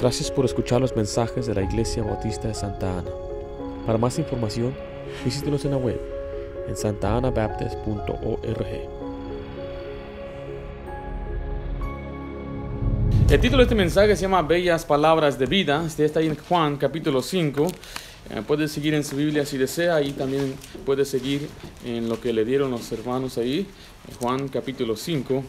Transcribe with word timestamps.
Gracias 0.00 0.30
por 0.30 0.46
escuchar 0.46 0.80
los 0.80 0.96
mensajes 0.96 1.46
de 1.46 1.54
la 1.54 1.62
Iglesia 1.62 2.02
Bautista 2.02 2.48
de 2.48 2.54
Santa 2.54 2.98
Ana. 2.98 3.10
Para 3.84 3.98
más 3.98 4.18
información, 4.18 4.74
visítenos 5.24 5.64
en 5.66 5.72
la 5.72 5.76
web 5.76 6.00
en 6.66 6.76
santaanabaptist.org. 6.76 8.66
El 13.28 13.40
título 13.40 13.58
de 13.58 13.62
este 13.64 13.74
mensaje 13.74 14.16
se 14.16 14.22
llama 14.22 14.40
Bellas 14.42 14.86
Palabras 14.86 15.38
de 15.38 15.44
Vida. 15.46 15.84
Este 15.86 16.06
está 16.06 16.20
ahí 16.20 16.28
en 16.28 16.36
Juan 16.36 16.76
capítulo 16.78 17.20
5. 17.20 17.66
Eh, 18.30 18.42
puede 18.46 18.68
seguir 18.68 18.94
en 18.94 19.04
su 19.04 19.16
Biblia 19.16 19.44
si 19.44 19.58
desea 19.58 20.00
y 20.00 20.12
también 20.12 20.54
puede 20.86 21.04
seguir 21.04 21.48
en 21.84 22.08
lo 22.08 22.18
que 22.18 22.32
le 22.32 22.46
dieron 22.46 22.70
los 22.70 22.90
hermanos 22.92 23.36
ahí. 23.36 23.66
Juan 24.20 24.48
capítulo 24.48 24.96
5. 24.96 25.44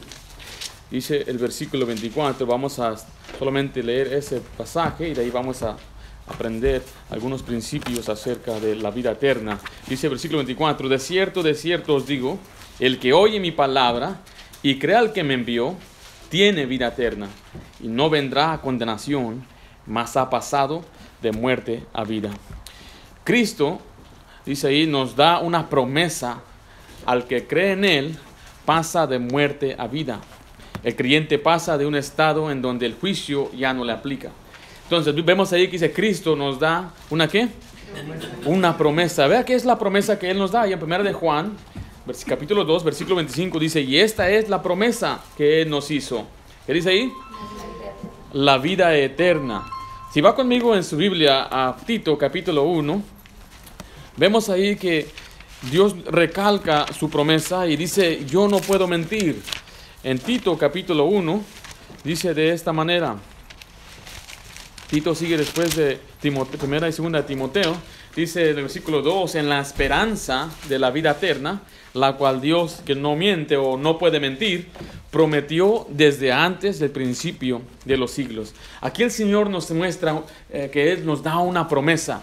Dice 0.92 1.24
el 1.28 1.38
versículo 1.38 1.86
24. 1.86 2.46
Vamos 2.46 2.80
a 2.80 2.96
solamente 3.38 3.84
leer 3.84 4.14
ese 4.14 4.42
pasaje 4.58 5.10
y 5.10 5.14
de 5.14 5.22
ahí 5.22 5.30
vamos 5.30 5.64
a 5.64 5.78
aprender 6.28 6.84
algunos 7.10 7.42
principios 7.42 8.10
acerca 8.10 8.60
de 8.60 8.76
la 8.76 8.92
vida 8.92 9.12
eterna. 9.12 9.60
Dice 9.88 10.08
el 10.08 10.12
versículo 10.12 10.40
24. 10.40 10.90
De 10.90 11.00
cierto, 11.00 11.44
de 11.44 11.56
cierto 11.56 11.96
os 11.96 12.06
digo, 12.06 12.38
el 12.80 13.00
que 13.00 13.14
oye 13.14 13.40
mi 13.40 13.52
palabra 13.52 14.22
y 14.62 14.78
crea 14.78 15.00
al 15.00 15.14
que 15.14 15.24
me 15.24 15.34
envió, 15.34 15.76
tiene 16.30 16.66
vida 16.66 16.88
eterna 16.88 17.30
y 17.80 17.88
no 17.88 18.10
vendrá 18.10 18.54
a 18.54 18.62
condenación, 18.62 19.46
mas 19.86 20.18
ha 20.18 20.30
pasado 20.30 20.84
de 21.22 21.32
muerte 21.32 21.86
a 21.94 22.04
vida. 22.04 22.30
Cristo, 23.24 23.80
dice 24.46 24.68
ahí, 24.68 24.86
nos 24.86 25.16
da 25.16 25.40
una 25.40 25.70
promesa 25.70 26.42
al 27.06 27.26
que 27.26 27.48
cree 27.48 27.72
en 27.72 27.86
Él, 27.86 28.18
pasa 28.66 29.08
de 29.08 29.20
muerte 29.20 29.76
a 29.78 29.88
vida. 29.88 30.20
El 30.84 30.96
creyente 30.96 31.40
pasa 31.40 31.78
de 31.78 31.86
un 31.86 31.96
estado 31.96 32.52
en 32.52 32.62
donde 32.62 32.86
el 32.86 32.96
juicio 32.96 33.52
ya 33.54 33.74
no 33.74 33.84
le 33.84 33.94
aplica. 33.94 34.32
Entonces 34.84 35.14
vemos 35.26 35.52
ahí 35.52 35.66
que 35.66 35.74
dice 35.74 35.92
Cristo 35.92 36.36
nos 36.36 36.60
da 36.60 36.94
una 37.10 37.28
qué? 37.28 37.50
Una 38.46 38.78
promesa. 38.78 39.28
Vea 39.28 39.44
qué 39.44 39.54
es 39.54 39.66
la 39.66 39.78
promesa 39.78 40.18
que 40.18 40.30
Él 40.30 40.38
nos 40.38 40.52
da. 40.52 40.68
Y 40.68 40.74
en 40.74 40.80
primera 40.80 41.04
de 41.04 41.14
Juan, 41.14 41.58
capítulo 42.26 42.64
2, 42.64 42.84
versículo 42.84 43.18
25 43.18 43.60
dice, 43.60 43.82
y 43.82 44.00
esta 44.00 44.30
es 44.30 44.50
la 44.50 44.62
promesa 44.62 45.20
que 45.36 45.62
Él 45.62 45.70
nos 45.70 45.92
hizo. 45.92 46.26
¿Qué 46.66 46.74
dice 46.74 46.90
ahí? 46.90 47.12
La 48.34 48.58
vida 48.58 48.96
eterna. 48.96 49.66
Si 50.14 50.22
va 50.22 50.36
conmigo 50.36 50.76
en 50.76 50.84
su 50.84 50.96
Biblia 50.96 51.48
a 51.52 51.76
Tito 51.86 52.18
capítulo 52.18 52.64
1, 52.64 53.02
vemos 54.16 54.50
ahí 54.50 54.76
que 54.78 55.08
Dios 55.70 55.96
recalca 56.06 56.86
su 56.94 57.10
promesa 57.10 57.68
y 57.68 57.76
dice, 57.76 58.26
yo 58.26 58.48
no 58.48 58.60
puedo 58.60 58.88
mentir. 58.88 59.42
En 60.04 60.20
Tito 60.20 60.56
capítulo 60.60 61.06
1 61.06 61.42
dice 62.04 62.36
de 62.36 62.52
esta 62.52 62.72
manera, 62.72 63.16
Tito 64.92 65.16
sigue 65.16 65.38
después 65.38 65.76
de 65.76 66.00
Timoteo, 66.22 66.60
primera 66.60 66.88
y 66.88 66.92
segunda 66.92 67.26
Timoteo, 67.26 67.76
dice 68.16 68.52
en 68.52 68.58
el 68.58 68.64
versículo 68.64 69.02
2, 69.02 69.36
en 69.36 69.50
la 69.50 69.60
esperanza 69.60 70.52
de 70.70 70.78
la 70.78 70.92
vida 70.92 71.12
eterna, 71.12 71.64
la 71.96 72.14
cual 72.14 72.40
Dios, 72.42 72.82
que 72.86 72.94
no 72.94 73.16
miente 73.16 73.58
o 73.58 73.76
no 73.76 73.98
puede 73.98 74.20
mentir, 74.20 74.68
prometió 75.10 75.88
desde 75.90 76.32
antes 76.32 76.78
del 76.78 76.92
principio 76.92 77.64
de 77.84 77.98
los 77.98 78.12
siglos. 78.12 78.54
Aquí 78.82 79.02
el 79.02 79.12
Señor 79.12 79.50
nos 79.50 79.72
muestra 79.72 80.22
eh, 80.52 80.70
que 80.72 80.94
Él 80.94 81.08
nos 81.08 81.24
da 81.24 81.40
una 81.40 81.68
promesa. 81.68 82.22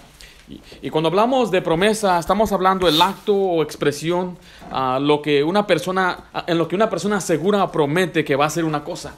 Y, 0.82 0.90
cuando 0.90 1.08
hablamos 1.08 1.50
de 1.50 1.62
promesa, 1.62 2.18
estamos 2.18 2.52
hablando 2.52 2.86
del 2.86 3.00
acto 3.00 3.34
o 3.34 3.62
expresión 3.62 4.36
a 4.70 4.98
lo 5.00 5.22
que 5.22 5.42
una 5.42 5.66
persona, 5.66 6.24
en 6.46 6.58
lo 6.58 6.68
que 6.68 6.74
una 6.74 6.90
persona 6.90 7.20
segura 7.20 7.70
promete 7.72 8.24
que 8.24 8.36
va 8.36 8.44
a 8.44 8.48
hacer 8.48 8.64
una 8.64 8.84
cosa. 8.84 9.16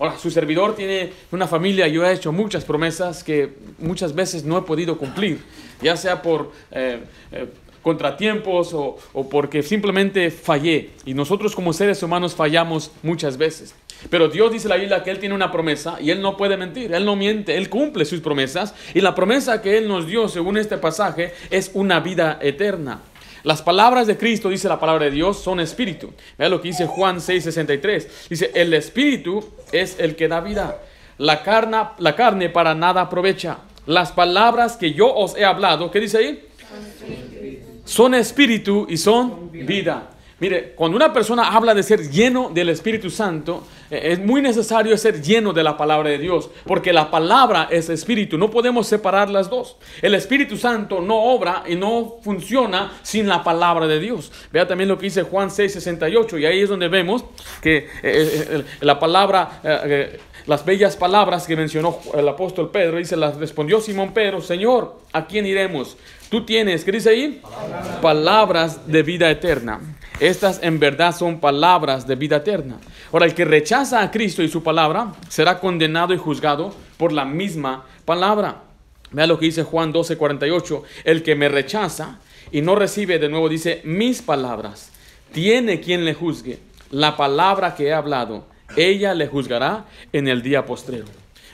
Ahora, 0.00 0.18
su 0.18 0.30
servidor 0.30 0.74
tiene 0.74 1.12
una 1.32 1.46
familia, 1.46 1.86
yo 1.88 2.04
he 2.04 2.12
hecho 2.12 2.32
muchas 2.32 2.64
promesas 2.64 3.22
que 3.22 3.56
muchas 3.78 4.14
veces 4.14 4.44
no 4.44 4.58
he 4.58 4.62
podido 4.62 4.96
cumplir, 4.96 5.44
ya 5.82 5.96
sea 5.96 6.22
por 6.22 6.52
eh, 6.70 7.02
eh, 7.32 7.48
contratiempos 7.88 8.74
o, 8.74 8.98
o, 9.14 9.28
porque 9.30 9.62
simplemente 9.62 10.30
fallé. 10.30 10.90
Y 11.06 11.14
nosotros 11.14 11.54
como 11.54 11.72
seres 11.72 12.02
humanos 12.02 12.34
fallamos 12.34 12.90
muchas 13.02 13.38
veces. 13.38 13.74
Pero 14.10 14.28
Dios 14.28 14.52
dice 14.52 14.66
en 14.66 14.70
la 14.70 14.76
Biblia 14.76 15.02
que 15.02 15.10
Él 15.10 15.18
tiene 15.18 15.34
una 15.34 15.50
promesa 15.50 15.96
y 16.02 16.10
Él 16.10 16.20
no 16.20 16.36
puede 16.36 16.58
mentir, 16.58 16.92
Él 16.92 17.06
no 17.06 17.16
miente, 17.16 17.56
Él 17.56 17.70
cumple 17.70 18.04
sus 18.04 18.20
promesas. 18.20 18.74
Y 18.92 19.00
la 19.00 19.14
promesa 19.14 19.62
que 19.62 19.78
Él 19.78 19.88
nos 19.88 20.06
dio, 20.06 20.28
según 20.28 20.58
este 20.58 20.76
pasaje, 20.76 21.32
es 21.48 21.70
una 21.72 22.00
vida 22.00 22.38
eterna. 22.42 23.00
Las 23.42 23.62
palabras 23.62 24.06
de 24.06 24.18
Cristo, 24.18 24.50
dice 24.50 24.68
la 24.68 24.78
palabra 24.78 25.06
de 25.06 25.12
Dios, 25.12 25.38
son 25.38 25.60
espíritu. 25.60 26.12
Vea 26.36 26.50
lo 26.50 26.60
que 26.60 26.68
dice 26.68 26.86
Juan 26.86 27.16
6:63. 27.16 28.28
Dice, 28.28 28.50
el 28.54 28.74
espíritu 28.74 29.42
es 29.72 29.98
el 29.98 30.14
que 30.14 30.28
da 30.28 30.42
vida. 30.42 30.78
La 31.16 31.42
carne, 31.42 31.78
la 31.98 32.14
carne 32.14 32.50
para 32.50 32.74
nada 32.74 33.00
aprovecha. 33.00 33.60
Las 33.86 34.12
palabras 34.12 34.76
que 34.76 34.92
yo 34.92 35.10
os 35.14 35.34
he 35.36 35.46
hablado, 35.46 35.90
¿qué 35.90 36.00
dice 36.00 36.18
ahí? 36.18 36.47
Son 37.88 38.14
espíritu 38.14 38.86
y 38.86 38.98
son 38.98 39.50
vida. 39.50 40.10
Mire, 40.40 40.72
cuando 40.76 40.94
una 40.94 41.10
persona 41.10 41.48
habla 41.48 41.74
de 41.74 41.82
ser 41.82 42.10
lleno 42.10 42.50
del 42.50 42.68
Espíritu 42.68 43.08
Santo, 43.08 43.64
es 43.90 44.18
muy 44.18 44.42
necesario 44.42 44.94
ser 44.98 45.22
lleno 45.22 45.54
de 45.54 45.64
la 45.64 45.76
palabra 45.78 46.10
de 46.10 46.18
Dios, 46.18 46.50
porque 46.66 46.92
la 46.92 47.10
palabra 47.10 47.66
es 47.70 47.88
espíritu, 47.88 48.36
no 48.36 48.50
podemos 48.50 48.86
separar 48.86 49.30
las 49.30 49.48
dos. 49.48 49.78
El 50.02 50.14
Espíritu 50.14 50.58
Santo 50.58 51.00
no 51.00 51.16
obra 51.16 51.64
y 51.66 51.76
no 51.76 52.18
funciona 52.22 52.92
sin 53.02 53.26
la 53.26 53.42
palabra 53.42 53.86
de 53.86 53.98
Dios. 53.98 54.30
Vea 54.52 54.68
también 54.68 54.88
lo 54.88 54.98
que 54.98 55.06
dice 55.06 55.22
Juan 55.22 55.48
6:68, 55.48 56.38
y 56.38 56.44
ahí 56.44 56.60
es 56.60 56.68
donde 56.68 56.88
vemos 56.88 57.24
que 57.62 57.88
eh, 58.02 58.64
la 58.80 59.00
palabra, 59.00 59.60
eh, 59.64 60.20
las 60.46 60.62
bellas 60.62 60.94
palabras 60.94 61.46
que 61.46 61.56
mencionó 61.56 61.98
el 62.14 62.28
apóstol 62.28 62.70
Pedro, 62.70 62.98
dice, 62.98 63.16
las 63.16 63.36
respondió 63.38 63.80
Simón 63.80 64.12
Pedro, 64.12 64.42
Señor, 64.42 65.00
¿a 65.12 65.26
quién 65.26 65.46
iremos? 65.46 65.96
Tú 66.28 66.44
tienes, 66.44 66.84
¿qué 66.84 66.92
dice 66.92 67.10
ahí? 67.10 67.40
Palabras, 68.02 68.86
de 68.86 69.02
vida 69.02 69.30
eterna. 69.30 69.80
Estas 70.20 70.60
en 70.62 70.78
verdad 70.78 71.16
son 71.16 71.40
palabras 71.40 72.06
de 72.06 72.16
vida 72.16 72.36
eterna. 72.36 72.76
Ahora, 73.12 73.24
el 73.24 73.34
que 73.34 73.46
rechaza 73.46 74.02
a 74.02 74.10
Cristo 74.10 74.42
y 74.42 74.48
su 74.48 74.62
palabra 74.62 75.12
será 75.28 75.58
condenado 75.58 76.12
y 76.12 76.18
juzgado 76.18 76.74
por 76.98 77.12
la 77.12 77.24
misma 77.24 77.86
palabra. 78.04 78.62
Vea 79.10 79.26
lo 79.26 79.38
que 79.38 79.46
dice 79.46 79.62
Juan 79.62 79.90
12, 79.90 80.18
48. 80.18 80.82
El 81.04 81.22
que 81.22 81.34
me 81.34 81.48
rechaza 81.48 82.18
y 82.52 82.60
no 82.60 82.74
recibe, 82.74 83.18
de 83.18 83.30
nuevo 83.30 83.48
dice, 83.48 83.80
mis 83.84 84.20
palabras, 84.20 84.90
tiene 85.32 85.80
quien 85.80 86.04
le 86.04 86.12
juzgue. 86.12 86.58
La 86.90 87.16
palabra 87.16 87.74
que 87.74 87.86
he 87.86 87.94
hablado, 87.94 88.46
ella 88.76 89.14
le 89.14 89.28
juzgará 89.28 89.86
en 90.12 90.28
el 90.28 90.42
día 90.42 90.66
postrero. 90.66 91.06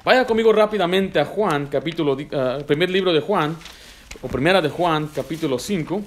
Vaya 0.05 0.27
conmigo 0.27 0.53
rápidamente 0.53 1.19
a 1.19 1.25
Juan, 1.25 1.67
capítulo, 1.67 2.13
uh, 2.13 2.65
primer 2.67 2.91
libro 2.91 3.13
de 3.13 3.21
Juan, 3.21 3.57
o 4.23 4.29
primera 4.29 4.61
de 4.61 4.69
Juan, 4.69 5.11
capítulo 5.15 5.59
5. 5.59 6.03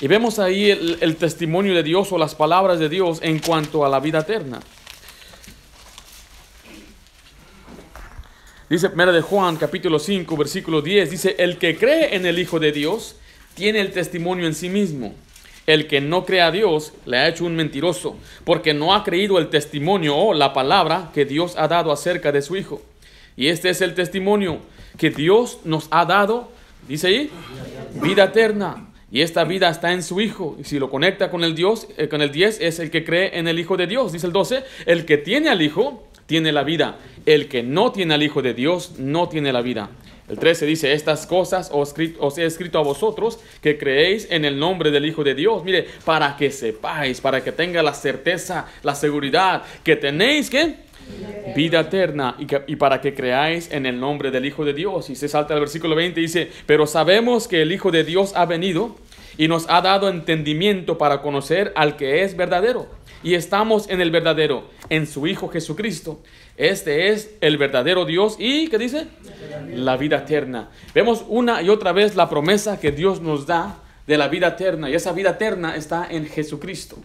Y 0.00 0.08
vemos 0.08 0.38
ahí 0.38 0.70
el, 0.70 1.16
testimonio 1.16 1.74
de 1.74 1.82
Dios 1.82 2.12
o 2.12 2.18
las 2.18 2.34
palabras 2.34 2.78
de 2.78 2.88
Dios 2.88 3.20
en 3.22 3.38
cuanto 3.38 3.84
a 3.84 3.88
la 3.88 4.00
vida 4.00 4.20
eterna. 4.20 4.60
Dice 8.68 8.88
1 8.88 9.12
de 9.12 9.22
Juan 9.22 9.56
capítulo 9.56 9.98
5 9.98 10.36
versículo 10.36 10.82
10, 10.82 11.10
dice, 11.10 11.36
el 11.38 11.56
que 11.56 11.78
cree 11.78 12.16
en 12.16 12.26
el 12.26 12.38
Hijo 12.38 12.58
de 12.58 12.72
Dios 12.72 13.16
tiene 13.54 13.80
el 13.80 13.92
testimonio 13.92 14.46
en 14.46 14.54
sí 14.54 14.68
mismo. 14.68 15.14
El 15.66 15.88
que 15.88 16.00
no 16.00 16.24
cree 16.24 16.42
a 16.42 16.50
Dios 16.50 16.92
le 17.06 17.16
ha 17.16 17.28
hecho 17.28 17.44
un 17.44 17.56
mentiroso, 17.56 18.16
porque 18.44 18.74
no 18.74 18.94
ha 18.94 19.02
creído 19.02 19.38
el 19.38 19.48
testimonio 19.48 20.16
o 20.16 20.34
la 20.34 20.52
palabra 20.52 21.10
que 21.14 21.24
Dios 21.24 21.54
ha 21.56 21.68
dado 21.68 21.90
acerca 21.90 22.32
de 22.32 22.42
su 22.42 22.56
Hijo. 22.56 22.82
Y 23.36 23.48
este 23.48 23.70
es 23.70 23.80
el 23.80 23.94
testimonio 23.94 24.60
que 24.96 25.10
Dios 25.10 25.58
nos 25.64 25.88
ha 25.90 26.04
dado, 26.04 26.50
dice 26.88 27.08
ahí, 27.08 27.30
vida 28.02 28.24
eterna. 28.24 28.86
Y 29.10 29.22
esta 29.22 29.44
vida 29.44 29.70
está 29.70 29.92
en 29.92 30.02
su 30.02 30.20
Hijo. 30.20 30.56
Y 30.58 30.64
si 30.64 30.78
lo 30.78 30.90
conecta 30.90 31.30
con 31.30 31.44
el 31.44 31.54
Dios, 31.54 31.86
eh, 31.96 32.08
con 32.08 32.22
el 32.22 32.32
10, 32.32 32.60
es 32.60 32.80
el 32.80 32.90
que 32.90 33.04
cree 33.04 33.38
en 33.38 33.46
el 33.46 33.58
Hijo 33.58 33.76
de 33.76 33.86
Dios. 33.86 34.12
Dice 34.12 34.26
el 34.26 34.32
12, 34.32 34.64
el 34.84 35.06
que 35.06 35.16
tiene 35.16 35.48
al 35.48 35.62
Hijo, 35.62 36.08
tiene 36.26 36.50
la 36.52 36.64
vida. 36.64 36.98
El 37.24 37.48
que 37.48 37.62
no 37.62 37.92
tiene 37.92 38.14
al 38.14 38.22
Hijo 38.22 38.42
de 38.42 38.52
Dios, 38.52 38.98
no 38.98 39.28
tiene 39.28 39.52
la 39.52 39.62
vida. 39.62 39.90
El 40.28 40.38
13 40.38 40.66
dice, 40.66 40.92
estas 40.92 41.24
cosas 41.24 41.70
os, 41.72 41.94
os, 42.18 42.38
he 42.38 42.44
escrito 42.44 42.80
a 42.80 42.82
vosotros 42.82 43.38
que 43.62 43.78
creéis 43.78 44.26
en 44.30 44.44
el 44.44 44.58
nombre 44.58 44.90
del 44.90 45.06
Hijo 45.06 45.22
de 45.22 45.36
Dios. 45.36 45.62
Mire, 45.62 45.86
para 46.04 46.36
que 46.36 46.50
sepáis, 46.50 47.20
para 47.20 47.44
que 47.44 47.52
tenga 47.52 47.80
la 47.82 47.94
certeza, 47.94 48.66
la 48.82 48.96
seguridad, 48.96 49.62
que 49.84 49.94
tenéis 49.94 50.50
que 50.50 50.85
vida 51.54 51.80
eterna 51.80 52.36
y, 52.38 52.46
que, 52.46 52.62
y, 52.66 52.76
para 52.76 53.00
que 53.00 53.14
creáis 53.14 53.70
en 53.70 53.86
el 53.86 53.98
nombre 53.98 54.30
del 54.30 54.44
Hijo 54.46 54.64
de 54.64 54.74
Dios. 54.74 55.10
Y 55.10 55.16
se 55.16 55.28
salta 55.28 55.54
al 55.54 55.60
versículo 55.60 55.94
20 55.94 56.20
y 56.20 56.24
dice, 56.24 56.50
pero 56.66 56.86
sabemos 56.86 57.48
que 57.48 57.62
el 57.62 57.72
Hijo 57.72 57.90
de 57.90 58.04
Dios 58.04 58.32
ha 58.34 58.46
venido 58.46 58.96
y 59.38 59.48
nos 59.48 59.66
ha 59.68 59.80
dado 59.80 60.08
entendimiento 60.08 60.98
para 60.98 61.22
conocer 61.22 61.72
al 61.76 61.96
que 61.96 62.22
es 62.22 62.36
verdadero. 62.36 62.88
Y 63.22 63.34
estamos 63.34 63.88
en 63.88 64.00
el 64.00 64.10
verdadero, 64.10 64.68
en 64.88 65.06
su 65.06 65.26
Hijo 65.26 65.48
Jesucristo. 65.48 66.20
Este 66.56 67.08
es 67.10 67.34
el 67.40 67.58
verdadero 67.58 68.04
Dios 68.04 68.36
y, 68.38 68.68
¿qué 68.68 68.78
dice? 68.78 69.06
La 69.74 69.96
vida 69.96 70.18
eterna. 70.18 70.70
Vemos 70.94 71.24
una 71.28 71.62
y 71.62 71.68
otra 71.68 71.92
vez 71.92 72.14
la 72.14 72.28
promesa 72.28 72.80
que 72.80 72.92
Dios 72.92 73.20
nos 73.20 73.46
da 73.46 73.80
de 74.06 74.16
la 74.16 74.28
vida 74.28 74.48
eterna. 74.48 74.88
Y 74.88 74.94
esa 74.94 75.12
vida 75.12 75.30
eterna 75.30 75.76
está 75.76 76.06
en 76.08 76.26
Jesucristo. 76.26 76.96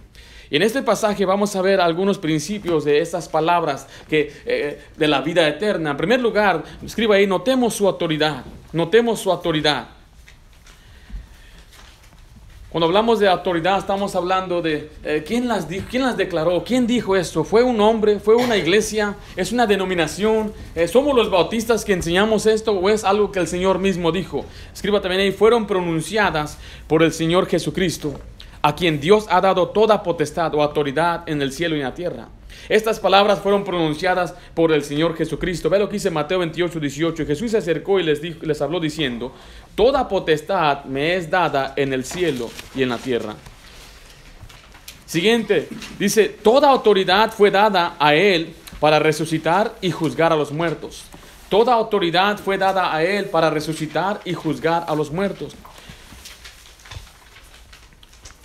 Y 0.51 0.57
en 0.57 0.63
este 0.63 0.81
pasaje 0.81 1.23
vamos 1.23 1.55
a 1.55 1.61
ver 1.61 1.79
algunos 1.79 2.17
principios 2.17 2.83
de 2.83 2.99
estas 2.99 3.29
palabras 3.29 3.87
que, 4.09 4.33
eh, 4.45 4.81
de 4.97 5.07
la 5.07 5.21
vida 5.21 5.47
eterna. 5.47 5.91
En 5.91 5.97
primer 5.97 6.19
lugar, 6.19 6.61
escriba 6.85 7.15
ahí, 7.15 7.25
notemos 7.25 7.73
su 7.73 7.87
autoridad, 7.87 8.43
notemos 8.73 9.21
su 9.21 9.31
autoridad. 9.31 9.87
Cuando 12.71 12.87
hablamos 12.87 13.19
de 13.19 13.27
autoridad 13.27 13.79
estamos 13.79 14.15
hablando 14.15 14.61
de 14.61 14.89
eh, 15.03 15.23
¿quién, 15.27 15.47
las 15.47 15.67
quién 15.89 16.03
las 16.03 16.15
declaró, 16.15 16.63
quién 16.65 16.87
dijo 16.87 17.17
esto. 17.17 17.43
¿Fue 17.43 17.63
un 17.63 17.81
hombre? 17.81 18.19
¿Fue 18.19 18.35
una 18.35 18.55
iglesia? 18.55 19.15
¿Es 19.35 19.51
una 19.51 19.67
denominación? 19.67 20.53
Eh, 20.73 20.87
¿Somos 20.87 21.13
los 21.13 21.29
bautistas 21.29 21.83
que 21.83 21.91
enseñamos 21.91 22.45
esto 22.45 22.71
o 22.71 22.89
es 22.89 23.03
algo 23.03 23.31
que 23.31 23.39
el 23.39 23.47
Señor 23.47 23.79
mismo 23.79 24.13
dijo? 24.13 24.45
Escriba 24.73 25.01
también 25.01 25.21
ahí, 25.21 25.31
fueron 25.31 25.67
pronunciadas 25.67 26.57
por 26.87 27.03
el 27.03 27.11
Señor 27.11 27.47
Jesucristo, 27.47 28.19
a 28.61 28.75
quien 28.75 28.99
Dios 28.99 29.25
ha 29.29 29.41
dado 29.41 29.69
toda 29.69 30.03
potestad 30.03 30.53
o 30.55 30.61
autoridad 30.61 31.23
en 31.27 31.41
el 31.41 31.51
cielo 31.51 31.75
y 31.75 31.79
en 31.79 31.85
la 31.85 31.93
tierra. 31.93 32.27
Estas 32.69 32.99
palabras 32.99 33.39
fueron 33.39 33.63
pronunciadas 33.63 34.35
por 34.53 34.71
el 34.71 34.83
Señor 34.83 35.15
Jesucristo. 35.15 35.69
Ve 35.69 35.79
lo 35.79 35.87
que 35.87 35.93
dice 35.93 36.11
Mateo 36.11 36.39
28, 36.39 36.79
18. 36.79 37.25
Jesús 37.25 37.51
se 37.51 37.57
acercó 37.57 37.99
y 37.99 38.03
les, 38.03 38.21
dijo, 38.21 38.39
les 38.43 38.61
habló 38.61 38.79
diciendo, 38.79 39.33
Toda 39.75 40.07
potestad 40.07 40.83
me 40.85 41.15
es 41.15 41.29
dada 41.29 41.73
en 41.75 41.93
el 41.93 42.05
cielo 42.05 42.49
y 42.75 42.83
en 42.83 42.89
la 42.89 42.97
tierra. 42.97 43.35
Siguiente, 45.05 45.67
dice, 45.99 46.29
toda 46.29 46.69
autoridad 46.69 47.31
fue 47.31 47.51
dada 47.51 47.95
a 47.99 48.15
él 48.15 48.53
para 48.79 48.99
resucitar 48.99 49.75
y 49.81 49.91
juzgar 49.91 50.31
a 50.31 50.35
los 50.35 50.51
muertos. 50.51 51.03
Toda 51.49 51.73
autoridad 51.73 52.37
fue 52.37 52.57
dada 52.57 52.95
a 52.95 53.03
él 53.03 53.25
para 53.25 53.49
resucitar 53.49 54.21
y 54.23 54.33
juzgar 54.33 54.85
a 54.87 54.95
los 54.95 55.11
muertos. 55.11 55.53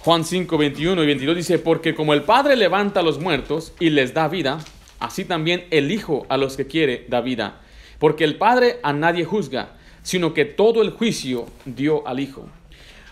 Juan 0.06 0.24
5, 0.24 0.56
21 0.56 1.02
y 1.02 1.06
22 1.06 1.36
dice, 1.36 1.58
porque 1.58 1.96
como 1.96 2.14
el 2.14 2.22
Padre 2.22 2.54
levanta 2.54 3.00
a 3.00 3.02
los 3.02 3.18
muertos 3.18 3.72
y 3.80 3.90
les 3.90 4.14
da 4.14 4.28
vida, 4.28 4.60
así 5.00 5.24
también 5.24 5.64
el 5.72 5.90
Hijo 5.90 6.26
a 6.28 6.36
los 6.36 6.56
que 6.56 6.68
quiere 6.68 7.06
da 7.08 7.20
vida. 7.20 7.60
Porque 7.98 8.22
el 8.22 8.36
Padre 8.36 8.78
a 8.84 8.92
nadie 8.92 9.24
juzga, 9.24 9.70
sino 10.04 10.32
que 10.32 10.44
todo 10.44 10.82
el 10.82 10.90
juicio 10.90 11.46
dio 11.64 12.06
al 12.06 12.20
Hijo. 12.20 12.46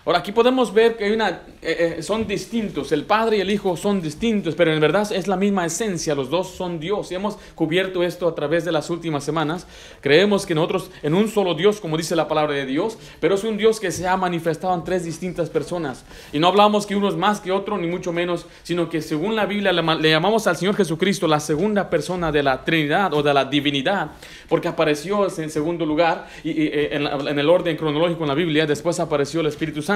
Ahora 0.05 0.19
aquí 0.19 0.31
podemos 0.31 0.71
ver 0.71 0.97
que 0.97 1.05
hay 1.05 1.13
una, 1.13 1.41
eh, 1.63 1.95
eh, 1.97 2.03
son 2.03 2.27
distintos, 2.27 2.91
el 2.91 3.05
Padre 3.05 3.37
y 3.37 3.41
el 3.41 3.49
Hijo 3.49 3.75
son 3.75 4.03
distintos, 4.03 4.53
pero 4.53 4.71
en 4.71 4.79
verdad 4.79 5.11
es 5.11 5.27
la 5.27 5.35
misma 5.35 5.65
esencia, 5.65 6.13
los 6.13 6.29
dos 6.29 6.51
son 6.51 6.79
Dios. 6.79 7.11
Y 7.11 7.15
hemos 7.15 7.39
cubierto 7.55 8.03
esto 8.03 8.27
a 8.27 8.35
través 8.35 8.63
de 8.65 8.71
las 8.71 8.91
últimas 8.91 9.23
semanas. 9.23 9.65
Creemos 10.01 10.45
que 10.45 10.53
nosotros 10.53 10.91
en 11.01 11.15
un 11.15 11.27
solo 11.27 11.55
Dios, 11.55 11.81
como 11.81 11.97
dice 11.97 12.15
la 12.15 12.27
palabra 12.27 12.53
de 12.53 12.67
Dios, 12.67 12.99
pero 13.19 13.33
es 13.33 13.43
un 13.43 13.57
Dios 13.57 13.79
que 13.79 13.89
se 13.89 14.07
ha 14.07 14.15
manifestado 14.15 14.75
en 14.75 14.83
tres 14.83 15.05
distintas 15.05 15.49
personas. 15.49 16.05
Y 16.31 16.37
no 16.37 16.49
hablamos 16.49 16.85
que 16.85 16.95
uno 16.95 17.09
es 17.09 17.15
más 17.15 17.39
que 17.39 17.51
otro, 17.51 17.75
ni 17.79 17.87
mucho 17.87 18.13
menos, 18.13 18.45
sino 18.61 18.87
que 18.87 19.01
según 19.01 19.35
la 19.35 19.47
Biblia 19.47 19.73
le, 19.73 20.09
llamamos 20.11 20.45
al 20.45 20.55
Señor 20.55 20.75
Jesucristo 20.75 21.27
la 21.27 21.39
segunda 21.39 21.89
persona 21.89 22.31
de 22.31 22.43
la 22.43 22.63
Trinidad 22.63 23.11
o 23.15 23.23
de 23.23 23.33
la 23.33 23.45
divinidad, 23.45 24.11
porque 24.47 24.67
apareció 24.67 25.25
en 25.39 25.49
segundo 25.49 25.83
lugar 25.83 26.27
y, 26.43 26.51
eh, 26.51 26.89
en 26.93 27.39
el 27.39 27.49
orden 27.49 27.75
cronológico 27.75 28.21
en 28.21 28.27
la 28.27 28.35
Biblia, 28.35 28.67
después 28.67 28.99
apareció 28.99 29.41
el 29.41 29.47
Espíritu 29.47 29.81
Santo 29.81 29.94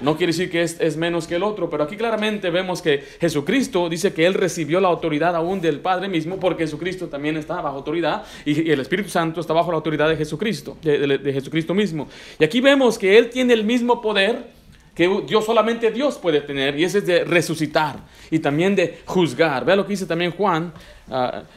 no 0.00 0.16
quiere 0.16 0.32
decir 0.32 0.50
que 0.50 0.62
es, 0.62 0.96
menos 0.96 1.26
que 1.26 1.36
el 1.36 1.42
otro, 1.42 1.68
pero 1.70 1.84
aquí 1.84 1.96
claramente 1.96 2.50
vemos 2.50 2.82
que 2.82 3.02
Jesucristo 3.20 3.88
dice 3.88 4.12
que 4.12 4.26
Él 4.26 4.34
recibió 4.34 4.80
la 4.80 4.88
autoridad 4.88 5.34
aún 5.36 5.60
del 5.60 5.80
Padre 5.80 6.08
mismo, 6.08 6.38
porque 6.38 6.64
Jesucristo 6.64 7.08
también 7.08 7.36
está 7.36 7.60
bajo 7.60 7.76
autoridad 7.76 8.24
y, 8.44 8.70
el 8.70 8.80
Espíritu 8.80 9.10
Santo 9.10 9.40
está 9.40 9.52
bajo 9.52 9.70
la 9.70 9.76
autoridad 9.76 10.08
de 10.08 10.16
Jesucristo, 10.16 10.76
de, 10.82 11.32
Jesucristo 11.32 11.74
mismo. 11.74 12.08
Y 12.38 12.44
aquí 12.44 12.60
vemos 12.60 12.98
que 12.98 13.16
Él 13.16 13.30
tiene 13.30 13.54
el 13.54 13.64
mismo 13.64 14.00
poder 14.00 14.56
que 14.94 15.22
Dios 15.26 15.44
solamente 15.44 15.90
Dios 15.90 16.16
puede 16.16 16.40
tener, 16.40 16.78
y 16.78 16.84
ese 16.84 16.98
es 16.98 17.06
de 17.06 17.24
resucitar 17.24 17.98
y 18.30 18.38
también 18.38 18.74
de 18.74 19.00
juzgar. 19.04 19.62
Vea 19.64 19.76
lo 19.76 19.84
que 19.84 19.90
dice 19.90 20.06
también 20.06 20.30
Juan 20.30 20.72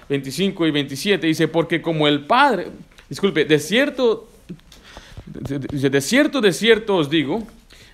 25 0.09 0.63
ah, 0.63 0.67
y 0.67 0.71
27, 0.71 1.27
dice, 1.27 1.47
porque 1.47 1.81
como 1.81 2.05
el 2.07 2.25
Padre, 2.25 2.67
disculpe, 3.07 3.45
de 3.45 3.57
cierto, 3.59 4.27
de 5.25 6.01
cierto, 6.01 6.41
de 6.41 6.51
cierto 6.51 6.97
os 6.97 7.09
digo, 7.09 7.47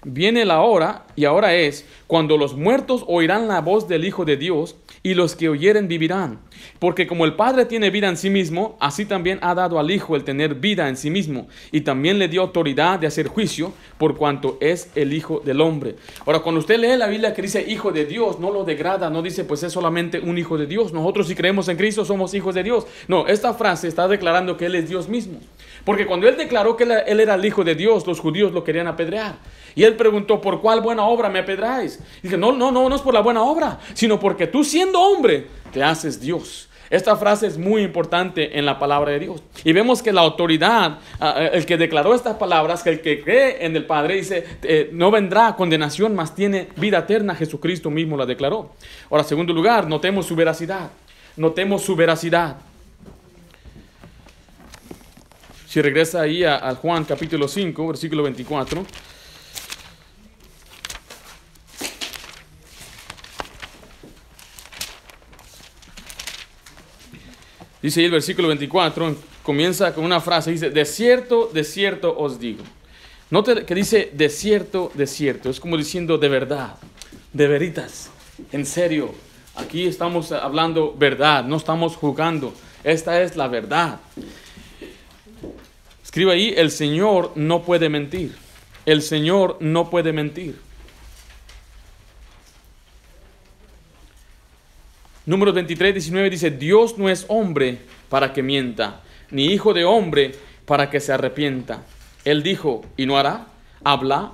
Viene 0.07 0.45
la 0.45 0.61
hora, 0.61 1.07
y 1.15 1.25
ahora 1.25 1.55
es, 1.55 1.83
cuando 2.05 2.37
los 2.37 2.55
muertos 2.55 3.03
oirán 3.07 3.47
la 3.47 3.59
voz 3.59 3.87
del 3.87 4.05
Hijo 4.05 4.23
de 4.23 4.37
Dios, 4.37 4.75
y 5.01 5.15
los 5.15 5.35
que 5.35 5.49
oyeren 5.49 5.87
vivirán. 5.87 6.39
Porque 6.77 7.07
como 7.07 7.25
el 7.25 7.33
Padre 7.33 7.65
tiene 7.65 7.89
vida 7.89 8.07
en 8.07 8.15
sí 8.15 8.29
mismo, 8.29 8.77
así 8.79 9.05
también 9.05 9.39
ha 9.41 9.55
dado 9.55 9.79
al 9.79 9.89
Hijo 9.89 10.15
el 10.15 10.23
tener 10.23 10.55
vida 10.55 10.87
en 10.89 10.95
sí 10.95 11.09
mismo, 11.09 11.47
y 11.71 11.81
también 11.81 12.19
le 12.19 12.27
dio 12.27 12.43
autoridad 12.43 12.99
de 12.99 13.07
hacer 13.07 13.27
juicio, 13.27 13.73
por 13.97 14.15
cuanto 14.15 14.59
es 14.61 14.91
el 14.93 15.11
Hijo 15.11 15.41
del 15.43 15.59
Hombre. 15.59 15.95
Ahora, 16.25 16.39
cuando 16.39 16.59
usted 16.59 16.79
lee 16.79 16.97
la 16.97 17.07
Biblia 17.07 17.33
que 17.33 17.41
dice 17.41 17.65
Hijo 17.67 17.91
de 17.91 18.05
Dios, 18.05 18.39
no 18.39 18.51
lo 18.51 18.63
degrada, 18.63 19.09
no 19.09 19.23
dice 19.23 19.43
pues 19.43 19.63
es 19.63 19.73
solamente 19.73 20.19
un 20.19 20.37
Hijo 20.37 20.57
de 20.57 20.67
Dios. 20.67 20.93
Nosotros 20.93 21.27
si 21.27 21.33
creemos 21.33 21.67
en 21.67 21.77
Cristo 21.77 22.05
somos 22.05 22.33
hijos 22.35 22.53
de 22.53 22.63
Dios. 22.63 22.85
No, 23.07 23.27
esta 23.27 23.55
frase 23.55 23.87
está 23.87 24.07
declarando 24.07 24.55
que 24.55 24.67
Él 24.67 24.75
es 24.75 24.87
Dios 24.87 25.09
mismo. 25.09 25.39
Porque 25.83 26.05
cuando 26.05 26.27
Él 26.27 26.37
declaró 26.37 26.75
que 26.75 26.83
Él 26.83 27.19
era 27.19 27.35
el 27.35 27.45
Hijo 27.45 27.63
de 27.63 27.75
Dios, 27.75 28.05
los 28.07 28.19
judíos 28.19 28.51
lo 28.51 28.63
querían 28.63 28.87
apedrear. 28.87 29.35
Y 29.75 29.83
él 29.83 29.95
preguntó, 29.95 30.39
¿por 30.39 30.61
cuál 30.61 30.79
buena 30.81 31.03
obra 31.03 31.29
me 31.29 31.39
apedráis? 31.39 31.99
Y 32.19 32.23
dije, 32.23 32.37
no, 32.37 32.53
no, 32.53 32.71
no, 32.71 32.87
no 32.87 32.95
es 32.95 33.01
por 33.01 33.13
la 33.13 33.19
buena 33.19 33.43
obra, 33.43 33.79
sino 33.93 34.19
porque 34.19 34.47
tú 34.47 34.63
siendo 34.63 34.99
hombre, 35.01 35.47
te 35.73 35.83
haces 35.83 36.19
Dios. 36.19 36.69
Esta 36.89 37.15
frase 37.17 37.47
es 37.47 37.57
muy 37.57 37.81
importante 37.81 38.57
en 38.57 38.65
la 38.65 38.77
palabra 38.77 39.11
de 39.11 39.19
Dios. 39.19 39.41
Y 39.63 39.73
vemos 39.73 40.01
que 40.03 40.13
la 40.13 40.21
autoridad, 40.21 40.99
ah, 41.19 41.35
eh, 41.37 41.49
el 41.53 41.65
que 41.65 41.77
declaró 41.77 42.13
estas 42.13 42.35
palabras, 42.35 42.83
que 42.83 42.91
el 42.91 43.01
que 43.01 43.21
cree 43.23 43.65
en 43.65 43.75
el 43.75 43.85
Padre, 43.85 44.15
dice, 44.15 44.45
eh, 44.61 44.89
no 44.93 45.09
vendrá 45.09 45.55
condenación, 45.55 46.15
mas 46.15 46.35
tiene 46.35 46.69
vida 46.77 46.99
eterna. 46.99 47.35
Jesucristo 47.35 47.89
mismo 47.89 48.15
la 48.15 48.25
declaró. 48.25 48.71
Ahora, 49.09 49.23
segundo 49.23 49.51
lugar, 49.51 49.87
notemos 49.87 50.27
su 50.27 50.35
veracidad. 50.35 50.91
Notemos 51.35 51.81
su 51.81 51.95
veracidad. 51.95 52.57
Si 55.67 55.81
regresa 55.81 56.21
ahí 56.21 56.43
a, 56.43 56.69
a 56.69 56.75
Juan 56.75 57.03
capítulo 57.03 57.47
5, 57.47 57.87
versículo 57.87 58.23
24. 58.23 58.85
Dice 67.85 67.99
ahí 67.99 68.07
el 68.07 68.13
versículo 68.13 68.47
24, 68.47 69.15
comienza 69.43 69.93
con 69.93 70.05
una 70.05 70.19
frase, 70.19 70.49
dice, 70.49 70.71
de 70.71 70.85
cierto, 70.85 71.51
de 71.53 71.63
cierto 71.63 72.17
os 72.17 72.39
digo. 72.39 72.63
Note 73.29 73.63
que 73.63 73.75
dice, 73.75 74.09
de 74.11 74.27
cierto, 74.29 74.91
de 74.95 75.05
cierto. 75.05 75.51
Es 75.51 75.59
como 75.59 75.77
diciendo, 75.77 76.17
de 76.17 76.27
verdad, 76.27 76.77
de 77.31 77.47
veritas, 77.47 78.09
en 78.51 78.65
serio. 78.65 79.13
Aquí 79.53 79.85
estamos 79.85 80.31
hablando 80.31 80.95
verdad, 80.97 81.45
no 81.45 81.57
estamos 81.57 81.95
jugando. 81.95 82.55
Esta 82.83 83.21
es 83.21 83.37
la 83.37 83.47
verdad. 83.47 83.99
Escribe 86.03 86.31
ahí, 86.31 86.55
el 86.57 86.71
Señor 86.71 87.33
no 87.35 87.61
puede 87.61 87.87
mentir. 87.87 88.35
El 88.87 89.03
Señor 89.03 89.57
no 89.59 89.91
puede 89.91 90.11
mentir. 90.11 90.59
Número 95.25 95.51
23, 95.53 95.91
19 95.91 96.29
dice, 96.29 96.51
Dios 96.51 96.99
no 96.99 97.09
es 97.09 97.25
hombre 97.29 97.79
para 98.09 98.31
que 98.31 98.43
mienta, 98.43 99.01
ni 99.31 99.45
hijo 99.45 99.73
de 99.73 99.83
hombre 99.83 100.33
para 100.67 100.91
que 100.91 100.99
se 100.99 101.13
arrepienta. 101.13 101.83
Él 102.25 102.43
dijo 102.43 102.83
y 102.95 103.07
no 103.07 103.17
hará, 103.17 103.47
habla, 103.83 104.33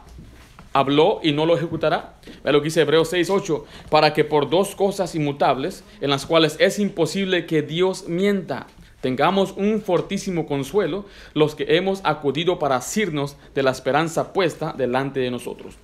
habló 0.73 1.21
y 1.23 1.31
no 1.31 1.45
lo 1.45 1.55
ejecutará. 1.55 2.15
Ve 2.43 2.51
lo 2.51 2.59
que 2.59 2.65
dice 2.65 2.81
Hebreos 2.81 3.09
6, 3.09 3.29
8, 3.29 3.65
para 3.89 4.13
que 4.13 4.25
por 4.25 4.49
dos 4.49 4.75
cosas 4.75 5.15
inmutables, 5.15 5.85
en 6.01 6.09
las 6.09 6.25
cuales 6.25 6.57
es 6.59 6.77
imposible 6.77 7.45
que 7.45 7.61
Dios 7.61 8.09
mienta, 8.09 8.67
tengamos 8.99 9.53
un 9.55 9.81
fortísimo 9.81 10.45
consuelo 10.45 11.05
los 11.33 11.55
que 11.55 11.77
hemos 11.77 12.01
acudido 12.03 12.59
para 12.59 12.75
asirnos 12.75 13.37
de 13.55 13.63
la 13.63 13.71
esperanza 13.71 14.33
puesta 14.33 14.73
delante 14.77 15.21
de 15.21 15.31
nosotros. 15.31 15.77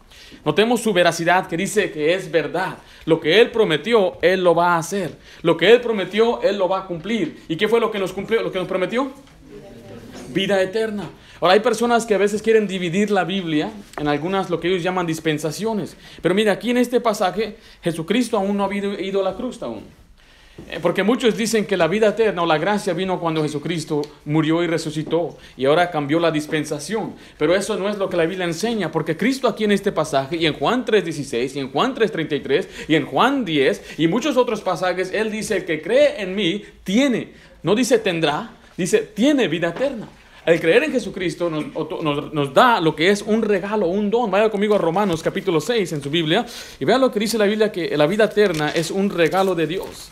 Notemos 0.46 0.82
su 0.82 0.94
veracidad 0.94 1.48
que 1.48 1.58
dice 1.58 1.92
que 1.92 2.14
es 2.14 2.32
verdad. 2.32 2.78
Lo 3.06 3.20
que 3.20 3.40
Él 3.40 3.52
prometió, 3.52 4.18
Él 4.22 4.44
lo 4.44 4.56
va 4.56 4.76
a 4.76 4.78
hacer. 4.78 5.18
Lo 5.42 5.58
que 5.58 5.72
Él 5.72 5.82
prometió, 5.82 6.42
Él 6.42 6.58
lo 6.58 6.68
va 6.68 6.80
a 6.80 6.86
cumplir. 6.86 7.44
¿Y 7.48 7.56
qué 7.56 7.68
fue 7.68 7.80
lo 7.80 7.92
que 7.92 8.00
nos 8.00 8.14
cumplió, 8.14 8.42
lo 8.42 8.52
que 8.52 8.60
nos 8.60 8.68
prometió? 8.68 9.12
Vida 10.30 10.62
eterna. 10.62 11.10
Ahora 11.40 11.54
hay 11.54 11.60
personas 11.60 12.06
que 12.06 12.16
a 12.16 12.18
veces 12.18 12.42
quieren 12.42 12.68
dividir 12.68 13.12
la 13.12 13.24
Biblia 13.24 13.72
en 13.98 14.08
algunas 14.08 14.50
lo 14.50 14.60
que 14.60 14.68
ellos 14.70 14.82
llaman 14.82 15.06
dispensaciones. 15.06 15.96
Pero 16.22 16.34
mira, 16.34 16.52
aquí 16.52 16.72
en 16.72 16.78
este 16.78 17.00
pasaje 17.00 17.58
Jesucristo 17.84 18.38
aún 18.38 18.58
no 18.58 18.66
ha 18.66 18.76
ido 18.76 19.22
a 19.22 19.24
la 19.24 19.36
cruz 19.36 19.62
aún. 19.62 19.84
Eh, 20.70 20.80
porque 20.82 21.04
muchos 21.04 21.38
dicen 21.38 21.66
que 21.66 21.78
la 21.78 21.88
vida 21.88 22.10
eterna 22.10 22.42
o 22.42 22.46
la 22.46 22.58
gracia 22.58 22.94
vino 22.94 23.20
cuando 23.20 23.44
Jesucristo 23.44 24.02
murió 24.26 24.64
y 24.64 24.68
resucitó 24.68 25.38
y 25.56 25.66
ahora 25.66 25.92
cambió 25.92 26.20
la 26.20 26.32
dispensación. 26.32 27.14
Pero 27.38 27.56
eso 27.56 27.78
no 27.78 27.88
es 27.88 27.98
lo 27.98 28.10
que 28.10 28.18
la 28.18 28.26
Biblia 28.26 28.46
enseña, 28.46 28.92
porque 28.92 29.16
Cristo 29.16 29.48
aquí 29.48 29.64
en 29.64 29.72
este 29.72 29.92
pasaje 29.92 30.36
y 30.36 30.46
en 30.46 30.54
Juan 30.54 30.84
3.16 30.84 31.56
y 31.56 31.60
en 31.60 31.72
Juan 31.72 31.96
3.33 31.96 32.68
y 32.88 32.96
en 32.96 33.06
Juan 33.06 33.46
10 33.46 34.00
y 34.00 34.08
muchos 34.08 34.36
otros 34.36 34.62
pasajes, 34.62 35.12
Él 35.14 35.32
dice, 35.32 35.58
el 35.58 35.66
que 35.66 35.82
cree 35.82 36.22
en 36.22 36.36
mí 36.36 36.64
tiene, 36.84 37.34
no 37.64 37.76
dice 37.76 38.00
tendrá, 38.00 38.52
dice 38.76 39.00
tiene 39.00 39.48
vida 39.48 39.70
eterna. 39.70 40.08
el 40.46 40.60
creer 40.60 40.84
en 40.86 40.92
Jesucristo 40.92 41.50
nos, 41.50 41.68
nos, 42.02 42.34
nos, 42.34 42.54
da 42.54 42.82
lo 42.82 42.96
que 42.96 43.10
es 43.10 43.22
un 43.22 43.42
regalo, 43.44 43.88
un 43.88 44.10
don. 44.10 44.32
Vaya 44.32 44.50
conmigo 44.50 44.76
a 44.76 44.80
Romanos 44.80 45.22
capítulo 45.22 45.62
6 45.62 45.94
en 45.94 46.02
su 46.02 46.10
Biblia 46.10 46.46
y 46.80 46.84
vea 46.84 46.98
lo 46.98 47.12
que 47.12 47.20
dice 47.20 47.38
la 47.38 47.46
Biblia, 47.46 47.72
que 47.72 47.96
la 47.96 48.08
vida 48.08 48.26
eterna 48.26 48.72
es 48.72 48.90
un 48.90 49.10
regalo 49.10 49.54
de 49.54 49.68
Dios. 49.68 50.10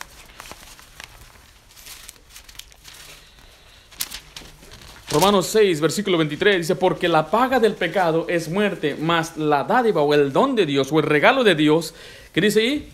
Romanos 5.15 5.45
6, 5.45 5.79
versículo 5.79 6.17
23 6.17 6.57
dice, 6.57 6.75
porque 6.75 7.07
la 7.07 7.31
paga 7.31 7.57
del 7.57 7.75
pecado 7.75 8.25
es 8.27 8.49
muerte, 8.49 8.97
mas 8.99 9.37
la 9.37 9.63
dádiva 9.63 10.01
o 10.01 10.13
el 10.13 10.33
don 10.33 10.57
de 10.57 10.65
Dios 10.65 10.91
o 10.91 10.99
el 10.99 11.05
regalo 11.05 11.45
de 11.45 11.55
Dios, 11.55 11.93
¿qué 12.33 12.41
dice 12.41 12.59
ahí? 12.59 12.89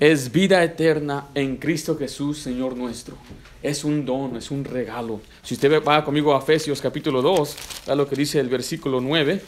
Es 0.00 0.32
vida 0.32 0.64
eterna 0.64 1.26
en 1.34 1.58
Cristo 1.58 1.98
Jesús, 1.98 2.38
Señor 2.38 2.78
nuestro. 2.78 3.14
Es 3.62 3.84
un 3.84 4.06
don, 4.06 4.36
es 4.36 4.50
un 4.50 4.64
regalo. 4.64 5.20
Si 5.42 5.52
usted 5.52 5.82
va 5.86 6.02
conmigo 6.02 6.34
a 6.34 6.38
Efesios 6.38 6.80
capítulo 6.80 7.20
2, 7.20 7.56
a 7.88 7.94
lo 7.94 8.08
que 8.08 8.16
dice 8.16 8.40
el 8.40 8.48
versículo 8.48 8.98
9, 8.98 9.42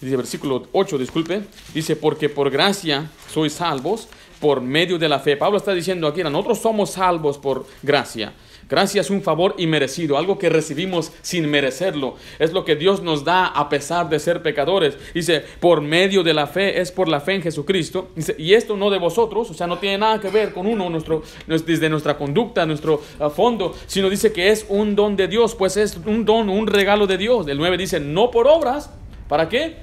dice 0.00 0.16
versículo 0.16 0.66
8, 0.72 0.98
disculpe, 0.98 1.42
dice, 1.72 1.94
porque 1.94 2.28
por 2.28 2.50
gracia 2.50 3.08
sois 3.32 3.52
salvos 3.52 4.08
por 4.40 4.60
medio 4.60 4.98
de 4.98 5.08
la 5.08 5.20
fe. 5.20 5.36
Pablo 5.36 5.58
está 5.58 5.74
diciendo 5.74 6.08
aquí, 6.08 6.24
nosotros 6.24 6.58
somos 6.58 6.90
salvos 6.90 7.38
por 7.38 7.66
gracia. 7.84 8.32
Gracia 8.68 9.00
es 9.00 9.10
un 9.10 9.22
favor 9.22 9.54
inmerecido, 9.58 10.16
algo 10.16 10.38
que 10.38 10.48
recibimos 10.48 11.12
sin 11.22 11.48
merecerlo. 11.50 12.16
Es 12.38 12.52
lo 12.52 12.64
que 12.64 12.76
Dios 12.76 13.02
nos 13.02 13.24
da 13.24 13.46
a 13.46 13.68
pesar 13.68 14.08
de 14.08 14.18
ser 14.18 14.42
pecadores. 14.42 14.96
Dice, 15.14 15.44
por 15.60 15.80
medio 15.80 16.22
de 16.22 16.34
la 16.34 16.46
fe, 16.46 16.80
es 16.80 16.90
por 16.90 17.08
la 17.08 17.20
fe 17.20 17.34
en 17.34 17.42
Jesucristo. 17.42 18.10
Y 18.38 18.54
esto 18.54 18.76
no 18.76 18.90
de 18.90 18.98
vosotros, 18.98 19.50
o 19.50 19.54
sea, 19.54 19.66
no 19.66 19.78
tiene 19.78 19.98
nada 19.98 20.20
que 20.20 20.28
ver 20.28 20.52
con 20.52 20.66
uno, 20.66 20.88
nuestro, 20.88 21.22
desde 21.46 21.88
nuestra 21.88 22.16
conducta, 22.16 22.64
nuestro 22.66 23.02
uh, 23.20 23.28
fondo, 23.30 23.74
sino 23.86 24.08
dice 24.08 24.32
que 24.32 24.50
es 24.50 24.66
un 24.68 24.94
don 24.94 25.16
de 25.16 25.28
Dios, 25.28 25.54
pues 25.54 25.76
es 25.76 25.98
un 26.06 26.24
don, 26.24 26.48
un 26.48 26.66
regalo 26.66 27.06
de 27.06 27.18
Dios. 27.18 27.46
El 27.48 27.58
9 27.58 27.76
dice, 27.76 28.00
no 28.00 28.30
por 28.30 28.46
obras, 28.46 28.90
¿para 29.28 29.48
qué? 29.48 29.76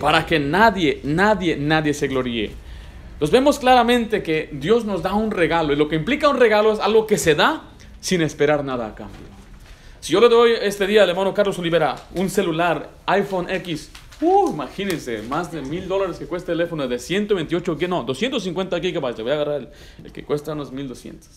Para 0.00 0.26
que 0.26 0.38
nadie, 0.38 1.00
nadie, 1.04 1.56
nadie 1.56 1.94
se 1.94 2.08
gloríe. 2.08 2.50
Nos 3.20 3.30
vemos 3.30 3.60
claramente 3.60 4.22
que 4.22 4.48
Dios 4.50 4.84
nos 4.84 5.02
da 5.02 5.14
un 5.14 5.30
regalo 5.30 5.72
y 5.72 5.76
lo 5.76 5.88
que 5.88 5.94
implica 5.94 6.28
un 6.28 6.40
regalo 6.40 6.72
es 6.72 6.80
algo 6.80 7.06
que 7.06 7.18
se 7.18 7.36
da 7.36 7.71
sin 8.02 8.20
esperar 8.20 8.62
nada 8.64 8.88
a 8.88 8.94
cambio. 8.94 9.20
Si 10.00 10.12
yo 10.12 10.20
le 10.20 10.28
doy 10.28 10.54
este 10.60 10.86
día 10.88 11.04
al 11.04 11.10
hermano 11.10 11.32
Carlos 11.32 11.56
Olivera 11.60 11.94
un 12.16 12.28
celular 12.28 12.90
iPhone 13.06 13.48
X, 13.48 13.90
uh, 14.20 14.50
imagínense, 14.50 15.22
más 15.22 15.52
de 15.52 15.62
mil 15.62 15.86
dólares 15.86 16.18
que 16.18 16.26
cuesta 16.26 16.50
el 16.50 16.58
teléfono 16.58 16.88
de 16.88 16.98
128, 16.98 17.78
que 17.78 17.86
no, 17.86 18.02
250 18.02 18.80
gigabytes, 18.80 19.18
le 19.18 19.22
voy 19.22 19.32
a 19.32 19.34
agarrar 19.36 19.68
el, 20.02 20.12
que 20.12 20.24
cuesta 20.24 20.52
unos 20.52 20.72
1200. 20.72 21.28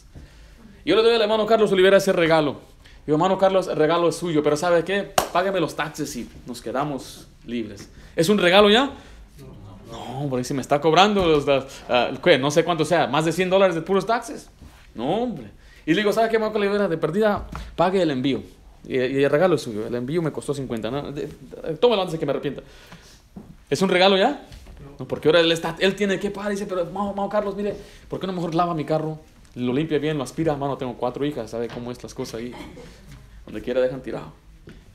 Yo 0.83 0.95
le 0.95 1.03
doy 1.03 1.13
al 1.13 1.21
hermano 1.21 1.45
Carlos 1.45 1.71
Olivera 1.71 1.97
ese 1.97 2.11
regalo. 2.11 2.59
Y 3.05 3.11
hermano 3.11 3.37
Carlos, 3.37 3.67
el 3.67 3.75
regalo 3.75 4.09
es 4.09 4.15
suyo, 4.15 4.41
pero 4.41 4.57
¿sabe 4.57 4.83
qué? 4.83 5.13
Págame 5.31 5.59
los 5.59 5.75
taxes 5.75 6.15
y 6.15 6.27
nos 6.47 6.63
quedamos 6.63 7.27
libres. 7.45 7.91
¿Es 8.15 8.29
un 8.29 8.39
regalo 8.39 8.71
ya? 8.71 8.89
No, 9.91 10.27
por 10.27 10.39
ahí 10.39 10.43
se 10.43 10.55
me 10.55 10.61
está 10.61 10.81
cobrando 10.81 11.27
los, 11.27 11.45
uh, 11.45 12.39
no 12.39 12.49
sé 12.49 12.65
cuánto 12.65 12.83
sea, 12.83 13.05
más 13.05 13.25
de 13.25 13.31
100 13.31 13.51
dólares 13.51 13.75
de 13.75 13.83
puros 13.83 14.07
taxes. 14.07 14.49
No, 14.95 15.21
hombre. 15.21 15.51
Y 15.85 15.93
le 15.93 15.97
digo, 15.97 16.11
¿sabe 16.11 16.29
qué, 16.29 16.39
Marco 16.39 16.57
Olivera? 16.57 16.87
De 16.87 16.97
perdida, 16.97 17.47
pague 17.75 18.01
el 18.01 18.11
envío. 18.11 18.41
Y, 18.87 18.97
y, 18.97 19.23
el 19.23 19.29
regalo 19.29 19.55
es 19.55 19.61
suyo. 19.61 19.85
El 19.85 19.95
envío 19.95 20.21
me 20.21 20.31
costó 20.31 20.53
50. 20.53 20.91
¿no? 20.91 21.13
Tómalo 21.79 22.01
antes 22.01 22.13
de 22.13 22.19
que 22.19 22.25
me 22.25 22.31
arrepienta. 22.31 22.61
¿Es 23.69 23.81
un 23.81 23.89
regalo 23.89 24.17
ya? 24.17 24.45
No, 24.99 25.07
porque 25.07 25.27
ahora 25.27 25.39
él, 25.39 25.51
está, 25.51 25.75
él 25.79 25.95
tiene 25.95 26.19
que 26.19 26.31
pagar. 26.31 26.51
Dice, 26.51 26.65
pero, 26.65 26.85
Mao, 26.85 27.29
Carlos, 27.29 27.55
mire, 27.55 27.75
¿por 28.07 28.19
qué 28.19 28.27
no 28.27 28.33
mejor 28.33 28.55
lava 28.55 28.73
mi 28.73 28.85
carro? 28.85 29.19
Lo 29.55 29.73
limpia 29.73 29.99
bien, 29.99 30.17
lo 30.17 30.23
aspira. 30.23 30.55
Mano, 30.55 30.77
tengo 30.77 30.95
cuatro 30.95 31.25
hijas, 31.25 31.51
¿sabe 31.51 31.67
cómo 31.67 31.91
es 31.91 32.01
las 32.03 32.13
cosas 32.13 32.35
ahí? 32.41 32.53
Donde 33.45 33.61
quiera 33.61 33.81
dejan 33.81 34.01
tirado. 34.01 34.33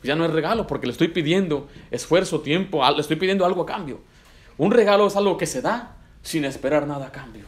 Ya 0.02 0.16
no 0.16 0.25
es 0.25 0.30
regalo 0.32 0.66
porque 0.66 0.87
le 0.87 0.92
estoy 0.92 1.09
pidiendo 1.09 1.68
esfuerzo, 1.90 2.40
tiempo, 2.40 2.82
le 2.90 3.00
estoy 3.00 3.16
pidiendo 3.16 3.44
algo 3.44 3.62
a 3.62 3.66
cambio. 3.66 4.00
Un 4.56 4.70
regalo 4.70 5.06
es 5.06 5.16
algo 5.16 5.37
que 5.37 5.47
se 5.47 5.62
da 5.62 5.97
sin 6.23 6.44
esperar 6.44 6.87
nada 6.87 7.06
a 7.06 7.12
cambio. 7.12 7.47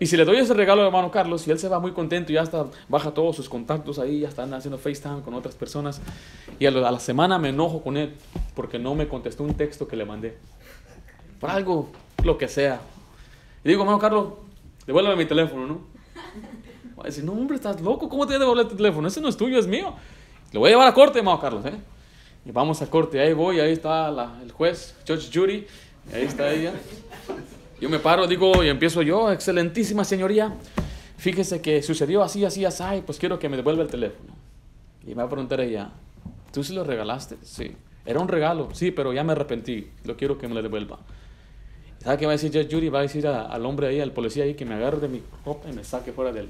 Y 0.00 0.06
si 0.06 0.16
le 0.16 0.24
doy 0.24 0.36
ese 0.36 0.54
regalo 0.54 0.82
a 0.82 0.86
hermano 0.86 1.10
Carlos 1.10 1.46
y 1.48 1.50
él 1.50 1.58
se 1.58 1.68
va 1.68 1.80
muy 1.80 1.92
contento 1.92 2.32
ya 2.32 2.42
hasta 2.42 2.66
baja 2.88 3.10
todos 3.10 3.34
sus 3.34 3.48
contactos 3.48 3.98
ahí, 3.98 4.20
ya 4.20 4.28
están 4.28 4.54
haciendo 4.54 4.78
FaceTime 4.78 5.22
con 5.22 5.34
otras 5.34 5.56
personas, 5.56 6.00
y 6.58 6.66
a 6.66 6.70
la 6.70 7.00
semana 7.00 7.38
me 7.38 7.48
enojo 7.48 7.82
con 7.82 7.96
él 7.96 8.14
porque 8.54 8.78
no 8.78 8.94
me 8.94 9.08
contestó 9.08 9.42
un 9.42 9.54
texto 9.54 9.88
que 9.88 9.96
le 9.96 10.04
mandé. 10.04 10.38
Por 11.40 11.50
algo, 11.50 11.90
lo 12.22 12.38
que 12.38 12.46
sea. 12.48 12.80
Y 13.64 13.68
digo, 13.68 13.82
hermano 13.82 13.98
Carlos, 13.98 14.34
devuélveme 14.86 15.16
mi 15.16 15.26
teléfono, 15.26 15.66
¿no? 15.66 15.80
Va 16.96 17.04
a 17.04 17.06
decir, 17.06 17.24
no, 17.24 17.32
hombre, 17.32 17.56
estás 17.56 17.80
loco, 17.80 18.08
¿cómo 18.08 18.24
te 18.26 18.34
voy 18.34 18.36
a 18.36 18.38
devolver 18.40 18.68
tu 18.68 18.76
teléfono? 18.76 19.08
Ese 19.08 19.20
no 19.20 19.28
es 19.28 19.36
tuyo, 19.36 19.58
es 19.58 19.66
mío. 19.66 19.94
Lo 20.52 20.60
voy 20.60 20.68
a 20.68 20.72
llevar 20.72 20.88
a 20.88 20.94
corte, 20.94 21.18
hermano 21.18 21.40
Carlos, 21.40 21.64
¿eh? 21.66 21.74
Y 22.44 22.52
vamos 22.52 22.80
a 22.82 22.88
corte, 22.88 23.20
ahí 23.20 23.32
voy, 23.32 23.60
ahí 23.60 23.72
está 23.72 24.10
la, 24.10 24.38
el 24.42 24.52
juez, 24.52 24.94
Judge 25.06 25.28
Judy, 25.32 25.66
ahí 26.14 26.22
está 26.22 26.50
ella. 26.52 26.72
Yo 27.80 27.88
me 27.88 28.00
paro, 28.00 28.26
digo, 28.26 28.64
y 28.64 28.68
empiezo 28.68 29.02
yo, 29.02 29.30
excelentísima 29.30 30.02
señoría, 30.04 30.52
fíjese 31.16 31.62
que 31.62 31.80
sucedió 31.80 32.24
así, 32.24 32.44
así, 32.44 32.64
así, 32.64 33.02
pues 33.06 33.18
quiero 33.18 33.38
que 33.38 33.48
me 33.48 33.56
devuelva 33.56 33.84
el 33.84 33.88
teléfono. 33.88 34.34
Y 35.04 35.10
me 35.10 35.14
va 35.14 35.24
a 35.24 35.28
preguntar 35.28 35.60
ella, 35.60 35.90
¿tú 36.52 36.64
sí 36.64 36.74
lo 36.74 36.82
regalaste? 36.82 37.36
Sí. 37.42 37.76
Era 38.04 38.18
un 38.18 38.26
regalo, 38.26 38.70
sí, 38.72 38.90
pero 38.90 39.12
ya 39.12 39.22
me 39.22 39.32
arrepentí, 39.32 39.90
lo 40.04 40.16
quiero 40.16 40.38
que 40.38 40.48
me 40.48 40.54
lo 40.54 40.62
devuelva. 40.62 40.98
¿Sabe 42.02 42.18
qué 42.18 42.26
va 42.26 42.32
a 42.32 42.36
decir 42.36 42.50
Judge 42.50 42.74
Judy? 42.74 42.88
Va 42.88 43.00
a 43.00 43.02
decir 43.02 43.26
al 43.26 43.64
hombre 43.64 43.88
ahí, 43.88 44.00
al 44.00 44.12
policía 44.12 44.44
ahí, 44.44 44.54
que 44.54 44.64
me 44.64 44.74
agarre 44.74 44.98
de 44.98 45.08
mi 45.08 45.22
ropa 45.44 45.68
y 45.70 45.72
me 45.72 45.84
saque 45.84 46.12
fuera 46.12 46.32
del, 46.32 46.48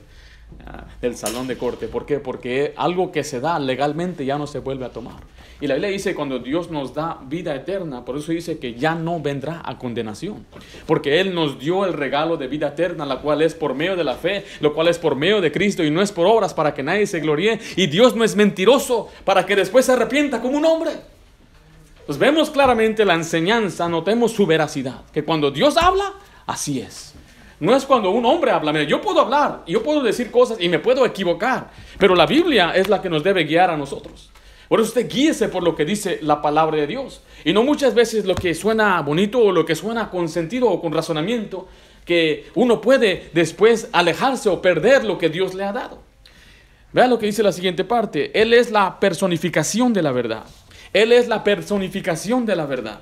del 1.01 1.17
salón 1.17 1.47
de 1.47 1.57
corte. 1.57 1.89
¿Por 1.89 2.07
qué? 2.07 2.19
Porque 2.19 2.75
algo 2.77 3.13
que 3.13 3.25
se 3.25 3.41
da 3.41 3.59
legalmente 3.59 4.25
ya 4.25 4.39
no 4.39 4.47
se 4.47 4.59
vuelve 4.59 4.85
a 4.85 4.91
tomar. 4.91 5.17
Y 5.61 5.67
la 5.67 5.75
Biblia 5.75 5.91
dice 5.91 6.15
cuando 6.15 6.39
Dios 6.39 6.71
nos 6.71 6.95
da 6.95 7.19
vida 7.27 7.55
eterna, 7.55 8.05
por 8.05 8.17
eso 8.17 8.31
dice 8.31 8.59
que 8.59 8.75
ya 8.75 8.95
no 8.95 9.21
vendrá 9.21 9.63
a 9.65 9.77
condenación. 9.77 10.47
Porque 10.87 11.21
Él 11.21 11.35
nos 11.35 11.59
dio 11.59 11.85
el 11.85 11.95
regalo 11.95 12.37
de 12.37 12.47
vida 12.47 12.69
eterna, 12.69 13.05
la 13.05 13.21
cual 13.21 13.43
es 13.43 13.55
por 13.55 13.75
medio 13.75 13.97
de 13.97 14.05
la 14.05 14.15
fe, 14.15 14.45
lo 14.61 14.73
cual 14.73 14.89
es 14.89 14.99
por 14.99 15.17
medio 15.17 15.41
de 15.41 15.51
Cristo 15.51 15.83
y 15.83 15.91
no 15.91 16.01
es 16.01 16.13
por 16.13 16.27
obras 16.27 16.55
para 16.55 16.75
que 16.75 16.83
nadie 16.83 17.07
se 17.07 17.21
gloríe. 17.21 17.59
Y 17.77 17.87
Dios 17.87 18.15
no 18.15 18.23
es 18.23 18.37
mentiroso 18.37 19.09
para 19.25 19.47
que 19.47 19.57
después 19.57 19.87
se 19.87 19.93
arrepienta 19.93 20.41
como 20.41 20.59
un 20.59 20.65
hombre. 20.65 20.93
Pues 22.07 22.19
vemos 22.19 22.51
claramente 22.51 23.05
la 23.05 23.15
enseñanza, 23.15 23.89
notemos 23.89 24.33
su 24.33 24.47
veracidad, 24.47 25.03
que 25.13 25.25
cuando 25.25 25.51
Dios 25.51 25.77
habla, 25.77 26.15
así 26.47 26.81
es. 26.81 27.15
No 27.61 27.75
es 27.75 27.85
cuando 27.85 28.11
un 28.11 28.25
hombre 28.25 28.51
habla. 28.51 28.73
Mira, 28.73 28.85
yo 28.85 29.01
puedo 29.01 29.21
hablar, 29.21 29.63
yo 29.67 29.83
puedo 29.83 30.03
decir 30.03 30.31
cosas 30.31 30.59
y 30.61 30.69
me 30.69 30.79
puedo 30.79 31.05
equivocar, 31.05 31.71
pero 31.99 32.15
la 32.15 32.27
Biblia 32.27 32.73
es 32.75 32.89
la 32.89 33.03
que 33.03 33.11
nos 33.11 33.25
debe 33.25 33.45
guiar 33.45 33.71
a 33.71 33.77
nosotros. 33.77 34.31
Por 34.69 34.81
eso 34.81 34.89
usted 34.89 35.09
guíese 35.09 35.49
por 35.49 35.63
lo 35.63 35.75
que 35.75 35.85
dice 35.85 36.19
la 36.23 36.43
palabra 36.43 36.77
de 36.77 36.87
Dios. 36.87 37.23
Y 37.45 37.53
no 37.53 37.63
muchas 37.63 37.95
veces 37.95 38.27
lo 38.27 38.35
que 38.35 38.55
suena 38.55 39.01
bonito 39.01 39.41
o 39.41 39.51
lo 39.51 39.65
que 39.65 39.75
suena 39.75 40.11
con 40.11 40.29
sentido 40.29 40.69
o 40.69 40.81
con 40.81 40.93
razonamiento, 40.93 41.69
que 42.05 42.47
uno 42.55 42.81
puede 42.81 43.31
después 43.33 43.89
alejarse 43.93 44.49
o 44.49 44.61
perder 44.61 45.05
lo 45.05 45.19
que 45.19 45.31
Dios 45.31 45.55
le 45.55 45.65
ha 45.65 45.73
dado. 45.73 46.01
Vea 46.93 47.07
lo 47.07 47.19
que 47.19 47.27
dice 47.27 47.43
la 47.43 47.53
siguiente 47.53 47.85
parte. 47.85 48.31
Él 48.39 48.55
es 48.55 48.71
la 48.71 49.01
personificación 49.01 49.93
de 49.93 50.03
la 50.03 50.13
verdad. 50.13 50.45
Él 50.93 51.13
es 51.13 51.29
la 51.29 51.45
personificación 51.45 52.47
de 52.47 52.57
la 52.57 52.67
verdad. 52.67 53.01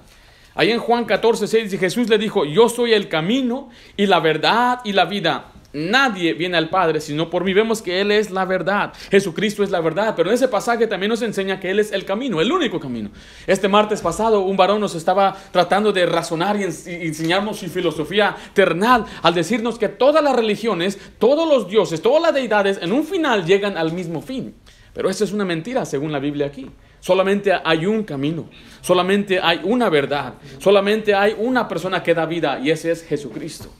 Ahí 0.57 0.71
en 0.71 0.79
Juan 0.79 1.05
14, 1.05 1.47
6 1.47 1.79
Jesús 1.79 2.09
le 2.09 2.17
dijo, 2.17 2.47
yo 2.47 2.71
soy 2.71 2.95
el 2.95 3.09
camino 3.09 3.69
y 3.97 4.07
la 4.07 4.21
verdad 4.21 4.81
y 4.85 4.93
la 4.93 5.05
vida. 5.05 5.53
Nadie 5.75 6.33
viene 6.33 6.57
al 6.57 6.71
Padre 6.71 7.03
sino 7.03 7.29
por 7.29 7.45
mí. 7.45 7.53
Vemos 7.53 7.83
que 7.83 8.01
Él 8.01 8.11
es 8.11 8.31
la 8.31 8.47
verdad. 8.47 8.95
Jesucristo 9.11 9.63
es 9.63 9.71
la 9.71 9.83
verdad. 9.83 10.15
Pero 10.17 10.31
en 10.31 10.35
ese 10.35 10.49
pasaje 10.49 10.87
también 10.87 11.11
nos 11.11 11.21
enseña 11.21 11.61
que 11.61 11.71
Él 11.71 11.79
es 11.79 11.93
el 11.93 12.07
camino, 12.07 12.41
el 12.41 12.51
único 12.51 12.81
camino. 12.81 13.11
Este 13.47 13.69
martes 13.69 14.01
pasado 14.01 14.41
un 14.41 14.57
varón 14.57 14.81
nos 14.81 14.95
estaba 14.95 15.37
tratando 15.53 15.93
de 15.93 16.07
razonar 16.07 16.57
y 16.59 16.63
enseñarnos 16.63 17.59
su 17.59 17.69
filosofía 17.69 18.35
ternal 18.55 19.05
al 19.21 19.35
decirnos 19.35 19.79
que 19.79 19.91
todas 19.91 20.25
las 20.25 20.35
religiones, 20.35 20.99
todos 21.19 21.47
los 21.47 21.69
dioses, 21.69 22.01
todas 22.01 22.23
las 22.23 22.33
deidades 22.33 22.79
en 22.81 22.93
un 22.93 23.05
final 23.05 23.45
llegan 23.45 23.77
al 23.77 23.93
mismo 23.93 24.23
fin. 24.23 24.55
Pero 24.95 25.11
eso 25.11 25.25
es 25.25 25.33
una 25.33 25.45
mentira 25.45 25.85
según 25.85 26.11
la 26.11 26.19
Biblia 26.19 26.47
aquí. 26.47 26.71
Solamente 27.00 27.53
hay 27.65 27.87
un 27.87 28.03
camino, 28.03 28.49
solamente 28.81 29.38
hay 29.41 29.61
una 29.62 29.88
verdad, 29.88 30.35
solamente 30.59 31.15
hay 31.15 31.35
una 31.38 31.69
persona 31.69 32.03
que 32.03 32.15
da 32.15 32.26
vida 32.26 32.59
y 32.62 32.71
ese 32.71 32.91
es 32.91 33.05
Jesucristo. 33.05 33.73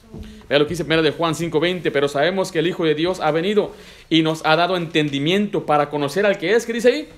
Vea 0.49 0.58
lo 0.61 0.66
que 0.66 0.70
dice 0.70 0.85
primero 0.85 1.02
de 1.02 1.11
Juan 1.11 1.35
5:20, 1.35 1.90
pero 1.90 2.08
sabemos 2.08 2.52
que 2.52 2.61
el 2.61 2.68
Hijo 2.68 2.85
de 2.85 2.94
Dios 2.94 3.20
ha 3.20 3.30
venido 3.32 3.73
y 4.08 4.23
nos 4.23 4.44
ha 4.44 4.54
dado 4.54 4.76
entendimiento 4.76 5.66
para 5.66 5.90
conocer 5.90 6.25
al 6.25 6.38
que 6.38 6.54
es, 6.54 6.64
¿qué 6.66 6.73
dice 6.73 6.88
ahí? 6.88 7.08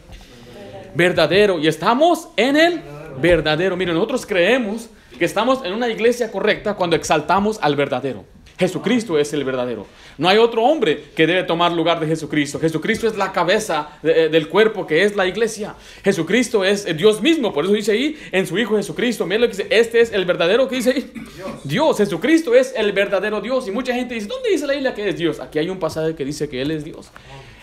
Verdadero. 0.95 1.59
Y 1.59 1.67
estamos 1.67 2.29
en 2.37 2.57
el 2.57 2.81
verdadero. 3.21 3.77
Miren, 3.77 3.95
nosotros 3.95 4.25
creemos 4.25 4.89
que 5.19 5.25
estamos 5.25 5.65
en 5.65 5.75
una 5.75 5.89
iglesia 5.89 6.31
correcta 6.31 6.75
cuando 6.75 6.97
exaltamos 6.97 7.59
al 7.61 7.77
verdadero. 7.77 8.25
Jesucristo 8.59 9.19
es 9.19 9.33
el 9.33 9.45
verdadero. 9.45 9.87
No 10.19 10.29
hay 10.29 10.39
otro 10.39 10.65
hombre 10.65 11.05
que 11.15 11.27
debe 11.27 11.45
tomar 11.45 11.71
lugar 11.73 12.01
de 12.01 12.07
Jesucristo. 12.09 12.59
Jesucristo 12.59 13.07
es 13.07 13.17
la 13.17 13.33
cabeza 13.33 13.91
de, 14.03 14.29
del 14.29 14.49
cuerpo 14.49 14.87
que 14.87 15.05
es 15.05 15.15
la 15.15 15.27
iglesia. 15.27 15.77
Jesucristo 16.03 16.65
es 16.65 16.85
Dios 16.97 17.23
mismo. 17.23 17.53
Por 17.53 17.65
eso 17.65 17.75
dice 17.75 17.93
ahí 17.93 18.19
en 18.33 18.47
su 18.47 18.59
Hijo 18.59 18.77
Jesucristo. 18.77 19.27
Mira 19.27 19.43
lo 19.43 19.47
que 19.47 19.57
dice. 19.57 19.69
Este 19.71 20.01
es 20.01 20.13
el 20.13 20.25
verdadero 20.25 20.67
que 20.67 20.77
dice 20.77 20.91
ahí. 20.91 21.13
Dios. 21.37 21.51
Dios. 21.63 21.99
Jesucristo 21.99 22.55
es 22.55 22.75
el 22.77 22.91
verdadero 22.93 23.41
Dios. 23.41 23.69
Y 23.69 23.71
mucha 23.71 23.95
gente 23.95 24.15
dice, 24.15 24.27
¿dónde 24.27 24.51
dice 24.51 24.67
la 24.67 24.73
Biblia 24.73 24.95
que 24.95 25.09
es 25.09 25.17
Dios? 25.17 25.39
Aquí 25.39 25.61
hay 25.61 25.71
un 25.71 25.79
pasaje 25.79 26.17
que 26.17 26.25
dice 26.25 26.49
que 26.49 26.61
Él 26.61 26.73
es 26.73 26.85
Dios. 26.85 27.11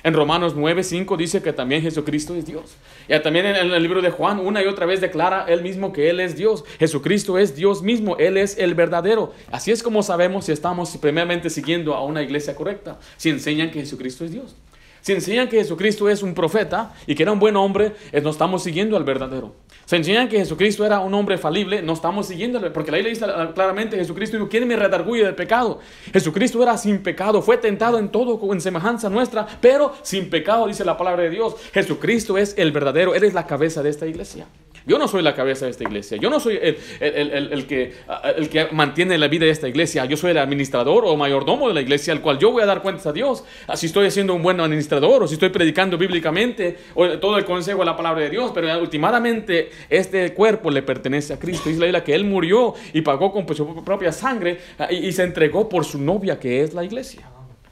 En 0.05 0.13
Romanos 0.13 0.53
9, 0.55 0.83
5 0.83 1.17
dice 1.17 1.41
que 1.41 1.51
también 1.51 1.81
Jesucristo 1.81 2.35
es 2.35 2.45
Dios. 2.45 2.75
Y 3.09 3.19
también 3.21 3.47
en 3.47 3.71
el 3.71 3.81
libro 3.81 4.03
de 4.03 4.11
Juan 4.11 4.39
una 4.39 4.61
y 4.61 4.67
otra 4.67 4.85
vez 4.85 5.01
declara 5.01 5.45
él 5.47 5.63
mismo 5.63 5.91
que 5.91 6.11
Él 6.11 6.19
es 6.19 6.35
Dios. 6.35 6.63
Jesucristo 6.77 7.39
es 7.39 7.55
Dios 7.55 7.81
mismo, 7.81 8.15
Él 8.17 8.37
es 8.37 8.55
el 8.59 8.75
verdadero. 8.75 9.33
Así 9.51 9.71
es 9.71 9.81
como 9.81 10.03
sabemos 10.03 10.45
si 10.45 10.51
estamos 10.51 10.95
primeramente 10.97 11.49
siguiendo 11.49 11.95
a 11.95 12.05
una 12.05 12.21
iglesia 12.21 12.55
correcta, 12.55 12.99
si 13.17 13.31
enseñan 13.31 13.71
que 13.71 13.79
Jesucristo 13.79 14.23
es 14.25 14.31
Dios. 14.31 14.55
Si 15.01 15.11
enseñan 15.11 15.49
que 15.49 15.57
Jesucristo 15.57 16.07
es 16.07 16.21
un 16.21 16.35
profeta 16.35 16.93
y 17.07 17.15
que 17.15 17.23
era 17.23 17.31
un 17.31 17.39
buen 17.39 17.55
hombre, 17.55 17.93
eh, 18.11 18.21
no 18.21 18.29
estamos 18.29 18.61
siguiendo 18.61 18.97
al 18.97 19.05
verdadero. 19.05 19.55
Si 19.85 19.95
enseñan 19.95 20.27
que 20.27 20.37
Jesucristo 20.37 20.83
era 20.83 20.99
un 20.99 21.13
hombre 21.13 21.37
falible, 21.37 21.81
no 21.83 21.93
estamos 21.93 22.27
siguiéndole, 22.27 22.71
porque 22.71 22.89
la 22.89 22.97
Biblia 22.97 23.13
dice 23.13 23.25
claramente, 23.53 23.97
Jesucristo 23.97 24.37
dijo, 24.37 24.49
¿quién 24.49 24.67
me 24.67 24.75
redarguye 24.75 25.23
del 25.23 25.35
pecado? 25.35 25.79
Jesucristo 26.11 26.63
era 26.63 26.75
sin 26.77 27.03
pecado, 27.03 27.41
fue 27.41 27.57
tentado 27.57 27.99
en 27.99 28.09
todo 28.09 28.39
en 28.51 28.61
semejanza 28.61 29.09
nuestra, 29.09 29.45
pero 29.61 29.93
sin 30.01 30.29
pecado, 30.29 30.67
dice 30.67 30.83
la 30.83 30.97
palabra 30.97 31.23
de 31.23 31.29
Dios. 31.29 31.55
Jesucristo 31.73 32.37
es 32.37 32.55
el 32.57 32.71
verdadero, 32.71 33.13
Él 33.13 33.25
la 33.33 33.45
cabeza 33.45 33.83
de 33.83 33.89
esta 33.89 34.07
iglesia. 34.07 34.47
Yo 34.87 34.99
no 34.99 35.07
soy 35.07 35.23
la 35.23 35.33
cabeza 35.33 35.65
de 35.65 35.71
esta 35.71 35.83
iglesia. 35.83 36.17
Yo 36.17 36.29
no 36.29 36.39
soy 36.39 36.59
el, 36.61 36.77
el, 36.99 37.65
que, 37.65 37.95
el 38.37 38.49
que 38.49 38.67
mantiene 38.71 39.17
la 39.17 39.27
vida 39.27 39.45
de 39.45 39.51
esta 39.51 39.67
iglesia. 39.67 40.05
Yo 40.05 40.15
soy 40.15 40.31
el 40.31 40.37
administrador 40.37 41.05
o 41.05 41.17
mayordomo 41.17 41.67
de 41.67 41.73
la 41.73 41.81
iglesia, 41.81 42.13
al 42.13 42.21
cual 42.21 42.37
yo 42.37 42.51
voy 42.51 42.61
a 42.61 42.67
dar 42.67 42.83
cuentas 42.83 43.07
a 43.07 43.11
Dios. 43.11 43.43
Si 43.73 43.87
estoy 43.87 44.11
siendo 44.11 44.35
un 44.35 44.43
buen 44.43 44.59
administrador 44.59 45.23
o 45.23 45.27
si 45.27 45.33
estoy 45.33 45.49
predicando 45.49 45.97
bíblicamente 45.97 46.77
o 46.93 47.07
todo 47.17 47.37
el 47.37 47.45
consejo 47.45 47.79
de 47.79 47.85
la 47.85 47.97
palabra 47.97 48.21
de 48.21 48.29
Dios. 48.29 48.51
Pero 48.53 48.79
últimamente 48.79 49.71
este 49.89 50.33
cuerpo 50.33 50.71
le 50.71 50.81
pertenece 50.81 51.33
a 51.33 51.39
Cristo. 51.39 51.69
Dice 51.69 51.79
la 51.79 51.85
Biblia 51.85 52.03
que 52.03 52.13
Él 52.13 52.25
murió 52.25 52.73
y 52.93 53.01
pagó 53.01 53.31
con 53.31 53.47
su 53.55 53.83
propia 53.83 54.11
sangre 54.11 54.59
ah, 54.79 54.91
y 54.91 55.11
se 55.11 55.23
entregó 55.23 55.69
por 55.69 55.85
su 55.85 55.99
novia 55.99 56.39
que 56.39 56.61
es 56.61 56.73
la 56.73 56.83
iglesia. 56.83 57.29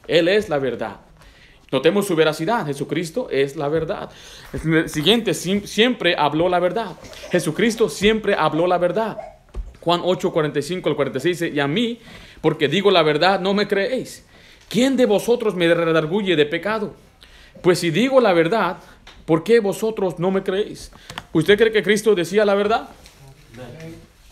Él 0.07 0.27
es 0.27 0.49
la 0.49 0.59
verdad. 0.59 0.97
Notemos 1.71 2.05
su 2.05 2.15
veracidad. 2.15 2.67
Jesucristo 2.67 3.29
es 3.31 3.55
la 3.55 3.67
verdad. 3.67 4.11
siguiente, 4.85 5.33
siempre 5.33 6.15
habló 6.15 6.47
la 6.47 6.59
verdad. 6.59 6.95
Jesucristo 7.31 7.89
siempre 7.89 8.35
habló 8.37 8.67
la 8.67 8.77
verdad. 8.77 9.17
Juan 9.79 10.01
8, 10.03 10.31
45 10.31 10.89
al 10.89 10.95
46 10.95 11.39
dice, 11.39 11.53
y 11.53 11.59
a 11.59 11.67
mí, 11.67 11.99
porque 12.41 12.67
digo 12.67 12.91
la 12.91 13.01
verdad, 13.01 13.39
no 13.39 13.55
me 13.55 13.67
creéis. 13.67 14.23
¿Quién 14.69 14.95
de 14.95 15.05
vosotros 15.07 15.55
me 15.55 15.73
redarguye 15.73 16.35
de 16.35 16.45
pecado? 16.45 16.93
Pues 17.61 17.79
si 17.79 17.89
digo 17.91 18.21
la 18.21 18.33
verdad, 18.33 18.77
¿por 19.25 19.43
qué 19.43 19.59
vosotros 19.59 20.19
no 20.19 20.31
me 20.31 20.43
creéis? 20.43 20.91
¿Usted 21.31 21.57
cree 21.57 21.71
que 21.71 21.83
Cristo 21.83 22.15
decía 22.15 22.45
la 22.45 22.55
verdad? 22.55 22.89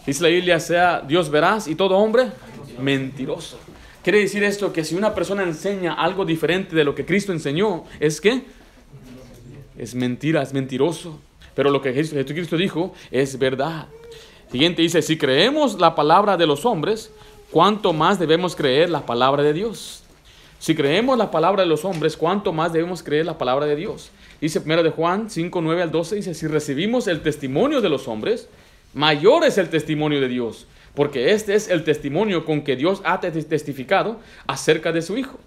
Dice 0.05 0.23
la 0.23 0.29
Biblia, 0.29 0.59
sea 0.59 1.01
Dios 1.01 1.29
veraz 1.29 1.67
y 1.67 1.75
todo 1.75 1.97
hombre 1.97 2.31
mentiroso. 2.79 3.59
Quiere 4.03 4.19
decir 4.19 4.43
esto 4.43 4.73
que 4.73 4.83
si 4.83 4.95
una 4.95 5.13
persona 5.13 5.43
enseña 5.43 5.93
algo 5.93 6.25
diferente 6.25 6.75
de 6.75 6.83
lo 6.83 6.95
que 6.95 7.05
Cristo 7.05 7.31
enseñó, 7.31 7.83
es 7.99 8.19
que 8.19 8.43
es 9.77 9.93
mentira, 9.93 10.41
es 10.41 10.53
mentiroso. 10.53 11.19
Pero 11.53 11.69
lo 11.69 11.81
que 11.81 11.93
Jesucristo 11.93 12.57
dijo 12.57 12.93
es 13.11 13.37
verdad. 13.37 13.87
Siguiente 14.51 14.81
dice, 14.81 15.01
si 15.01 15.17
creemos 15.17 15.79
la 15.79 15.95
palabra 15.95 16.35
de 16.35 16.47
los 16.47 16.65
hombres, 16.65 17.11
¿cuánto 17.51 17.93
más 17.93 18.19
debemos 18.19 18.55
creer 18.55 18.89
la 18.89 19.05
palabra 19.05 19.43
de 19.43 19.53
Dios? 19.53 20.03
Si 20.59 20.75
creemos 20.75 21.17
la 21.17 21.31
palabra 21.31 21.63
de 21.63 21.69
los 21.69 21.85
hombres, 21.85 22.17
¿cuánto 22.17 22.53
más 22.53 22.73
debemos 22.73 23.03
creer 23.03 23.25
la 23.25 23.37
palabra 23.37 23.65
de 23.65 23.75
Dios? 23.75 24.11
Dice 24.41 24.59
primero 24.59 24.83
de 24.83 24.89
Juan 24.89 25.29
5, 25.29 25.61
9 25.61 25.83
al 25.83 25.91
12, 25.91 26.15
dice, 26.17 26.33
si 26.33 26.47
recibimos 26.47 27.07
el 27.07 27.21
testimonio 27.21 27.79
de 27.79 27.89
los 27.89 28.07
hombres, 28.07 28.49
mayor 28.93 29.45
es 29.45 29.57
el 29.57 29.69
testimonio 29.69 30.19
de 30.19 30.27
Dios 30.27 30.67
porque 30.93 31.31
este 31.31 31.55
es 31.55 31.69
el 31.69 31.83
testimonio 31.83 32.45
con 32.45 32.61
que 32.61 32.75
Dios 32.75 33.01
ha 33.05 33.19
testificado 33.19 34.19
acerca 34.47 34.91
de 34.91 35.01
su 35.01 35.17
Hijo. 35.17 35.39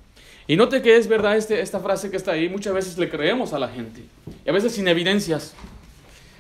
Y 0.46 0.56
note 0.56 0.82
que 0.82 0.96
es 0.96 1.08
verdad 1.08 1.36
este, 1.36 1.60
esta 1.60 1.80
frase 1.80 2.10
que 2.10 2.16
está 2.16 2.32
ahí, 2.32 2.48
muchas 2.48 2.74
veces 2.74 2.98
le 2.98 3.08
creemos 3.08 3.52
a 3.52 3.58
la 3.58 3.68
gente, 3.68 4.02
y 4.44 4.48
a 4.48 4.52
veces 4.52 4.72
sin 4.72 4.88
evidencias. 4.88 5.54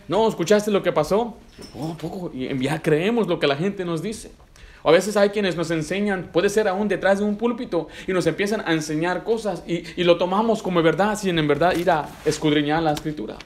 No, 0.08 0.28
¿escuchaste 0.28 0.70
lo 0.70 0.82
que 0.82 0.92
pasó? 0.92 1.38
Oh, 1.74 1.96
poco, 1.98 2.30
y 2.34 2.62
ya 2.62 2.82
creemos 2.82 3.26
lo 3.26 3.38
que 3.38 3.46
la 3.46 3.56
gente 3.56 3.84
nos 3.84 4.02
dice. 4.02 4.30
A 4.84 4.90
veces 4.90 5.16
hay 5.16 5.30
quienes 5.30 5.56
nos 5.56 5.70
enseñan, 5.70 6.28
puede 6.30 6.50
ser 6.50 6.68
aún 6.68 6.88
detrás 6.88 7.18
de 7.18 7.24
un 7.24 7.36
púlpito, 7.36 7.88
y 8.06 8.12
nos 8.12 8.26
empiezan 8.26 8.62
a 8.66 8.72
enseñar 8.72 9.24
cosas 9.24 9.64
y, 9.66 9.82
y 9.96 10.04
lo 10.04 10.18
tomamos 10.18 10.62
como 10.62 10.82
verdad 10.82 11.18
sin 11.18 11.38
en 11.38 11.48
verdad 11.48 11.74
ir 11.74 11.90
a 11.90 12.08
escudriñar 12.26 12.82
la 12.82 12.92
escritura. 12.92 13.36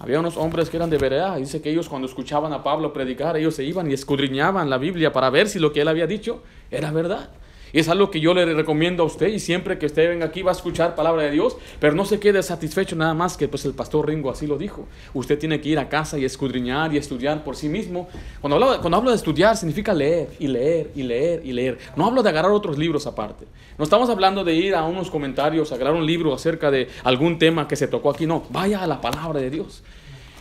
Había 0.00 0.20
unos 0.20 0.36
hombres 0.36 0.68
que 0.68 0.76
eran 0.76 0.90
de 0.90 0.98
Berea. 0.98 1.36
Dice 1.36 1.62
que 1.62 1.70
ellos 1.70 1.88
cuando 1.88 2.06
escuchaban 2.08 2.52
a 2.52 2.62
Pablo 2.62 2.92
predicar, 2.92 3.36
ellos 3.36 3.54
se 3.54 3.64
iban 3.64 3.90
y 3.90 3.94
escudriñaban 3.94 4.68
la 4.68 4.76
Biblia 4.76 5.12
para 5.12 5.30
ver 5.30 5.48
si 5.48 5.58
lo 5.58 5.72
que 5.72 5.80
él 5.80 5.88
había 5.88 6.06
dicho 6.06 6.42
era 6.70 6.90
verdad. 6.90 7.30
Y 7.74 7.80
es 7.80 7.88
algo 7.88 8.08
que 8.08 8.20
yo 8.20 8.34
le 8.34 8.44
recomiendo 8.54 9.02
a 9.02 9.06
usted 9.06 9.26
y 9.26 9.40
siempre 9.40 9.78
que 9.78 9.86
usted 9.86 10.08
venga 10.08 10.26
aquí 10.26 10.42
va 10.42 10.52
a 10.52 10.54
escuchar 10.54 10.94
palabra 10.94 11.24
de 11.24 11.32
Dios, 11.32 11.56
pero 11.80 11.92
no 11.92 12.04
se 12.04 12.20
quede 12.20 12.40
satisfecho 12.44 12.94
nada 12.94 13.14
más 13.14 13.36
que 13.36 13.48
pues 13.48 13.64
el 13.64 13.74
pastor 13.74 14.06
Ringo 14.06 14.30
así 14.30 14.46
lo 14.46 14.56
dijo. 14.56 14.86
Usted 15.12 15.36
tiene 15.40 15.60
que 15.60 15.70
ir 15.70 15.80
a 15.80 15.88
casa 15.88 16.16
y 16.16 16.24
escudriñar 16.24 16.94
y 16.94 16.98
estudiar 16.98 17.42
por 17.42 17.56
sí 17.56 17.68
mismo. 17.68 18.08
Cuando 18.40 18.54
hablo, 18.54 18.80
cuando 18.80 18.98
hablo 18.98 19.10
de 19.10 19.16
estudiar 19.16 19.56
significa 19.56 19.92
leer 19.92 20.28
y 20.38 20.46
leer 20.46 20.92
y 20.94 21.02
leer 21.02 21.42
y 21.44 21.52
leer. 21.52 21.78
No 21.96 22.06
hablo 22.06 22.22
de 22.22 22.28
agarrar 22.28 22.52
otros 22.52 22.78
libros 22.78 23.08
aparte. 23.08 23.44
No 23.76 23.82
estamos 23.82 24.08
hablando 24.08 24.44
de 24.44 24.54
ir 24.54 24.76
a 24.76 24.84
unos 24.84 25.10
comentarios, 25.10 25.72
agarrar 25.72 25.94
un 25.94 26.06
libro 26.06 26.32
acerca 26.32 26.70
de 26.70 26.86
algún 27.02 27.40
tema 27.40 27.66
que 27.66 27.74
se 27.74 27.88
tocó 27.88 28.10
aquí. 28.10 28.24
No, 28.24 28.44
vaya 28.50 28.84
a 28.84 28.86
la 28.86 29.00
palabra 29.00 29.40
de 29.40 29.50
Dios. 29.50 29.82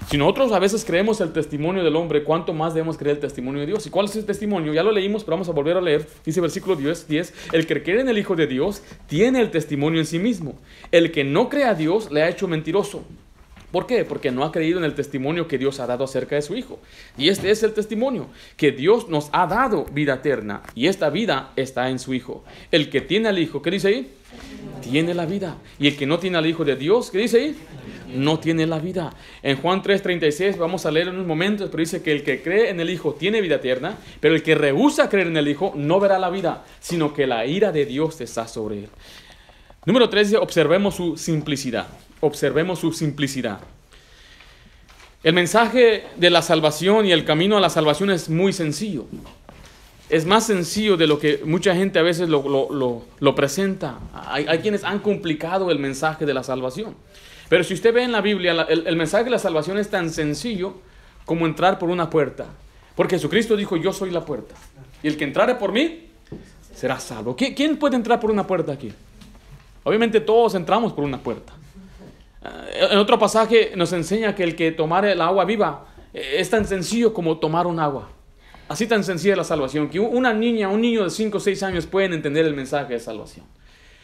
Si 0.10 0.18
nosotros 0.18 0.52
a 0.52 0.60
veces 0.60 0.86
creemos 0.86 1.22
el 1.22 1.34
testimonio 1.34 1.84
del 1.84 1.96
hombre, 1.96 2.24
¿cuánto 2.24 2.54
más 2.54 2.74
debemos 2.74 2.98
creer 2.98 3.16
el 3.16 3.22
testimonio 3.22 3.62
de 3.62 3.68
Dios? 3.68 3.86
¿Y 3.88 3.90
cuál 3.90 4.06
es 4.06 4.16
el 4.16 4.26
testimonio? 4.26 4.74
Ya 4.74 4.84
lo 4.84 4.92
leímos, 4.92 5.24
pero 5.24 5.36
vamos 5.36 5.50
a 5.50 5.52
volver 5.52 5.78
a 5.78 5.82
leer. 5.82 6.08
Dice 6.24 6.42
versículo 6.42 6.76
10, 6.76 7.08
10, 7.08 7.34
el 7.54 7.66
que 7.66 7.82
cree 7.82 8.02
en 8.02 8.10
el 8.10 8.18
Hijo 8.18 8.36
de 8.36 8.48
Dios 8.48 8.84
tiene 9.08 9.40
el 9.40 9.52
testimonio 9.52 10.00
en 10.00 10.06
sí 10.06 10.20
mismo. 10.20 10.60
El 10.92 11.12
que 11.12 11.24
no 11.24 11.50
cree 11.50 11.66
a 11.66 11.74
Dios 11.74 12.12
le 12.12 12.22
ha 12.22 12.30
hecho 12.30 12.48
mentiroso. 12.48 13.04
¿Por 13.74 13.88
qué? 13.88 14.06
Porque 14.06 14.30
no 14.30 14.44
ha 14.44 14.52
creído 14.52 14.78
en 14.78 14.86
el 14.86 14.94
testimonio 14.94 15.48
que 15.48 15.58
Dios 15.58 15.80
ha 15.80 15.88
dado 15.88 16.04
acerca 16.04 16.36
de 16.36 16.44
su 16.44 16.56
Hijo. 16.56 16.80
Y 17.18 17.30
este 17.30 17.50
es 17.50 17.64
el 17.64 17.74
testimonio, 17.74 18.28
que 18.56 18.72
Dios 18.72 19.10
nos 19.10 19.30
ha 19.32 19.48
dado 19.48 19.86
vida 19.86 20.14
eterna 20.14 20.62
y 20.76 20.86
esta 20.86 21.10
vida 21.10 21.54
está 21.56 21.90
en 21.90 21.98
su 21.98 22.14
Hijo. 22.14 22.44
El 22.70 22.92
que 22.92 23.02
tiene 23.02 23.30
al 23.30 23.40
Hijo, 23.40 23.64
¿qué 23.64 23.72
dice 23.72 23.88
ahí? 23.88 24.14
Tiene 24.84 25.16
la 25.16 25.26
vida. 25.26 25.58
Y 25.80 25.88
el 25.88 25.98
que 25.98 26.06
no 26.06 26.20
tiene 26.20 26.38
al 26.38 26.46
Hijo 26.46 26.64
de 26.64 26.76
Dios, 26.76 27.10
¿qué 27.10 27.18
dice 27.18 27.38
ahí? 27.40 27.56
no 28.14 28.40
tiene 28.40 28.68
la 28.68 28.78
vida. 28.78 29.12
En 29.42 29.58
Juan 29.58 29.82
3:36 29.82 30.56
vamos 30.60 30.86
a 30.86 30.92
leer 30.92 31.08
en 31.08 31.16
unos 31.16 31.26
momentos, 31.26 31.72
pero 31.72 31.82
dice 31.82 32.04
que 32.04 32.12
el 32.12 32.22
que 32.22 32.44
cree 32.44 32.70
en 32.70 32.80
el 32.80 32.92
Hijo 32.92 33.16
tiene 33.16 33.42
vida 33.42 33.56
eterna, 33.56 33.98
pero 34.20 34.36
el 34.36 34.44
que 34.44 34.54
rehúsa 34.54 35.10
creer 35.10 35.26
en 35.26 35.38
el 35.38 35.48
Hijo 35.48 35.74
no 35.76 36.00
verá 36.00 36.20
la 36.20 36.30
vida, 36.30 36.64
sino 36.80 37.12
que 37.12 37.26
la 37.26 37.48
ira 37.48 37.72
de 37.72 37.88
Dios 37.88 38.22
está 38.22 38.48
sobre 38.48 38.84
él. 38.84 38.90
Número 39.88 40.10
3 40.10 40.28
dice, 40.28 40.38
observemos 40.38 40.94
su 40.94 41.18
simplicidad. 41.18 41.88
Observemos 42.24 42.80
su 42.80 42.94
simplicidad. 42.94 43.60
El 45.24 45.34
mensaje 45.34 46.06
de 46.16 46.30
la 46.30 46.42
salvación 46.42 47.06
y 47.06 47.12
el 47.12 47.26
camino 47.26 47.58
a 47.58 47.60
la 47.60 47.70
salvación 47.70 48.12
es 48.12 48.30
muy 48.30 48.54
sencillo. 48.54 49.08
Es 50.08 50.26
más 50.26 50.46
sencillo 50.46 50.96
de 50.96 51.06
lo 51.06 51.20
que 51.20 51.42
mucha 51.44 51.76
gente 51.76 52.00
a 52.00 52.02
veces 52.02 52.30
lo, 52.30 53.36
presenta. 53.36 54.00
hay 54.26 54.60
quienes 54.60 54.86
han 54.86 55.00
complicado 55.00 55.70
el 55.70 55.80
mensaje 55.80 56.26
de 56.26 56.34
la 56.34 56.44
salvación. 56.44 56.96
Pero 57.50 57.66
si 57.66 57.74
usted 57.74 57.94
ve 57.94 58.04
en 58.04 58.14
la 58.14 58.22
Biblia, 58.22 58.66
el, 58.70 58.96
mensaje 58.96 59.26
de 59.26 59.30
la 59.32 59.38
salvación 59.38 59.78
es 59.78 59.90
tan 59.90 60.10
sencillo 60.10 60.76
como 61.26 61.46
entrar 61.46 61.78
por 61.78 61.90
una 61.90 62.10
puerta. 62.10 62.46
Porque 62.96 63.18
Jesucristo 63.18 63.58
dijo, 63.58 63.76
yo 63.76 63.92
soy 63.92 64.12
la 64.12 64.24
puerta. 64.24 64.56
Y 65.04 65.10
el 65.10 65.18
que 65.18 65.26
entrare 65.26 65.56
por 65.56 65.74
mí 65.74 66.06
será 66.74 67.02
salvo. 67.02 67.36
¿Quién 67.36 67.76
puede 67.76 67.98
entrar 67.98 68.22
por 68.22 68.32
una 68.32 68.48
puerta 68.48 68.72
aquí? 68.72 68.94
Obviamente 69.84 70.22
todos 70.22 70.56
entramos 70.56 70.94
por 70.94 71.04
una 71.04 71.18
puerta. 71.20 71.52
Eh, 72.44 72.88
en 72.92 72.98
otro 72.98 73.18
pasaje 73.18 73.72
nos 73.76 73.94
enseña 73.94 74.36
que 74.36 74.44
el 74.44 74.56
que 74.56 74.72
tomare 74.72 75.14
el 75.14 75.22
agua 75.22 75.46
viva 75.46 75.86
eh, 76.14 76.36
es 76.38 76.50
tan 76.50 76.66
sencillo 76.66 77.14
como 77.14 77.38
tomar 77.38 77.68
un 77.68 77.80
agua. 77.80 78.10
Así 78.68 78.88
tan 78.88 79.04
sencilla 79.04 79.36
la 79.36 79.44
salvación, 79.44 79.90
que 79.90 80.00
una 80.00 80.34
niña, 80.34 80.70
un 80.70 80.82
niño 80.82 81.04
de 81.04 81.10
5 81.10 81.38
o 81.38 81.40
6 81.40 81.64
años 81.64 81.86
pueden 81.86 82.14
entender 82.14 82.46
el 82.46 82.54
mensaje 82.56 82.94
de 82.94 83.00
salvación. 83.00 83.46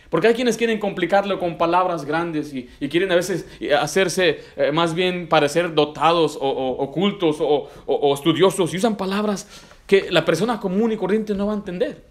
Porque 0.10 0.28
hay 0.28 0.34
quienes 0.34 0.58
quieren 0.58 0.80
complicarlo 0.80 1.39
con 1.39 1.58
palabras 1.58 2.04
grandes 2.04 2.54
y, 2.54 2.67
quieren 2.89 3.12
a 3.12 3.15
veces 3.15 3.45
eh, 3.60 3.73
hacerse 3.73 4.41
eh, 4.58 4.71
más 4.71 4.95
bien 4.95 5.30
parecer 5.30 5.73
dotados 5.73 6.38
o, 6.39 6.49
ocultos 6.49 7.38
o, 7.39 8.13
estudiosos 8.13 8.73
y 8.73 8.78
usan 8.78 8.97
palabras 8.97 9.47
que 9.86 10.12
la 10.12 10.25
persona 10.25 10.60
común 10.60 10.91
y 10.91 10.97
corriente 10.97 11.36
no 11.36 11.47
va 11.47 11.54
a 11.54 11.58
entender. 11.58 12.04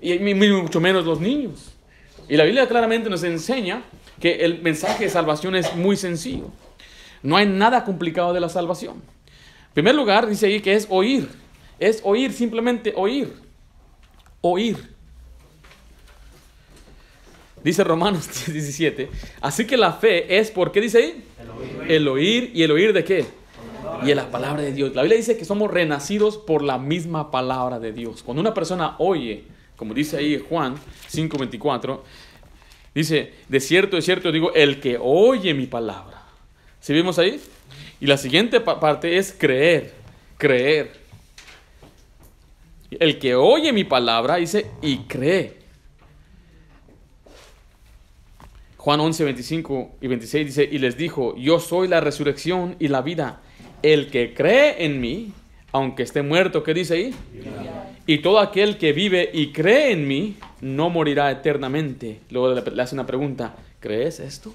Y 0.00 0.18
mucho 0.34 0.80
menos 0.80 1.04
los 1.04 1.20
niños. 1.20 1.72
Y 2.28 2.36
la 2.36 2.44
Biblia 2.44 2.68
claramente 2.68 3.08
nos 3.08 3.22
enseña 3.22 3.82
que 4.20 4.44
el 4.44 4.62
mensaje 4.62 5.04
de 5.04 5.10
salvación 5.10 5.54
es 5.54 5.74
muy 5.74 5.96
sencillo. 5.96 6.50
No 7.22 7.36
hay 7.36 7.46
nada 7.46 7.84
complicado 7.84 8.32
de 8.32 8.40
la 8.40 8.48
salvación. 8.48 8.96
En 8.96 9.74
primer 9.74 9.94
lugar, 9.94 10.26
dice 10.26 10.46
ahí 10.46 10.60
que 10.60 10.74
es 10.74 10.86
oír. 10.90 11.28
Es 11.78 12.00
oír, 12.04 12.32
simplemente 12.32 12.92
oír. 12.96 13.32
Oír. 14.40 14.76
Dice 17.62 17.84
Romanos 17.84 18.28
17. 18.46 19.10
Así 19.40 19.66
que 19.66 19.76
la 19.76 19.92
fe 19.92 20.38
es, 20.38 20.50
¿por 20.50 20.72
qué 20.72 20.80
dice 20.80 20.98
ahí? 20.98 21.24
El 21.88 22.08
oír. 22.08 22.50
¿Y 22.54 22.62
el 22.62 22.70
oír 22.70 22.92
de 22.92 23.04
qué? 23.04 23.26
Y 24.02 24.06
de 24.06 24.14
la 24.14 24.30
palabra 24.30 24.62
de 24.62 24.72
Dios. 24.72 24.94
La 24.94 25.02
Biblia 25.02 25.16
dice 25.18 25.36
que 25.36 25.44
somos 25.44 25.70
renacidos 25.70 26.36
por 26.36 26.62
la 26.62 26.78
misma 26.78 27.30
palabra 27.30 27.78
de 27.80 27.92
Dios. 27.92 28.22
Cuando 28.22 28.40
una 28.40 28.54
persona 28.54 28.94
oye, 28.98 29.44
como 29.76 29.94
dice 29.94 30.18
ahí 30.18 30.44
Juan 30.48 30.76
5:24, 31.10 32.00
Dice, 32.98 33.32
de 33.48 33.60
cierto, 33.60 33.94
de 33.94 34.02
cierto 34.02 34.32
digo, 34.32 34.52
el 34.54 34.80
que 34.80 34.98
oye 35.00 35.54
mi 35.54 35.68
palabra. 35.68 36.24
¿Sí 36.80 36.92
vimos 36.92 37.16
ahí? 37.20 37.40
Y 38.00 38.06
la 38.06 38.16
siguiente 38.16 38.58
parte 38.58 39.18
es 39.18 39.32
creer, 39.38 39.92
creer. 40.36 40.90
El 42.90 43.20
que 43.20 43.36
oye 43.36 43.72
mi 43.72 43.84
palabra, 43.84 44.34
dice, 44.34 44.66
y 44.82 44.96
cree. 45.04 45.58
Juan 48.78 48.98
11, 48.98 49.22
25 49.26 49.98
y 50.00 50.06
26 50.08 50.46
dice, 50.46 50.68
y 50.68 50.78
les 50.78 50.96
dijo, 50.96 51.36
yo 51.36 51.60
soy 51.60 51.86
la 51.86 52.00
resurrección 52.00 52.74
y 52.80 52.88
la 52.88 53.02
vida. 53.02 53.40
El 53.80 54.10
que 54.10 54.34
cree 54.34 54.84
en 54.84 55.00
mí, 55.00 55.32
aunque 55.70 56.02
esté 56.02 56.22
muerto, 56.22 56.64
¿qué 56.64 56.74
dice 56.74 56.94
ahí? 56.94 57.14
Y 58.08 58.18
todo 58.18 58.40
aquel 58.40 58.76
que 58.76 58.92
vive 58.92 59.30
y 59.32 59.52
cree 59.52 59.92
en 59.92 60.08
mí, 60.08 60.36
no 60.60 60.90
morirá 60.90 61.30
eternamente. 61.30 62.20
Luego 62.30 62.54
le 62.54 62.82
hace 62.82 62.94
una 62.94 63.06
pregunta, 63.06 63.54
¿crees 63.80 64.20
esto? 64.20 64.52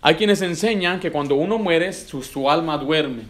Hay 0.00 0.16
quienes 0.16 0.42
enseñan 0.42 0.98
que 0.98 1.12
cuando 1.12 1.36
uno 1.36 1.58
muere, 1.58 1.92
su, 1.92 2.50
alma 2.50 2.76
duerme. 2.76 3.22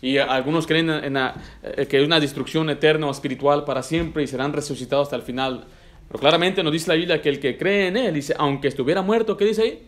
Y 0.00 0.18
algunos 0.18 0.66
creen 0.66 0.88
en, 0.88 1.16
eh, 1.16 1.86
que 1.86 2.00
es 2.00 2.06
una 2.06 2.20
destrucción 2.20 2.70
eterna 2.70 3.08
o 3.08 3.10
espiritual 3.10 3.64
para 3.64 3.82
siempre 3.82 4.22
y 4.22 4.26
serán 4.26 4.52
resucitados 4.52 5.06
hasta 5.06 5.16
el 5.16 5.22
final. 5.22 5.64
Pero 6.08 6.20
claramente 6.20 6.62
nos 6.62 6.72
dice 6.72 6.88
la 6.88 6.94
Biblia 6.94 7.20
que 7.20 7.28
el 7.28 7.40
que 7.40 7.58
cree 7.58 7.88
en 7.88 7.96
Él, 7.96 8.14
dice, 8.14 8.34
aunque 8.38 8.68
estuviera 8.68 9.02
muerto, 9.02 9.36
¿qué 9.36 9.44
dice 9.44 9.62
ahí? 9.62 9.82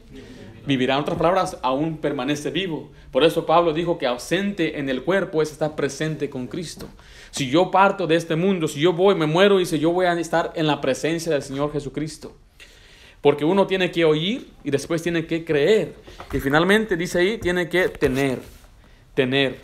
Vivirá. 0.65 0.95
En 0.95 1.01
otras 1.01 1.19
palabras, 1.19 1.59
aún 1.63 1.97
permanece 1.97 2.51
vivo. 2.51 2.91
Por 3.11 3.25
eso 3.25 3.47
Pablo 3.47 3.73
dijo 3.73 3.99
que 3.99 4.07
ausente 4.07 4.79
en 4.79 4.89
el 4.89 5.03
cuerpo 5.03 5.43
es 5.43 5.51
estar 5.51 5.75
presente 5.75 6.31
con 6.31 6.47
Cristo. 6.47 6.89
Si 7.31 7.49
yo 7.51 7.71
parto 7.71 8.07
de 8.07 8.17
este 8.17 8.37
mundo, 8.37 8.69
si 8.69 8.81
yo 8.81 8.93
voy, 8.93 9.15
me 9.15 9.27
muero, 9.27 9.59
dice, 9.59 9.79
yo 9.79 9.91
voy 9.91 10.07
a 10.07 10.13
estar 10.19 10.53
en 10.55 10.67
la 10.67 10.81
presencia 10.81 11.33
del 11.33 11.43
Señor 11.43 11.73
Jesucristo. 11.73 12.37
Porque 13.21 13.45
uno 13.45 13.67
tiene 13.67 13.91
que 13.91 14.05
oír 14.05 14.49
y 14.65 14.71
después 14.71 15.03
tiene 15.03 15.27
que 15.27 15.45
creer. 15.45 15.95
Y 16.33 16.39
finalmente 16.39 16.97
dice 16.97 17.21
ahí, 17.21 17.39
tiene 17.39 17.69
que 17.69 17.89
tener, 17.89 18.41
tener. 19.15 19.59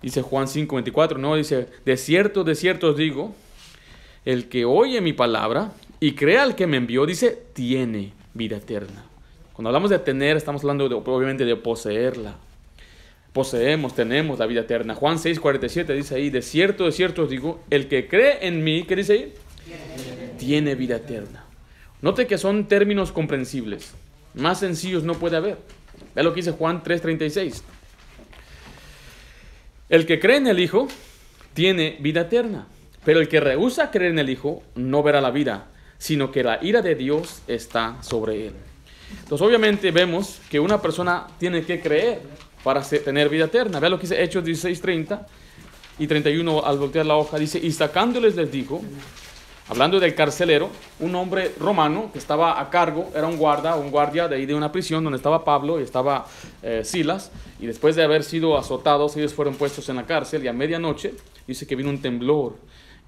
Dice 0.00 0.22
Juan 0.22 0.48
5, 0.48 0.74
24, 0.76 1.18
no, 1.18 1.36
dice, 1.36 1.68
de 1.84 1.96
cierto, 1.96 2.42
de 2.44 2.54
cierto 2.54 2.90
os 2.90 2.96
digo, 2.96 3.34
el 4.24 4.48
que 4.48 4.64
oye 4.64 5.00
mi 5.00 5.12
palabra 5.12 5.72
y 5.98 6.12
crea 6.12 6.42
al 6.42 6.54
que 6.54 6.66
me 6.66 6.78
envió, 6.78 7.04
dice, 7.04 7.42
tiene 7.52 8.12
vida 8.32 8.56
eterna. 8.56 9.09
Cuando 9.60 9.68
hablamos 9.68 9.90
de 9.90 9.98
tener, 9.98 10.38
estamos 10.38 10.62
hablando 10.62 10.86
obviamente 10.86 11.44
de 11.44 11.54
poseerla. 11.54 12.34
Poseemos, 13.34 13.94
tenemos 13.94 14.38
la 14.38 14.46
vida 14.46 14.62
eterna. 14.62 14.94
Juan 14.94 15.18
6, 15.18 15.38
47 15.38 15.92
dice 15.92 16.14
ahí, 16.14 16.30
de 16.30 16.40
cierto, 16.40 16.86
de 16.86 16.92
cierto 16.92 17.24
os 17.24 17.28
digo, 17.28 17.60
el 17.68 17.86
que 17.86 18.08
cree 18.08 18.46
en 18.46 18.64
mí, 18.64 18.84
¿qué 18.84 18.96
dice 18.96 19.12
ahí? 19.12 19.34
Tiene 20.38 20.74
vida 20.76 20.96
eterna. 20.96 21.44
Note 22.00 22.26
que 22.26 22.38
son 22.38 22.68
términos 22.68 23.12
comprensibles. 23.12 23.92
Más 24.32 24.60
sencillos 24.60 25.04
no 25.04 25.12
puede 25.12 25.36
haber. 25.36 25.58
Ve 26.14 26.22
lo 26.22 26.32
que 26.32 26.36
dice 26.36 26.52
Juan 26.52 26.82
3:36. 26.82 27.62
El 29.90 30.06
que 30.06 30.18
cree 30.20 30.38
en 30.38 30.46
el 30.46 30.58
Hijo 30.58 30.88
tiene 31.52 31.98
vida 32.00 32.22
eterna, 32.22 32.66
pero 33.04 33.20
el 33.20 33.28
que 33.28 33.40
rehúsa 33.40 33.90
creer 33.90 34.12
en 34.12 34.20
el 34.20 34.30
Hijo 34.30 34.62
no 34.74 35.02
verá 35.02 35.20
la 35.20 35.30
vida, 35.30 35.66
sino 35.98 36.32
que 36.32 36.44
la 36.44 36.64
ira 36.64 36.80
de 36.80 36.94
Dios 36.94 37.42
está 37.46 38.02
sobre 38.02 38.46
él. 38.46 38.54
Entonces 39.22 39.46
obviamente 39.46 39.90
vemos 39.90 40.40
que 40.50 40.60
una 40.60 40.80
persona 40.80 41.26
tiene 41.38 41.64
que 41.64 41.80
creer 41.80 42.20
para 42.62 42.82
tener 42.82 43.28
vida 43.28 43.46
eterna. 43.46 43.80
Ve 43.80 43.88
lo 43.88 43.98
que 43.98 44.02
dice 44.02 44.22
Hechos 44.22 44.44
16:30 44.44 45.26
y 45.98 46.06
31 46.06 46.64
al 46.64 46.78
voltear 46.78 47.06
la 47.06 47.16
hoja, 47.16 47.38
dice, 47.38 47.58
y 47.62 47.72
sacándoles 47.72 48.34
les 48.36 48.50
dijo, 48.50 48.82
Hablando 49.70 50.00
del 50.00 50.16
carcelero, 50.16 50.68
un 50.98 51.14
hombre 51.14 51.52
romano 51.56 52.10
que 52.12 52.18
estaba 52.18 52.60
a 52.60 52.70
cargo, 52.70 53.08
era 53.14 53.28
un 53.28 53.36
guarda, 53.36 53.76
un 53.76 53.92
guardia 53.92 54.26
de 54.26 54.34
ahí 54.34 54.44
de 54.44 54.52
una 54.52 54.72
prisión 54.72 55.04
donde 55.04 55.18
estaba 55.18 55.44
Pablo 55.44 55.78
y 55.78 55.84
estaba 55.84 56.26
eh, 56.60 56.82
Silas, 56.82 57.30
y 57.60 57.66
después 57.66 57.94
de 57.94 58.02
haber 58.02 58.24
sido 58.24 58.58
azotados, 58.58 59.16
ellos 59.16 59.32
fueron 59.32 59.54
puestos 59.54 59.88
en 59.88 59.94
la 59.94 60.06
cárcel 60.06 60.42
y 60.42 60.48
a 60.48 60.52
medianoche 60.52 61.14
dice 61.46 61.68
que 61.68 61.76
vino 61.76 61.88
un 61.88 62.02
temblor 62.02 62.56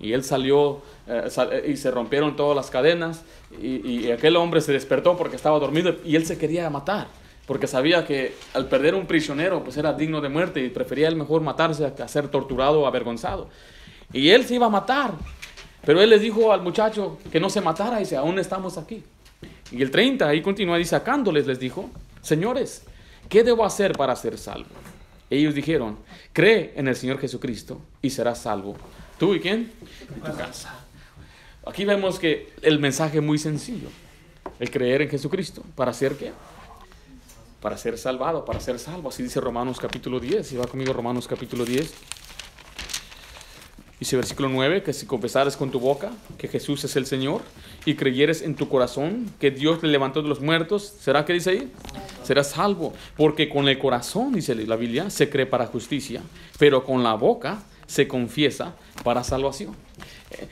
y 0.02 0.12
él 0.12 0.22
salió 0.22 0.82
eh, 1.06 1.30
eh, 1.34 1.70
y 1.72 1.76
se 1.78 1.90
rompieron 1.90 2.36
todas 2.36 2.54
las 2.54 2.68
cadenas 2.68 3.22
y, 3.58 4.06
y, 4.06 4.10
aquel 4.10 4.36
hombre 4.36 4.60
se 4.60 4.72
despertó 4.72 5.16
porque 5.16 5.36
estaba 5.36 5.58
dormido 5.58 5.96
y 6.04 6.16
él 6.16 6.26
se 6.26 6.36
quería 6.36 6.68
matar 6.68 7.06
porque 7.46 7.66
sabía 7.66 8.04
que 8.06 8.34
al 8.52 8.68
perder 8.68 8.94
un 8.94 9.06
prisionero 9.06 9.64
pues 9.64 9.78
era 9.78 9.94
digno 9.94 10.20
de 10.20 10.28
muerte 10.28 10.62
y 10.62 10.68
prefería 10.68 11.08
él 11.08 11.16
mejor 11.16 11.40
matarse 11.40 11.86
a 11.86 12.08
ser 12.08 12.28
torturado 12.28 12.82
o 12.82 12.86
avergonzado. 12.86 13.48
Y 14.12 14.28
él 14.30 14.44
se 14.44 14.56
iba 14.56 14.66
a 14.66 14.70
matar 14.70 15.12
pero 15.84 16.00
él 16.00 16.10
les 16.10 16.22
dijo 16.22 16.52
al 16.52 16.62
muchacho 16.62 17.18
que 17.30 17.40
no 17.40 17.50
se 17.50 17.60
matara 17.60 17.96
y 17.96 18.00
dice, 18.00 18.16
aún 18.16 18.38
estamos 18.38 18.78
aquí. 18.78 19.02
Y 19.70 19.82
el 19.82 19.90
30 19.90 20.28
ahí 20.28 20.40
continúa 20.40 20.78
y 20.78 20.84
sacándoles 20.84 21.46
les 21.46 21.58
dijo, 21.58 21.90
señores, 22.20 22.84
¿qué 23.28 23.42
debo 23.42 23.64
hacer 23.64 23.92
para 23.92 24.14
ser 24.14 24.38
salvo? 24.38 24.68
Ellos 25.28 25.54
dijeron, 25.54 25.98
cree 26.32 26.72
en 26.76 26.88
el 26.88 26.94
Señor 26.94 27.18
Jesucristo 27.18 27.80
y 28.00 28.10
serás 28.10 28.42
salvo. 28.42 28.76
¿Tú 29.22 29.36
y 29.36 29.38
quién? 29.38 29.70
Y 30.16 30.20
tu 30.20 30.36
casa. 30.36 30.84
Aquí 31.64 31.84
vemos 31.84 32.18
que 32.18 32.52
el 32.60 32.80
mensaje 32.80 33.18
es 33.18 33.22
muy 33.22 33.38
sencillo. 33.38 33.86
El 34.58 34.68
creer 34.68 35.02
en 35.02 35.10
Jesucristo. 35.10 35.62
¿Para 35.76 35.92
ser 35.92 36.16
qué? 36.16 36.32
Para 37.60 37.78
ser 37.78 37.96
salvado, 37.98 38.44
para 38.44 38.58
ser 38.58 38.80
salvo. 38.80 39.10
Así 39.10 39.22
dice 39.22 39.40
Romanos 39.40 39.78
capítulo 39.78 40.18
10. 40.18 40.44
Si 40.44 40.56
va 40.56 40.66
conmigo 40.66 40.92
Romanos 40.92 41.28
capítulo 41.28 41.64
10. 41.64 41.94
Dice 44.00 44.16
versículo 44.16 44.48
9, 44.48 44.82
que 44.82 44.92
si 44.92 45.06
confesares 45.06 45.56
con 45.56 45.70
tu 45.70 45.78
boca 45.78 46.10
que 46.36 46.48
Jesús 46.48 46.82
es 46.82 46.96
el 46.96 47.06
Señor 47.06 47.42
y 47.84 47.94
creyeres 47.94 48.42
en 48.42 48.56
tu 48.56 48.68
corazón 48.68 49.32
que 49.38 49.52
Dios 49.52 49.84
le 49.84 49.90
levantó 49.90 50.20
de 50.20 50.28
los 50.28 50.40
muertos, 50.40 50.94
¿será 50.98 51.24
que 51.24 51.34
dice 51.34 51.50
ahí? 51.50 51.72
Serás 52.24 52.50
salvo. 52.50 52.92
Porque 53.16 53.48
con 53.48 53.68
el 53.68 53.78
corazón, 53.78 54.32
dice 54.32 54.56
la 54.56 54.74
Biblia, 54.74 55.10
se 55.10 55.30
cree 55.30 55.46
para 55.46 55.68
justicia, 55.68 56.22
pero 56.58 56.82
con 56.84 57.04
la 57.04 57.14
boca 57.14 57.62
se 57.92 58.08
confiesa 58.08 58.74
para 59.04 59.22
salvación. 59.22 59.76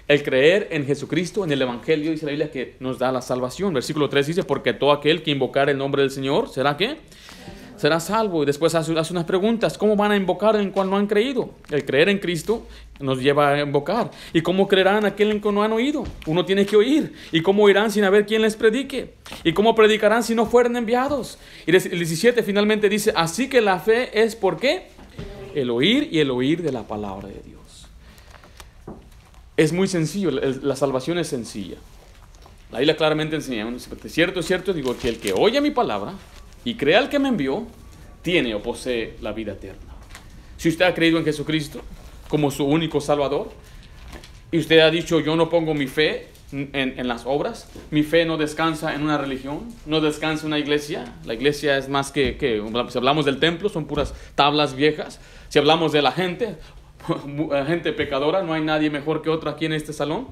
El 0.06 0.22
creer 0.22 0.68
en 0.72 0.84
Jesucristo, 0.84 1.42
en 1.42 1.50
el 1.50 1.62
Evangelio, 1.62 2.10
dice 2.10 2.26
la 2.26 2.32
Biblia 2.32 2.50
que 2.50 2.76
nos 2.80 2.98
da 2.98 3.10
la 3.10 3.22
salvación. 3.22 3.72
Versículo 3.72 4.10
3 4.10 4.26
dice, 4.26 4.44
porque 4.44 4.74
todo 4.74 4.92
aquel 4.92 5.22
que 5.22 5.30
invocar 5.30 5.70
el 5.70 5.78
nombre 5.78 6.02
del 6.02 6.10
Señor, 6.10 6.50
¿será 6.50 6.76
que? 6.76 6.98
será 7.80 7.98
salvo. 7.98 8.42
Y 8.42 8.46
después 8.46 8.74
hace, 8.74 8.92
unas 8.92 9.24
preguntas, 9.24 9.78
¿cómo 9.78 9.96
van 9.96 10.12
a 10.12 10.16
invocar 10.16 10.54
en 10.56 10.70
cual 10.70 10.90
no 10.90 10.98
han 10.98 11.06
creído? 11.06 11.54
El 11.70 11.86
creer 11.86 12.10
en 12.10 12.18
Cristo 12.18 12.66
nos 12.98 13.22
lleva 13.22 13.54
a 13.54 13.60
invocar. 13.62 14.10
¿Y 14.34 14.42
cómo 14.42 14.68
creerán 14.68 15.06
aquel 15.06 15.30
en 15.30 15.40
que 15.40 15.50
no 15.50 15.62
han 15.62 15.72
oído? 15.72 16.04
Uno 16.26 16.44
tiene 16.44 16.66
que 16.66 16.76
oír. 16.76 17.14
¿Y 17.32 17.40
cómo 17.40 17.62
oirán 17.62 17.90
sin 17.90 18.04
haber 18.04 18.26
quien 18.26 18.42
les 18.42 18.54
predique? 18.54 19.14
¿Y 19.44 19.54
cómo 19.54 19.74
predicarán 19.74 20.22
si 20.22 20.34
no 20.34 20.44
fueren 20.44 20.76
enviados? 20.76 21.38
Y 21.66 21.74
el 21.74 21.80
17 21.80 22.42
finalmente 22.42 22.90
dice, 22.90 23.14
así 23.16 23.48
que 23.48 23.62
la 23.62 23.78
fe 23.78 24.22
es 24.22 24.36
por 24.36 24.58
qué? 24.58 24.99
El 25.54 25.70
oír 25.70 26.08
y 26.10 26.20
el 26.20 26.30
oír 26.30 26.62
de 26.62 26.72
la 26.72 26.86
palabra 26.86 27.28
de 27.28 27.40
Dios. 27.44 27.86
Es 29.56 29.72
muy 29.72 29.88
sencillo, 29.88 30.30
la 30.30 30.76
salvación 30.76 31.18
es 31.18 31.28
sencilla. 31.28 31.76
La 32.72 32.78
Biblia 32.78 32.96
claramente 32.96 33.36
enseña, 33.36 33.66
cierto, 34.06 34.40
es 34.40 34.46
cierto, 34.46 34.72
digo 34.72 34.96
que 34.96 35.08
el 35.08 35.18
que 35.18 35.32
oye 35.32 35.60
mi 35.60 35.70
palabra 35.70 36.14
y 36.64 36.74
crea 36.74 36.98
al 36.98 37.08
que 37.08 37.18
me 37.18 37.28
envió, 37.28 37.66
tiene 38.22 38.54
o 38.54 38.62
posee 38.62 39.16
la 39.20 39.32
vida 39.32 39.52
eterna. 39.52 39.92
Si 40.56 40.68
usted 40.68 40.84
ha 40.84 40.94
creído 40.94 41.18
en 41.18 41.24
Jesucristo 41.24 41.80
como 42.28 42.50
su 42.50 42.64
único 42.64 43.00
Salvador, 43.00 43.50
y 44.52 44.58
usted 44.58 44.80
ha 44.80 44.90
dicho, 44.90 45.20
yo 45.20 45.36
no 45.36 45.48
pongo 45.48 45.74
mi 45.74 45.86
fe 45.86 46.28
en, 46.52 47.08
las 47.08 47.22
obras, 47.26 47.68
mi 47.90 48.02
fe 48.02 48.24
no 48.24 48.36
descansa 48.36 48.94
en 48.94 49.02
una 49.02 49.18
religión, 49.18 49.68
no 49.86 50.00
descansa 50.00 50.42
en 50.42 50.48
una 50.48 50.58
iglesia, 50.58 51.14
la 51.24 51.34
iglesia 51.34 51.78
es 51.78 51.88
más 51.88 52.10
que, 52.10 52.36
que, 52.36 52.62
si 52.88 52.98
hablamos 52.98 53.24
del 53.24 53.38
templo, 53.38 53.68
son 53.68 53.86
puras 53.86 54.14
tablas 54.34 54.74
viejas, 54.74 55.20
si 55.48 55.58
hablamos 55.58 55.92
de 55.92 56.02
la 56.02 56.12
gente, 56.12 56.56
gente 57.66 57.92
pecadora, 57.92 58.42
no 58.42 58.52
hay 58.52 58.62
nadie 58.62 58.90
mejor 58.90 59.22
que 59.22 59.30
otro 59.30 59.50
aquí 59.50 59.66
en 59.66 59.72
este 59.72 59.92
salón, 59.92 60.28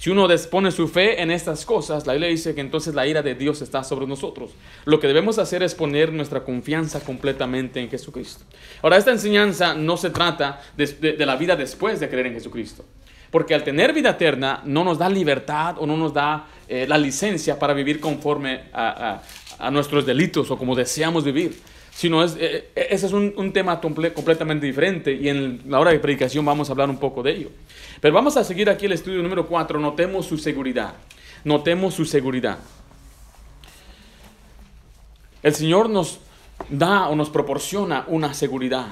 si 0.00 0.08
uno 0.08 0.26
dispone 0.26 0.70
su 0.70 0.88
fe 0.88 1.20
en 1.20 1.30
estas 1.30 1.66
cosas, 1.66 2.06
la 2.06 2.14
Biblia 2.14 2.30
dice 2.30 2.54
que 2.54 2.62
entonces 2.62 2.94
la 2.94 3.06
ira 3.06 3.20
de 3.20 3.34
Dios 3.34 3.60
está 3.60 3.84
sobre 3.84 4.06
nosotros. 4.06 4.52
Lo 4.86 4.98
que 4.98 5.06
debemos 5.06 5.38
hacer 5.38 5.62
es 5.62 5.74
poner 5.74 6.10
nuestra 6.10 6.42
confianza 6.42 7.00
completamente 7.00 7.80
en 7.80 7.90
Jesucristo. 7.90 8.42
Ahora, 8.80 8.96
esta 8.96 9.10
enseñanza 9.10 9.74
no 9.74 9.98
se 9.98 10.08
trata 10.08 10.62
de, 10.74 11.14
la 11.18 11.36
vida 11.36 11.54
después 11.54 12.00
de 12.00 12.08
creer 12.08 12.28
en 12.28 12.32
Jesucristo. 12.32 12.82
Porque 13.30 13.54
al 13.54 13.62
tener 13.62 13.92
vida 13.92 14.10
eterna 14.10 14.60
no 14.64 14.82
nos 14.84 14.98
da 14.98 15.08
libertad 15.08 15.76
o 15.78 15.86
no 15.86 15.96
nos 15.96 16.12
da 16.12 16.46
eh, 16.68 16.86
la 16.88 16.98
licencia 16.98 17.58
para 17.58 17.74
vivir 17.74 18.00
conforme 18.00 18.64
a, 18.72 19.22
nuestros 19.70 20.06
delitos 20.06 20.50
o 20.50 20.58
como 20.58 20.74
deseamos 20.74 21.24
vivir. 21.24 21.60
Sino 21.92 22.24
es, 22.24 22.34
eh, 22.36 22.70
eh, 22.74 22.88
ese 22.90 23.06
es 23.06 23.12
un, 23.12 23.52
tema 23.52 23.80
completamente 23.80 24.66
diferente 24.66 25.12
y 25.12 25.28
en 25.28 25.62
la 25.66 25.78
hora 25.78 25.90
de 25.90 25.98
predicación 25.98 26.44
vamos 26.44 26.68
a 26.68 26.72
hablar 26.72 26.88
un 26.88 26.98
poco 26.98 27.22
de 27.22 27.32
ello. 27.32 27.50
Pero 28.00 28.14
vamos 28.14 28.36
a 28.36 28.44
seguir 28.44 28.70
aquí 28.70 28.86
el 28.86 28.92
estudio 28.92 29.22
número 29.22 29.46
4. 29.46 29.78
Notemos 29.78 30.26
su 30.26 30.38
seguridad. 30.38 30.94
Notemos 31.44 31.94
su 31.94 32.04
seguridad. 32.04 32.58
El 35.42 35.54
Señor 35.54 35.88
nos 35.88 36.20
da 36.68 37.08
o 37.08 37.16
nos 37.16 37.30
proporciona 37.30 38.04
una 38.08 38.34
seguridad. 38.34 38.88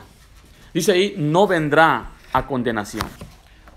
Dice 0.73 0.93
ahí, 0.93 1.15
no 1.17 1.47
vendrá 1.47 2.13
a 2.33 2.47
condenación. 2.47 3.07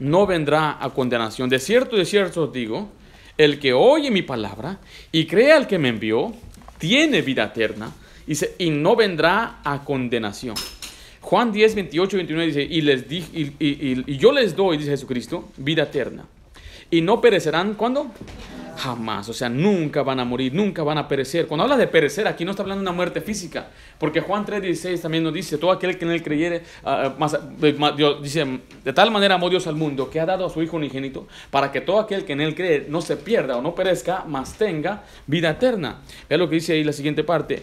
No 0.01 0.27
vendrá 0.27 0.77
a 0.83 0.89
condenación. 0.89 1.47
De 1.47 1.59
cierto, 1.59 1.95
de 1.95 2.03
cierto 2.03 2.43
os 2.43 2.51
digo, 2.53 2.89
el 3.37 3.57
que 3.57 3.71
oye 3.71 4.11
mi 4.11 4.21
palabra 4.21 4.79
y 5.11 5.25
cree 5.25 5.53
al 5.53 5.65
que 5.65 5.79
me 5.79 5.87
envió, 5.87 6.33
tiene 6.77 7.21
vida 7.21 7.45
eterna 7.45 7.91
dice, 8.25 8.55
y 8.57 8.69
no 8.69 8.95
vendrá 8.95 9.59
a 9.63 9.83
condenación. 9.83 10.55
Juan 11.21 11.51
10, 11.51 11.75
28 11.75 12.17
29 12.17 12.47
dice, 12.47 12.63
y, 12.63 12.81
les 12.81 13.07
di, 13.07 13.17
y, 13.33 13.55
y, 13.59 14.17
yo 14.17 14.31
les 14.31 14.55
doy, 14.55 14.77
dice 14.77 14.91
Jesucristo, 14.91 15.49
vida 15.57 15.83
eterna. 15.83 16.25
Y 16.89 17.01
no 17.01 17.21
perecerán, 17.21 17.75
¿cuándo? 17.75 18.11
Jamás, 18.81 19.29
o 19.29 19.33
sea, 19.33 19.47
nunca 19.47 20.01
van 20.01 20.19
a 20.19 20.25
morir, 20.25 20.55
nunca 20.55 20.81
van 20.81 20.97
a 20.97 21.07
perecer. 21.07 21.45
Cuando 21.45 21.65
habla 21.65 21.77
de 21.77 21.85
perecer, 21.85 22.27
aquí 22.27 22.43
no 22.43 22.49
está 22.49 22.63
hablando 22.63 22.81
de 22.81 22.89
una 22.89 22.95
muerte 22.95 23.21
física, 23.21 23.67
porque 23.99 24.21
Juan 24.21 24.43
3:16 24.43 24.99
también 24.99 25.23
nos 25.23 25.35
dice, 25.35 25.59
todo 25.59 25.69
aquel 25.69 25.99
que 25.99 26.05
en 26.05 26.09
él 26.11 26.23
creyere, 26.23 26.63
uh, 26.83 27.19
más, 27.19 27.37
Dios, 27.95 28.23
dice, 28.23 28.59
de 28.83 28.91
tal 28.91 29.11
manera 29.11 29.35
amó 29.35 29.51
Dios 29.51 29.67
al 29.67 29.75
mundo 29.75 30.09
que 30.09 30.19
ha 30.19 30.25
dado 30.25 30.47
a 30.47 30.49
su 30.49 30.63
Hijo 30.63 30.77
unigénito, 30.77 31.27
para 31.51 31.71
que 31.71 31.81
todo 31.81 31.99
aquel 31.99 32.25
que 32.25 32.33
en 32.33 32.41
él 32.41 32.55
cree 32.55 32.87
no 32.89 33.01
se 33.01 33.17
pierda 33.17 33.55
o 33.55 33.61
no 33.61 33.75
perezca, 33.75 34.25
mas 34.27 34.55
tenga 34.55 35.03
vida 35.27 35.51
eterna. 35.51 36.01
Vea 36.27 36.39
lo 36.39 36.49
que 36.49 36.55
dice 36.55 36.73
ahí 36.73 36.83
la 36.83 36.93
siguiente 36.93 37.23
parte, 37.23 37.61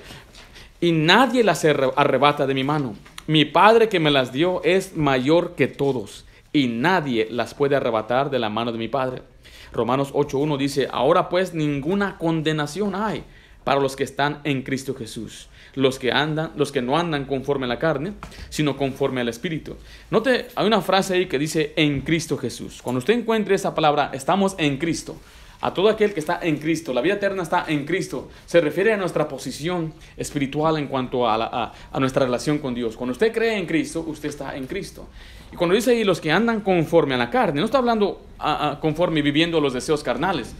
y 0.81 0.93
nadie 0.93 1.43
las 1.43 1.65
arrebata 1.65 2.47
de 2.47 2.55
mi 2.55 2.63
mano. 2.63 2.95
Mi 3.27 3.45
Padre 3.45 3.89
que 3.89 3.99
me 3.99 4.13
las 4.13 4.31
dio 4.31 4.63
es 4.63 4.97
mayor 4.97 5.57
que 5.57 5.67
todos, 5.67 6.27
y 6.53 6.69
nadie 6.69 7.27
las 7.29 7.55
puede 7.55 7.75
arrebatar 7.75 8.31
de 8.31 8.39
la 8.39 8.51
mano 8.51 8.71
de 8.71 8.79
mi 8.79 8.87
Padre. 8.87 9.23
Romanos 9.73 10.13
8.1 10.13 10.57
dice, 10.57 10.89
ahora 10.91 11.29
pues 11.29 11.55
ninguna 11.55 12.19
condenación 12.19 12.95
hay 12.95 13.25
para 13.69 13.81
los 13.81 13.97
que 13.97 14.05
están 14.05 14.41
en 14.45 14.63
Cristo 14.63 14.95
Jesús, 14.95 15.49
los 15.75 15.99
que 15.99 16.11
andan, 16.11 16.53
los 16.57 16.73
que 16.73 16.81
no 16.81 16.97
andan 16.97 17.27
conforme 17.27 17.67
a 17.67 17.69
la 17.69 17.79
carne, 17.79 18.15
sino 18.49 18.79
conforme 18.79 19.21
al 19.21 19.29
Espíritu. 19.29 19.77
Note, 20.11 20.47
hay 20.55 20.67
una 20.67 20.81
frase 20.81 21.15
ahí 21.15 21.27
que 21.27 21.39
dice 21.39 21.75
en 21.77 22.01
Cristo 22.01 22.39
Jesús. 22.39 22.81
Cuando 22.83 23.01
usted 23.01 23.13
encuentre 23.13 23.55
esa 23.55 23.75
palabra, 23.75 24.11
estamos 24.15 24.55
en 24.59 24.79
Cristo. 24.79 25.17
A 25.61 25.75
todo 25.75 25.89
aquel 25.89 26.15
que 26.15 26.21
está 26.21 26.39
en 26.41 26.57
Cristo, 26.57 26.95
la 26.95 27.03
vida 27.03 27.15
eterna 27.15 27.43
está 27.43 27.65
en 27.69 27.85
Cristo. 27.85 28.31
Se 28.47 28.61
refiere 28.61 28.93
a 28.93 28.97
nuestra 28.97 29.29
posición 29.29 29.93
espiritual 30.17 30.79
en 30.79 30.87
cuanto 30.87 31.29
a, 31.29 31.75
a 31.93 32.01
nuestra 32.01 32.25
relación 32.25 32.59
con 32.59 32.75
Dios. 32.75 32.97
Cuando 32.97 33.13
usted 33.13 33.33
cree 33.33 33.59
en 33.59 33.67
Cristo, 33.67 34.05
usted 34.07 34.29
está 34.29 34.57
en 34.57 34.67
Cristo. 34.67 35.09
Y 35.53 35.57
cuando 35.57 35.75
dice 35.75 35.93
ahí 35.93 36.05
los 36.05 36.21
que 36.21 36.31
andan 36.31 36.61
conforme 36.61 37.15
a 37.15 37.19
la 37.19 37.31
carne, 37.31 37.61
no 37.61 37.67
está 37.67 37.79
hablando 37.79 38.21
conforme 38.81 39.23
viviendo 39.23 39.61
los 39.61 39.73
deseos 39.73 40.03
carnales. 40.03 40.55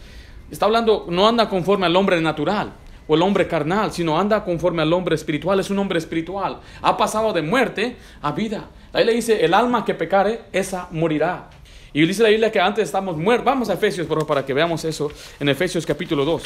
Está 0.51 0.65
hablando, 0.65 1.05
no 1.09 1.27
anda 1.27 1.47
conforme 1.47 1.85
al 1.85 1.95
hombre 1.95 2.19
natural 2.21 2.73
o 3.07 3.15
el 3.15 3.21
hombre 3.21 3.47
carnal, 3.47 3.91
sino 3.91 4.19
anda 4.19 4.43
conforme 4.43 4.81
al 4.81 4.91
hombre 4.93 5.15
espiritual. 5.15 5.59
Es 5.59 5.69
un 5.69 5.79
hombre 5.79 5.99
espiritual. 5.99 6.59
Ha 6.81 6.97
pasado 6.97 7.33
de 7.33 7.41
muerte 7.41 7.97
a 8.21 8.31
vida. 8.31 8.69
Ahí 8.93 9.05
le 9.05 9.13
dice, 9.13 9.45
el 9.45 9.53
alma 9.53 9.85
que 9.85 9.93
pecare, 9.93 10.41
esa 10.51 10.87
morirá. 10.91 11.49
Y 11.93 12.05
dice 12.05 12.23
la 12.23 12.29
Biblia 12.29 12.51
que 12.51 12.59
antes 12.59 12.85
estamos 12.85 13.17
muertos. 13.17 13.45
Vamos 13.45 13.69
a 13.69 13.73
Efesios, 13.73 14.05
por 14.07 14.25
para 14.25 14.45
que 14.45 14.53
veamos 14.53 14.85
eso 14.85 15.11
en 15.39 15.49
Efesios 15.49 15.85
capítulo 15.85 16.25
2. 16.25 16.43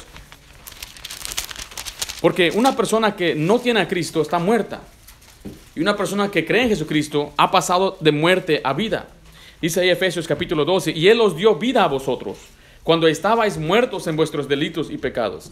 Porque 2.21 2.51
una 2.55 2.75
persona 2.75 3.15
que 3.15 3.35
no 3.35 3.59
tiene 3.59 3.81
a 3.81 3.87
Cristo 3.87 4.21
está 4.21 4.39
muerta. 4.39 4.81
Y 5.75 5.81
una 5.81 5.97
persona 5.97 6.29
que 6.29 6.45
cree 6.45 6.63
en 6.63 6.69
Jesucristo 6.69 7.33
ha 7.37 7.49
pasado 7.49 7.97
de 7.99 8.11
muerte 8.11 8.61
a 8.63 8.73
vida. 8.73 9.07
Dice 9.61 9.81
ahí 9.81 9.89
Efesios 9.89 10.27
capítulo 10.27 10.65
12, 10.65 10.91
y 10.91 11.07
Él 11.07 11.21
os 11.21 11.35
dio 11.35 11.55
vida 11.55 11.83
a 11.83 11.87
vosotros, 11.87 12.37
cuando 12.83 13.07
estabais 13.07 13.57
muertos 13.57 14.07
en 14.07 14.15
vuestros 14.15 14.47
delitos 14.47 14.91
y 14.91 14.97
pecados 14.97 15.51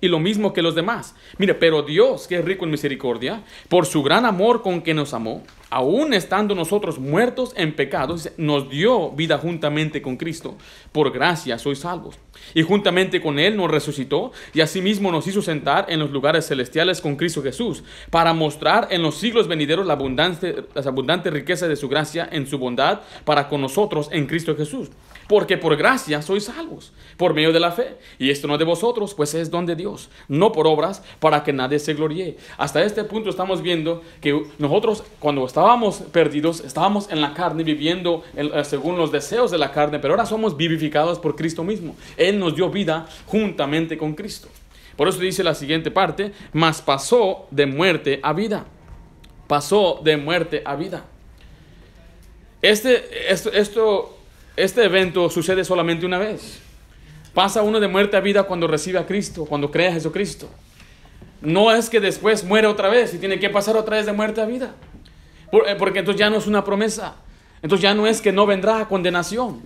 y 0.00 0.08
lo 0.08 0.18
mismo 0.18 0.52
que 0.52 0.62
los 0.62 0.74
demás. 0.74 1.14
Mire, 1.38 1.54
pero 1.54 1.82
Dios, 1.82 2.26
que 2.26 2.38
es 2.38 2.44
rico 2.44 2.64
en 2.64 2.70
misericordia, 2.70 3.42
por 3.68 3.86
su 3.86 4.02
gran 4.02 4.24
amor 4.24 4.62
con 4.62 4.82
que 4.82 4.94
nos 4.94 5.14
amó, 5.14 5.42
aún 5.70 6.14
estando 6.14 6.54
nosotros 6.54 6.98
muertos 6.98 7.52
en 7.56 7.74
pecados, 7.74 8.30
nos 8.36 8.68
dio 8.68 9.10
vida 9.10 9.38
juntamente 9.38 10.02
con 10.02 10.16
Cristo. 10.16 10.56
Por 10.92 11.12
gracia 11.12 11.58
sois 11.58 11.78
salvos. 11.78 12.18
Y 12.54 12.62
juntamente 12.62 13.20
con 13.20 13.38
Él 13.38 13.56
nos 13.56 13.70
resucitó 13.70 14.32
y 14.52 14.60
asimismo 14.60 15.12
nos 15.12 15.26
hizo 15.26 15.42
sentar 15.42 15.86
en 15.88 16.00
los 16.00 16.10
lugares 16.10 16.46
celestiales 16.46 17.00
con 17.00 17.16
Cristo 17.16 17.42
Jesús, 17.42 17.84
para 18.10 18.32
mostrar 18.32 18.88
en 18.90 19.02
los 19.02 19.16
siglos 19.16 19.46
venideros 19.46 19.86
la 19.86 19.92
abundante, 19.92 20.64
las 20.74 20.86
abundantes 20.86 21.32
riquezas 21.32 21.68
de 21.68 21.76
su 21.76 21.88
gracia 21.88 22.28
en 22.32 22.46
su 22.46 22.58
bondad 22.58 23.00
para 23.24 23.48
con 23.48 23.60
nosotros 23.60 24.08
en 24.10 24.26
Cristo 24.26 24.56
Jesús 24.56 24.90
porque 25.30 25.56
por 25.56 25.76
gracia 25.76 26.22
sois 26.22 26.46
salvos, 26.46 26.92
por 27.16 27.34
medio 27.34 27.52
de 27.52 27.60
la 27.60 27.70
fe. 27.70 27.98
Y 28.18 28.30
esto 28.30 28.48
no 28.48 28.54
es 28.54 28.58
de 28.58 28.64
vosotros, 28.64 29.14
pues 29.14 29.32
es 29.34 29.48
don 29.48 29.64
de 29.64 29.76
Dios, 29.76 30.10
no 30.26 30.50
por 30.50 30.66
obras, 30.66 31.04
para 31.20 31.44
que 31.44 31.52
nadie 31.52 31.78
se 31.78 31.94
gloríe. 31.94 32.36
Hasta 32.58 32.82
este 32.82 33.04
punto 33.04 33.30
estamos 33.30 33.62
viendo 33.62 34.02
que 34.20 34.42
nosotros 34.58 35.04
cuando 35.20 35.46
estábamos 35.46 35.98
perdidos, 36.10 36.64
estábamos 36.64 37.08
en 37.12 37.20
la 37.20 37.32
carne, 37.32 37.62
viviendo 37.62 38.24
eh, 38.34 38.64
según 38.64 38.98
los 38.98 39.12
deseos 39.12 39.52
de 39.52 39.58
la 39.58 39.70
carne, 39.70 40.00
pero 40.00 40.14
ahora 40.14 40.26
somos 40.26 40.56
vivificados 40.56 41.20
por 41.20 41.36
Cristo 41.36 41.62
mismo. 41.62 41.94
Él 42.16 42.36
nos 42.36 42.56
dio 42.56 42.68
vida 42.68 43.06
juntamente 43.26 43.96
con 43.96 44.14
Cristo. 44.14 44.48
Por 44.96 45.06
eso 45.06 45.20
dice 45.20 45.44
la 45.44 45.54
siguiente 45.54 45.92
parte, 45.92 46.32
mas 46.52 46.82
pasó 46.82 47.46
de 47.52 47.66
muerte 47.66 48.18
a 48.24 48.32
vida. 48.32 48.66
Pasó 49.46 50.00
de 50.02 50.16
muerte 50.16 50.62
a 50.64 50.74
vida. 50.74 51.04
Este, 52.62 53.30
esto, 53.32 53.52
esto 53.52 54.16
este 54.62 54.84
evento 54.84 55.30
sucede 55.30 55.64
solamente 55.64 56.06
una 56.06 56.18
vez. 56.18 56.60
Pasa 57.34 57.62
uno 57.62 57.80
de 57.80 57.88
muerte 57.88 58.16
a 58.16 58.20
vida 58.20 58.42
cuando 58.44 58.66
recibe 58.66 58.98
a 58.98 59.06
Cristo, 59.06 59.44
cuando 59.46 59.70
cree 59.70 59.88
a 59.88 59.92
Jesucristo. 59.92 60.48
No 61.40 61.72
es 61.72 61.88
que 61.88 62.00
después 62.00 62.44
muere 62.44 62.66
otra 62.66 62.88
vez 62.88 63.14
y 63.14 63.18
tiene 63.18 63.38
que 63.38 63.48
pasar 63.48 63.76
otra 63.76 63.96
vez 63.96 64.06
de 64.06 64.12
muerte 64.12 64.40
a 64.40 64.46
vida. 64.46 64.74
Eh, 65.52 65.76
porque 65.78 66.00
entonces 66.00 66.18
ya 66.18 66.30
no 66.30 66.36
es 66.36 66.46
una 66.46 66.64
promesa. 66.64 67.16
Entonces 67.62 67.82
ya 67.82 67.94
no 67.94 68.06
es 68.06 68.20
que 68.20 68.32
no 68.32 68.46
vendrá 68.46 68.86
condenación. 68.88 69.60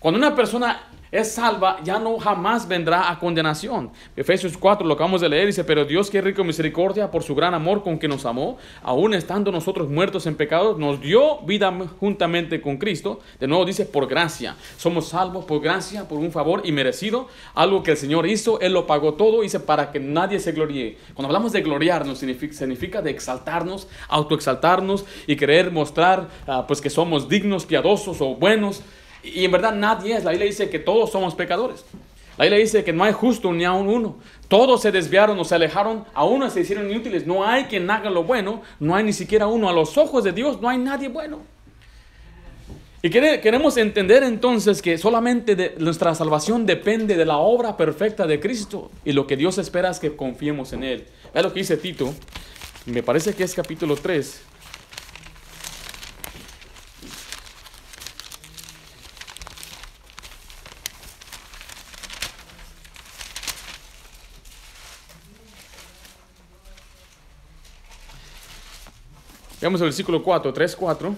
Cuando 0.00 0.18
una 0.18 0.34
persona 0.34 0.82
es 1.14 1.30
salva, 1.30 1.78
ya 1.84 2.00
no 2.00 2.18
jamás 2.18 2.66
vendrá 2.66 3.08
a 3.08 3.20
condenación. 3.20 3.92
Efesios 4.16 4.58
4, 4.58 4.84
lo 4.84 4.94
acabamos 4.94 5.20
de 5.20 5.28
leer, 5.28 5.46
dice, 5.46 5.62
pero 5.62 5.84
Dios 5.84 6.10
que 6.10 6.20
rico 6.20 6.40
en 6.40 6.48
misericordia 6.48 7.08
por 7.12 7.22
su 7.22 7.36
gran 7.36 7.54
amor 7.54 7.84
con 7.84 8.00
que 8.00 8.08
nos 8.08 8.26
amó, 8.26 8.58
aún 8.82 9.14
estando 9.14 9.52
nosotros 9.52 9.88
muertos 9.88 10.26
en 10.26 10.34
pecados, 10.34 10.76
nos 10.76 11.00
dio 11.00 11.38
vida 11.42 11.72
juntamente 12.00 12.60
con 12.60 12.78
Cristo. 12.78 13.20
De 13.38 13.46
nuevo 13.46 13.64
dice, 13.64 13.86
por 13.86 14.08
gracia. 14.08 14.56
Somos 14.76 15.10
salvos 15.10 15.44
por 15.44 15.60
gracia, 15.60 16.08
por 16.08 16.18
un 16.18 16.32
favor 16.32 16.62
y 16.64 16.72
merecido. 16.72 17.28
Algo 17.54 17.84
que 17.84 17.92
el 17.92 17.96
Señor 17.96 18.26
hizo, 18.26 18.58
Él 18.58 18.72
lo 18.72 18.88
pagó 18.88 19.14
todo, 19.14 19.42
dice, 19.42 19.60
para 19.60 19.92
que 19.92 20.00
nadie 20.00 20.40
se 20.40 20.50
gloríe. 20.50 20.98
Cuando 21.14 21.28
hablamos 21.28 21.52
de 21.52 21.60
gloriarnos, 21.60 22.18
significa, 22.18 22.54
significa 22.54 23.02
de 23.02 23.12
exaltarnos, 23.12 23.86
autoexaltarnos 24.08 25.04
y 25.28 25.36
querer 25.36 25.70
mostrar 25.70 26.28
ah, 26.48 26.64
pues 26.66 26.80
que 26.80 26.90
somos 26.90 27.28
dignos, 27.28 27.66
piadosos 27.66 28.20
o 28.20 28.34
buenos. 28.34 28.82
Y 29.24 29.44
en 29.44 29.50
verdad 29.50 29.74
nadie 29.74 30.16
es. 30.16 30.24
La 30.24 30.30
Biblia 30.30 30.46
dice 30.46 30.68
que 30.70 30.78
todos 30.78 31.10
somos 31.10 31.34
pecadores. 31.34 31.84
La 32.36 32.44
Biblia 32.44 32.58
dice 32.58 32.84
que 32.84 32.92
no 32.92 33.04
hay 33.04 33.12
justo 33.12 33.52
ni 33.52 33.64
aun 33.64 33.88
uno. 33.88 34.16
Todos 34.48 34.82
se 34.82 34.92
desviaron 34.92 35.38
o 35.38 35.44
se 35.44 35.54
alejaron, 35.54 36.04
a 36.14 36.24
uno 36.24 36.50
se 36.50 36.60
hicieron 36.60 36.90
inútiles. 36.90 37.26
No 37.26 37.46
hay 37.46 37.64
quien 37.64 37.88
haga 37.90 38.10
lo 38.10 38.24
bueno, 38.24 38.62
no 38.80 38.94
hay 38.94 39.04
ni 39.04 39.12
siquiera 39.12 39.46
uno. 39.46 39.68
A 39.68 39.72
los 39.72 39.96
ojos 39.96 40.24
de 40.24 40.32
Dios 40.32 40.60
no 40.60 40.68
hay 40.68 40.78
nadie 40.78 41.08
bueno. 41.08 41.40
Y 43.02 43.10
queremos 43.10 43.76
entender 43.76 44.22
entonces 44.22 44.80
que 44.80 44.96
solamente 44.96 45.74
nuestra 45.78 46.14
salvación 46.14 46.64
depende 46.64 47.16
de 47.16 47.26
la 47.26 47.36
obra 47.36 47.76
perfecta 47.76 48.26
de 48.26 48.40
Cristo. 48.40 48.90
Y 49.04 49.12
lo 49.12 49.26
que 49.26 49.36
Dios 49.36 49.58
espera 49.58 49.90
es 49.90 50.00
que 50.00 50.16
confiemos 50.16 50.72
en 50.72 50.84
Él. 50.84 51.04
Vea 51.34 51.42
lo 51.42 51.52
que 51.52 51.60
dice 51.60 51.76
Tito. 51.76 52.14
Me 52.86 53.02
parece 53.02 53.34
que 53.34 53.44
es 53.44 53.54
capítulo 53.54 53.96
3, 53.96 54.42
Veamos 69.64 69.80
el 69.80 69.86
versículo 69.86 70.22
4, 70.22 70.52
3, 70.52 70.76
4. 70.76 71.16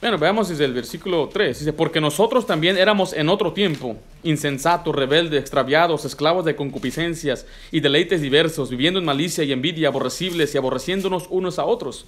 Bueno, 0.00 0.16
veamos 0.16 0.48
desde 0.48 0.64
el 0.64 0.72
versículo 0.72 1.28
3. 1.30 1.58
Dice, 1.58 1.74
porque 1.74 2.00
nosotros 2.00 2.46
también 2.46 2.78
éramos 2.78 3.12
en 3.12 3.28
otro 3.28 3.52
tiempo 3.52 3.98
insensatos, 4.22 4.94
rebeldes, 4.94 5.38
extraviados, 5.38 6.06
esclavos 6.06 6.46
de 6.46 6.56
concupiscencias 6.56 7.44
y 7.70 7.80
deleites 7.80 8.22
diversos, 8.22 8.70
viviendo 8.70 8.98
en 8.98 9.04
malicia 9.04 9.44
y 9.44 9.52
envidia, 9.52 9.88
aborrecibles 9.88 10.54
y 10.54 10.56
aborreciéndonos 10.56 11.26
unos 11.28 11.58
a 11.58 11.66
otros. 11.66 12.06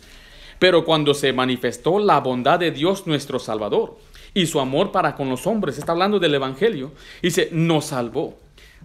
Pero 0.58 0.86
cuando 0.86 1.12
se 1.12 1.34
manifestó 1.34 1.98
la 1.98 2.18
bondad 2.20 2.58
de 2.58 2.70
Dios 2.70 3.06
nuestro 3.06 3.38
Salvador 3.38 3.98
y 4.32 4.46
su 4.46 4.58
amor 4.58 4.90
para 4.90 5.16
con 5.16 5.28
los 5.28 5.46
hombres, 5.46 5.76
está 5.76 5.92
hablando 5.92 6.18
del 6.18 6.34
Evangelio, 6.34 6.92
dice, 7.20 7.50
nos 7.52 7.84
salvó, 7.84 8.38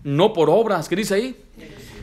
no 0.03 0.33
por 0.33 0.49
obras, 0.49 0.89
¿qué 0.89 0.97
dice 0.97 1.13
ahí? 1.13 1.35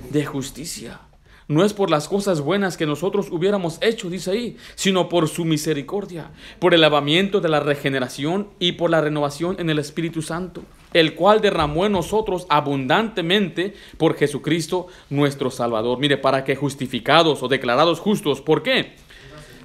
De 0.08 0.24
justicia 0.24 1.00
no 1.48 1.64
es 1.64 1.72
por 1.72 1.90
las 1.90 2.08
cosas 2.08 2.40
buenas 2.40 2.76
que 2.76 2.86
nosotros 2.86 3.28
hubiéramos 3.30 3.78
hecho, 3.80 4.08
dice 4.08 4.30
ahí, 4.30 4.56
sino 4.74 5.08
por 5.08 5.28
su 5.28 5.44
misericordia, 5.44 6.30
por 6.58 6.74
el 6.74 6.80
lavamiento 6.80 7.40
de 7.40 7.48
la 7.48 7.60
regeneración 7.60 8.48
y 8.58 8.72
por 8.72 8.90
la 8.90 9.00
renovación 9.00 9.56
en 9.58 9.68
el 9.70 9.78
Espíritu 9.78 10.22
Santo, 10.22 10.62
el 10.92 11.14
cual 11.14 11.40
derramó 11.40 11.86
en 11.86 11.92
nosotros 11.92 12.46
abundantemente 12.48 13.74
por 13.96 14.16
Jesucristo 14.16 14.86
nuestro 15.10 15.50
Salvador. 15.50 15.98
Mire, 15.98 16.16
para 16.16 16.44
que 16.44 16.56
justificados 16.56 17.42
o 17.42 17.48
declarados 17.48 18.00
justos, 18.00 18.40
¿por 18.40 18.62
qué? 18.62 18.94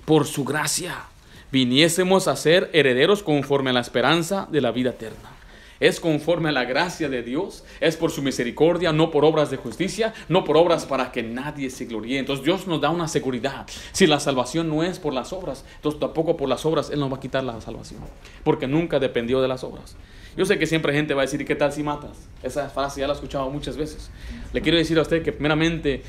Por 0.06 0.26
su 0.26 0.44
gracia, 0.44 1.06
viniésemos 1.52 2.28
a 2.28 2.36
ser 2.36 2.70
herederos 2.74 3.24
conforme 3.24 3.70
a 3.70 3.74
la 3.74 3.82
esperanza 3.82 4.48
de 4.52 4.62
la 4.62 4.72
vida 4.72 4.92
eterna 4.92 5.37
es 5.80 6.00
conforme 6.00 6.50
a 6.50 6.52
la 6.52 6.66
gracia 6.66 7.10
de 7.10 7.24
Dios, 7.24 7.64
es 7.80 7.98
por 7.98 8.12
su 8.12 8.22
misericordia, 8.22 8.92
no 8.92 9.12
por 9.12 9.26
obras 9.26 9.52
de 9.52 9.58
justicia, 9.58 10.14
no 10.30 10.44
por 10.44 10.58
obras 10.58 10.86
para 10.86 11.12
que 11.12 11.24
nadie 11.24 11.70
se 11.70 11.86
gloríe. 11.86 12.20
Entonces 12.20 12.46
Dios 12.46 12.68
nos 12.68 12.82
da 12.82 12.90
una 12.90 13.08
seguridad. 13.08 13.66
Si 13.92 14.08
la 14.08 14.20
salvación 14.20 14.70
no 14.70 14.84
es 14.84 15.00
por 15.00 15.14
las 15.14 15.34
obras, 15.34 15.66
entonces 15.76 16.00
tampoco 16.00 16.38
por 16.38 16.50
las 16.50 16.66
obras 16.66 16.90
Él 16.90 17.00
nos 17.00 17.12
va 17.12 17.18
a 17.18 17.20
quitar 17.20 17.44
la 17.44 17.60
salvación, 17.62 18.02
porque 18.44 18.68
nunca 18.68 19.00
dependió 19.00 19.42
de 19.42 19.48
las 19.48 19.64
obras. 19.64 19.96
Yo 20.38 20.46
sé 20.46 20.60
que 20.60 20.68
siempre 20.68 20.94
gente 20.94 21.16
va 21.16 21.24
a 21.24 21.26
decir, 21.26 21.42
¿y 21.42 21.46
qué 21.46 21.56
tal 21.56 21.74
si 21.74 21.82
matas? 21.82 22.30
Esa 22.44 22.70
frase 22.70 23.02
ya 23.02 23.08
la 23.08 23.14
he 23.14 23.16
escuchado 23.16 23.50
muchas 23.50 23.76
veces. 23.76 24.12
Le 24.54 24.62
quiero 24.62 24.78
decir 24.78 25.00
a 25.00 25.02
usted 25.02 25.24
que 25.24 25.32
primeramente 25.32 26.04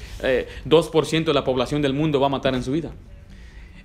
2% 0.66 1.20
eh, 1.20 1.24
de 1.24 1.33
la 1.33 1.44
población 1.44 1.81
del 1.81 1.94
mundo 1.94 2.20
va 2.20 2.26
a 2.26 2.31
matar 2.31 2.54
en 2.54 2.62
su 2.62 2.72
vida. 2.72 2.92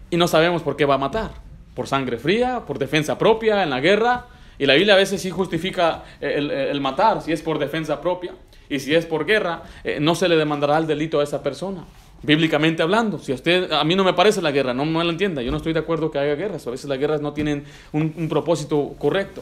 Y 0.10 0.17
no 0.17 0.28
sabemos 0.28 0.62
por 0.62 0.76
qué 0.76 0.84
va 0.84 0.96
a 0.96 0.98
matar. 0.98 1.32
Por 1.74 1.88
sangre 1.88 2.17
fría, 2.17 2.63
por 2.67 2.78
defensa 2.78 3.17
propia, 3.17 3.63
en 3.63 3.69
la 3.69 3.80
guerra, 3.80 4.28
y 4.60 4.66
la 4.66 4.76
Biblia 4.76 4.94
a 4.94 4.98
veces 4.98 5.22
sí 5.22 5.30
justifica 5.30 6.04
el, 6.22 6.80
matar, 6.82 7.22
si 7.22 7.32
es 7.32 7.42
por 7.42 7.60
defensa 7.60 8.00
propia. 8.02 8.34
Y 8.70 8.80
si 8.80 8.96
es 8.96 9.06
por 9.06 9.26
guerra, 9.26 9.63
eh, 9.84 10.00
no 10.00 10.16
se 10.16 10.28
le 10.28 10.36
demandará 10.36 10.78
el 10.78 10.88
delito 10.88 11.20
a 11.20 11.24
esa 11.24 11.44
persona. 11.44 11.86
Bíblicamente 12.24 12.82
hablando, 12.82 13.20
si 13.20 13.34
a 13.34 13.36
usted, 13.36 13.72
a 13.72 13.84
mí 13.84 13.96
no 13.96 14.06
me 14.06 14.13
parece 14.13 14.42
la 14.42 14.52
guerra, 14.52 14.74
no 14.74 14.86
me 14.86 15.04
lo 15.04 15.10
entienda, 15.10 15.42
yo 15.42 15.52
no 15.52 15.58
estoy 15.58 15.74
de 15.74 15.80
acuerdo 15.80 16.10
que 16.10 16.20
haya 16.20 16.36
guerras, 16.36 16.66
a 16.66 16.72
veces 16.72 16.88
las 16.88 16.98
guerras 16.98 17.20
no 17.20 17.34
tienen 17.34 17.66
un, 17.92 18.30
propósito 18.30 18.96
correcto. 18.98 19.42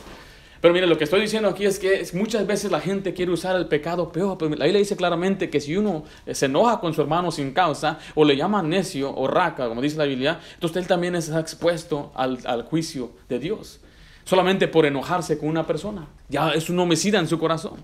Pero 0.60 0.74
mire, 0.74 0.88
lo 0.88 0.98
que 0.98 1.04
estoy 1.04 1.22
diciendo 1.22 1.48
aquí 1.48 1.66
es 1.66 1.78
que 1.78 2.04
muchas 2.14 2.48
veces 2.48 2.72
la 2.72 2.80
gente 2.80 3.14
quiere 3.14 3.32
usar 3.32 3.56
el 3.56 3.68
pecado 3.68 4.12
peor. 4.12 4.38
Pero 4.38 4.52
la 4.56 4.66
Biblia 4.66 4.80
dice 4.80 4.96
claramente 4.96 5.50
que 5.50 5.60
si 5.60 5.76
uno 5.76 6.04
se 6.32 6.46
enoja 6.46 6.80
con 6.80 6.94
su 6.94 7.02
hermano 7.02 7.32
sin 7.32 7.52
causa, 7.52 7.98
o 8.14 8.24
le 8.24 8.36
llama 8.36 8.62
necio 8.62 9.12
o 9.16 9.28
raca, 9.28 9.68
como 9.68 9.82
dice 9.82 9.98
la 9.98 10.06
Biblia, 10.06 10.40
entonces 10.54 10.78
él 10.78 10.88
también 10.88 11.16
está 11.16 11.40
expuesto 11.40 12.12
al, 12.16 12.40
al 12.46 12.64
juicio 12.64 13.12
de 13.28 13.40
Dios 13.40 13.80
solamente 14.24 14.68
por 14.68 14.86
enojarse 14.86 15.38
con 15.38 15.50
una 15.50 15.66
persona. 15.66 16.08
Ya 16.30 16.52
es 16.52 16.70
un 16.70 16.80
homicida 16.80 17.20
en 17.20 17.28
su 17.28 17.38
corazón. 17.40 17.80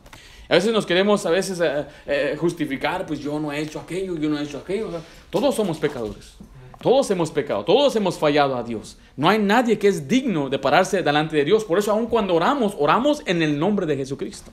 A 0.49 0.55
veces 0.55 0.71
nos 0.71 0.85
queremos 0.85 1.25
a 1.25 1.29
veces 1.29 1.59
eh, 1.59 1.85
eh, 2.05 2.37
justificar, 2.39 3.05
pues 3.05 3.19
yo 3.19 3.39
no 3.39 3.51
he 3.51 3.59
hecho 3.59 3.79
aquello, 3.79 4.15
yo 4.15 4.29
no 4.29 4.39
he 4.39 4.43
hecho 4.43 4.57
aquello. 4.59 4.89
Todos 5.29 5.55
somos 5.55 5.77
pecadores. 5.77 6.37
Todos 6.81 7.09
hemos 7.09 7.31
pecado, 7.31 7.65
todos 7.65 7.95
hemos 7.95 8.19
fallado 8.19 8.55
a 8.55 8.61
Dios. 8.61 8.97
No 9.15 9.27
hay 9.27 9.39
nadie 9.39 9.79
que 9.79 9.87
es 9.87 10.07
digno 10.07 10.47
de 10.47 10.59
pararse 10.59 11.01
delante 11.01 11.35
de 11.35 11.43
Dios. 11.43 11.65
Por 11.65 11.79
eso 11.79 11.91
aun 11.91 12.05
cuando 12.05 12.35
oramos, 12.35 12.75
oramos 12.77 13.23
en 13.25 13.41
el 13.41 13.57
nombre 13.57 13.87
de 13.87 13.97
Jesucristo. 13.97 14.51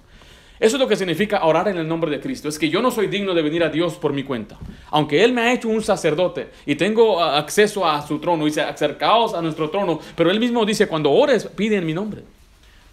Eso 0.64 0.76
es 0.76 0.80
lo 0.80 0.88
que 0.88 0.96
significa 0.96 1.44
orar 1.44 1.68
en 1.68 1.76
el 1.76 1.86
nombre 1.86 2.10
de 2.10 2.18
Cristo. 2.20 2.48
Es 2.48 2.58
que 2.58 2.70
yo 2.70 2.80
no 2.80 2.90
soy 2.90 3.08
digno 3.08 3.34
de 3.34 3.42
venir 3.42 3.62
a 3.62 3.68
Dios 3.68 3.96
por 3.96 4.14
mi 4.14 4.24
cuenta. 4.24 4.56
Aunque 4.92 5.22
Él 5.22 5.34
me 5.34 5.42
ha 5.42 5.52
hecho 5.52 5.68
un 5.68 5.82
sacerdote 5.82 6.48
y 6.64 6.74
tengo 6.74 7.22
ah, 7.22 7.36
acceso 7.36 7.86
a 7.86 8.00
su 8.00 8.18
trono, 8.18 8.44
y 8.44 8.46
dice, 8.46 8.62
acercaos 8.62 9.34
a 9.34 9.42
nuestro 9.42 9.68
trono. 9.68 10.00
Pero 10.16 10.30
Él 10.30 10.40
mismo 10.40 10.64
dice, 10.64 10.88
cuando 10.88 11.10
ores, 11.10 11.46
pide 11.54 11.76
en 11.76 11.84
mi 11.84 11.92
nombre. 11.92 12.22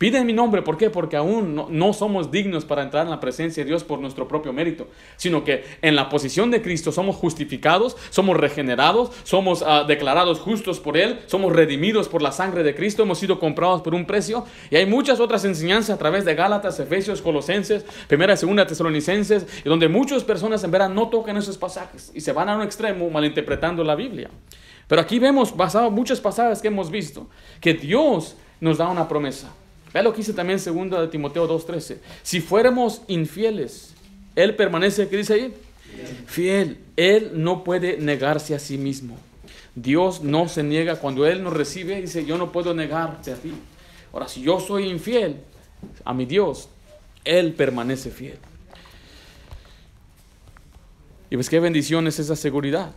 Pide 0.02 0.18
en 0.18 0.26
mi 0.26 0.34
nombre, 0.34 0.64
¿por 0.64 0.80
qué? 0.80 0.90
Porque 0.90 1.16
aún 1.16 1.68
no, 1.70 1.94
somos 1.94 2.32
dignos 2.32 2.66
para 2.66 2.82
entrar 2.82 3.06
en 3.06 3.12
la 3.12 3.20
presencia 3.20 3.64
de 3.64 3.68
Dios 3.68 3.84
por 3.84 4.00
nuestro 4.00 4.28
propio 4.28 4.52
mérito, 4.52 4.88
sino 5.16 5.44
que 5.44 5.64
en 5.84 5.96
la 5.96 6.10
posición 6.10 6.50
de 6.50 6.64
Cristo 6.64 6.92
somos 6.92 7.16
justificados, 7.16 7.96
somos 8.10 8.36
regenerados, 8.36 9.12
somos 9.22 9.64
ah, 9.64 9.86
declarados 9.88 10.40
justos 10.40 10.80
por 10.80 10.98
Él, 10.98 11.20
somos 11.28 11.54
redimidos 11.54 12.08
por 12.10 12.24
la 12.24 12.32
sangre 12.32 12.64
de 12.64 12.74
Cristo, 12.74 13.04
hemos 13.04 13.20
sido 13.20 13.40
comprados 13.40 13.84
por 13.84 13.94
un 13.94 14.08
precio. 14.08 14.44
Y 14.72 14.76
hay 14.76 14.88
muchas 14.88 15.20
otras 15.20 15.46
enseñanzas 15.46 15.92
a 15.92 16.00
través 16.00 16.26
de 16.26 16.34
Gálatas, 16.34 16.80
Efesios, 16.80 17.22
Colosenses, 17.22 17.86
Primera 18.08 18.34
y 18.34 18.38
Segunda 18.38 18.66
Tesalonicenses, 18.66 19.46
donde 19.64 19.88
muchas 19.88 20.24
personas 20.24 20.64
en 20.64 20.72
verdad 20.72 20.90
no 20.90 21.10
tocan 21.10 21.38
esos 21.38 21.60
pasajes 21.60 22.12
y 22.16 22.22
se 22.22 22.34
van 22.34 22.50
a 22.50 22.56
un 22.56 22.64
extremo 22.64 23.08
malinterpretando 23.12 23.84
la 23.84 23.94
Biblia. 23.94 24.32
Pero 24.88 25.00
aquí 25.00 25.20
vemos, 25.20 25.56
basado 25.56 25.90
en 25.90 25.94
muchos 25.94 26.20
pasajes 26.20 26.60
que 26.60 26.70
hemos 26.70 26.90
visto, 26.90 27.30
que 27.60 27.76
Dios 27.76 28.36
nos 28.60 28.80
da 28.80 28.90
una 28.90 29.08
promesa. 29.08 29.54
Vea 29.94 30.04
lo 30.04 30.12
que 30.12 30.18
dice 30.18 30.34
también 30.34 30.60
2 30.64 31.02
de 31.02 31.08
Timoteo 31.08 31.48
2.13. 31.48 31.98
Si 32.24 32.40
fuéramos 32.40 33.02
infieles, 33.08 33.94
Él 34.36 34.56
permanece, 34.56 35.10
¿qué 35.10 35.18
dice 35.18 35.34
ahí? 35.34 35.54
Fiel. 36.26 36.78
Él 36.96 37.32
no 37.36 37.64
puede 37.64 37.98
negarse 37.98 38.56
a 38.56 38.60
sí 38.60 38.78
mismo. 38.78 39.18
Dios 39.76 40.22
no 40.22 40.48
se 40.48 40.64
niega 40.64 40.98
cuando 40.98 41.26
Él 41.26 41.44
nos 41.44 41.54
recibe, 41.54 42.02
dice, 42.02 42.26
yo 42.26 42.38
no 42.38 42.52
puedo 42.52 42.74
negarte 42.74 43.32
a 43.32 43.36
ti. 43.36 43.54
Ahora, 44.14 44.28
si 44.28 44.42
yo 44.42 44.60
soy 44.60 44.88
infiel 44.88 45.38
a 46.04 46.14
mi 46.14 46.26
Dios, 46.26 46.70
Él 47.24 47.54
permanece 47.54 48.12
fiel. 48.12 48.38
Y 51.30 51.38
ves 51.38 51.50
qué 51.50 51.60
bendición 51.60 52.08
es 52.08 52.20
esa 52.20 52.36
seguridad. 52.36 52.94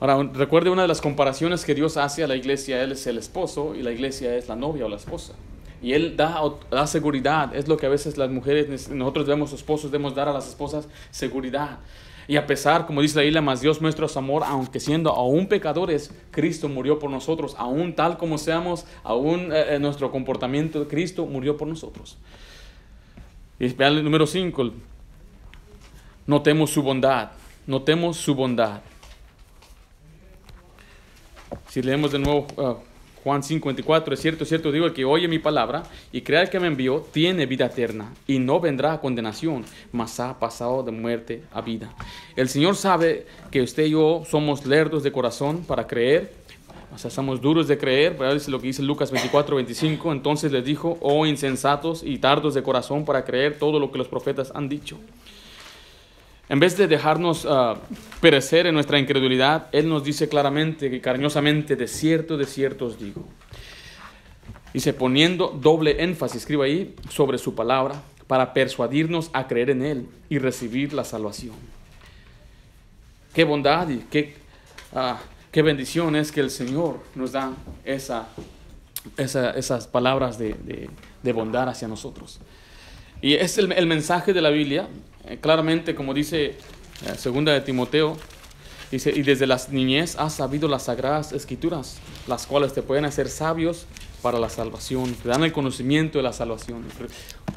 Ahora, 0.00 0.28
recuerde 0.32 0.70
una 0.70 0.82
de 0.82 0.88
las 0.88 1.00
comparaciones 1.00 1.64
que 1.64 1.76
Dios 1.76 1.96
hace 1.96 2.24
a 2.24 2.26
la 2.26 2.34
iglesia, 2.34 2.82
Él 2.82 2.92
es 2.92 3.06
el 3.06 3.18
esposo 3.18 3.76
y 3.76 3.82
la 3.82 3.92
iglesia 3.92 4.36
es 4.36 4.48
la 4.48 4.56
novia 4.56 4.86
o 4.86 4.88
la 4.88 4.96
esposa. 4.96 5.34
Y 5.82 5.92
Él 5.94 6.16
da, 6.16 6.40
da 6.70 6.86
seguridad. 6.86 7.54
Es 7.54 7.68
lo 7.68 7.76
que 7.76 7.86
a 7.86 7.88
veces 7.88 8.16
las 8.16 8.30
mujeres, 8.30 8.88
nosotros 8.88 9.26
vemos 9.26 9.52
esposos, 9.52 9.90
debemos 9.90 10.14
dar 10.14 10.28
a 10.28 10.32
las 10.32 10.48
esposas 10.48 10.88
seguridad. 11.10 11.80
Y 12.28 12.36
a 12.36 12.46
pesar, 12.46 12.86
como 12.86 13.02
dice 13.02 13.16
la 13.16 13.22
Biblia, 13.22 13.42
más 13.42 13.60
Dios 13.60 13.80
muestra 13.80 14.06
su 14.06 14.18
amor, 14.18 14.42
aunque 14.46 14.78
siendo 14.78 15.10
aún 15.10 15.48
pecadores, 15.48 16.14
Cristo 16.30 16.68
murió 16.68 16.98
por 16.98 17.10
nosotros. 17.10 17.56
Aún 17.58 17.94
tal 17.94 18.16
como 18.16 18.38
seamos, 18.38 18.86
aún 19.02 19.52
eh, 19.52 19.74
en 19.74 19.82
nuestro 19.82 20.10
comportamiento, 20.12 20.86
Cristo 20.86 21.26
murió 21.26 21.56
por 21.56 21.66
nosotros. 21.66 22.16
Y 23.58 23.66
el 23.82 24.04
número 24.04 24.26
5. 24.26 24.70
Notemos 26.26 26.70
su 26.70 26.82
bondad. 26.82 27.32
Notemos 27.66 28.16
su 28.16 28.34
bondad. 28.34 28.80
Si 31.68 31.82
leemos 31.82 32.12
de 32.12 32.18
nuevo 32.18 32.46
uh, 32.56 32.76
Juan 33.24 33.42
54, 33.42 34.14
es 34.14 34.20
cierto, 34.20 34.42
es 34.42 34.48
cierto, 34.48 34.72
digo, 34.72 34.86
el 34.86 34.92
que 34.92 35.04
oye 35.04 35.28
mi 35.28 35.38
palabra 35.38 35.84
y 36.12 36.22
crea 36.22 36.46
que 36.46 36.58
me 36.58 36.66
envió, 36.66 37.06
tiene 37.12 37.46
vida 37.46 37.66
eterna 37.66 38.12
y 38.26 38.38
no 38.38 38.58
vendrá 38.58 38.94
a 38.94 39.00
condenación, 39.00 39.64
mas 39.92 40.18
ha 40.18 40.38
pasado 40.38 40.82
de 40.82 40.90
muerte 40.90 41.42
a 41.52 41.60
vida. 41.60 41.94
El 42.34 42.48
Señor 42.48 42.74
sabe 42.74 43.26
que 43.50 43.62
usted 43.62 43.84
y 43.84 43.90
yo 43.90 44.24
somos 44.28 44.66
lerdos 44.66 45.04
de 45.04 45.12
corazón 45.12 45.64
para 45.64 45.86
creer, 45.86 46.32
o 46.94 46.98
sea, 46.98 47.10
somos 47.10 47.40
duros 47.40 47.68
de 47.68 47.78
creer, 47.78 48.16
pero 48.18 48.32
es 48.32 48.48
lo 48.48 48.60
que 48.60 48.66
dice 48.66 48.82
Lucas 48.82 49.10
24, 49.10 49.56
25, 49.56 50.12
entonces 50.12 50.52
les 50.52 50.64
dijo, 50.64 50.98
oh 51.00 51.24
insensatos 51.24 52.02
y 52.02 52.18
tardos 52.18 52.54
de 52.54 52.62
corazón 52.62 53.04
para 53.04 53.24
creer 53.24 53.58
todo 53.58 53.78
lo 53.78 53.90
que 53.90 53.98
los 53.98 54.08
profetas 54.08 54.52
han 54.54 54.68
dicho. 54.68 54.98
En 56.52 56.60
vez 56.60 56.76
de 56.76 56.86
dejarnos 56.86 57.46
ah, 57.48 57.76
perecer 58.20 58.66
en 58.66 58.74
nuestra 58.74 58.98
incredulidad, 58.98 59.68
Él 59.72 59.88
nos 59.88 60.04
dice 60.04 60.28
claramente 60.28 60.84
y 60.84 61.00
cariñosamente, 61.00 61.76
de 61.76 61.88
cierto, 61.88 62.36
de 62.36 62.44
cierto 62.44 62.84
os 62.84 62.98
digo. 62.98 63.24
Dice, 64.74 64.92
poniendo 64.92 65.48
doble 65.48 66.04
énfasis, 66.04 66.42
escribo 66.42 66.62
ahí, 66.62 66.94
sobre 67.08 67.38
su 67.38 67.54
palabra, 67.54 68.02
para 68.26 68.52
persuadirnos 68.52 69.30
a 69.32 69.46
creer 69.46 69.70
en 69.70 69.82
Él 69.82 70.06
y 70.28 70.36
recibir 70.36 70.92
la 70.92 71.04
salvación. 71.04 71.54
Qué 73.32 73.44
bondad 73.44 73.88
y 73.88 74.00
qué, 74.10 74.34
ah, 74.94 75.20
qué 75.50 75.62
bendición 75.62 76.16
es 76.16 76.30
que 76.30 76.40
el 76.40 76.50
Señor 76.50 77.00
nos 77.14 77.32
da 77.32 77.54
esa, 77.82 78.28
esas 79.16 79.86
palabras 79.86 80.36
de, 80.36 80.90
bondad 81.32 81.70
hacia 81.70 81.88
nosotros. 81.88 82.40
Y 83.22 83.36
es 83.36 83.56
el, 83.56 83.72
el 83.72 83.86
mensaje 83.86 84.34
de 84.34 84.42
la 84.42 84.50
Biblia 84.50 84.86
claramente, 85.40 85.94
como 85.94 86.14
dice 86.14 86.44
eh, 86.46 86.56
segunda 87.16 87.52
de 87.52 87.60
Timoteo, 87.60 88.16
dice, 88.90 89.12
y 89.14 89.22
desde 89.22 89.46
las 89.46 89.70
niñez 89.70 90.16
has 90.16 90.34
sabido 90.34 90.68
las 90.68 90.84
sagradas 90.84 91.32
escrituras, 91.32 91.98
las 92.26 92.46
cuales 92.46 92.72
te 92.72 92.82
pueden 92.82 93.04
hacer 93.04 93.28
sabios 93.28 93.86
para 94.22 94.38
la 94.38 94.48
salvación, 94.48 95.12
te 95.14 95.28
dan 95.28 95.42
el 95.42 95.52
conocimiento 95.52 96.18
de 96.18 96.22
la 96.22 96.32
salvación. 96.32 96.84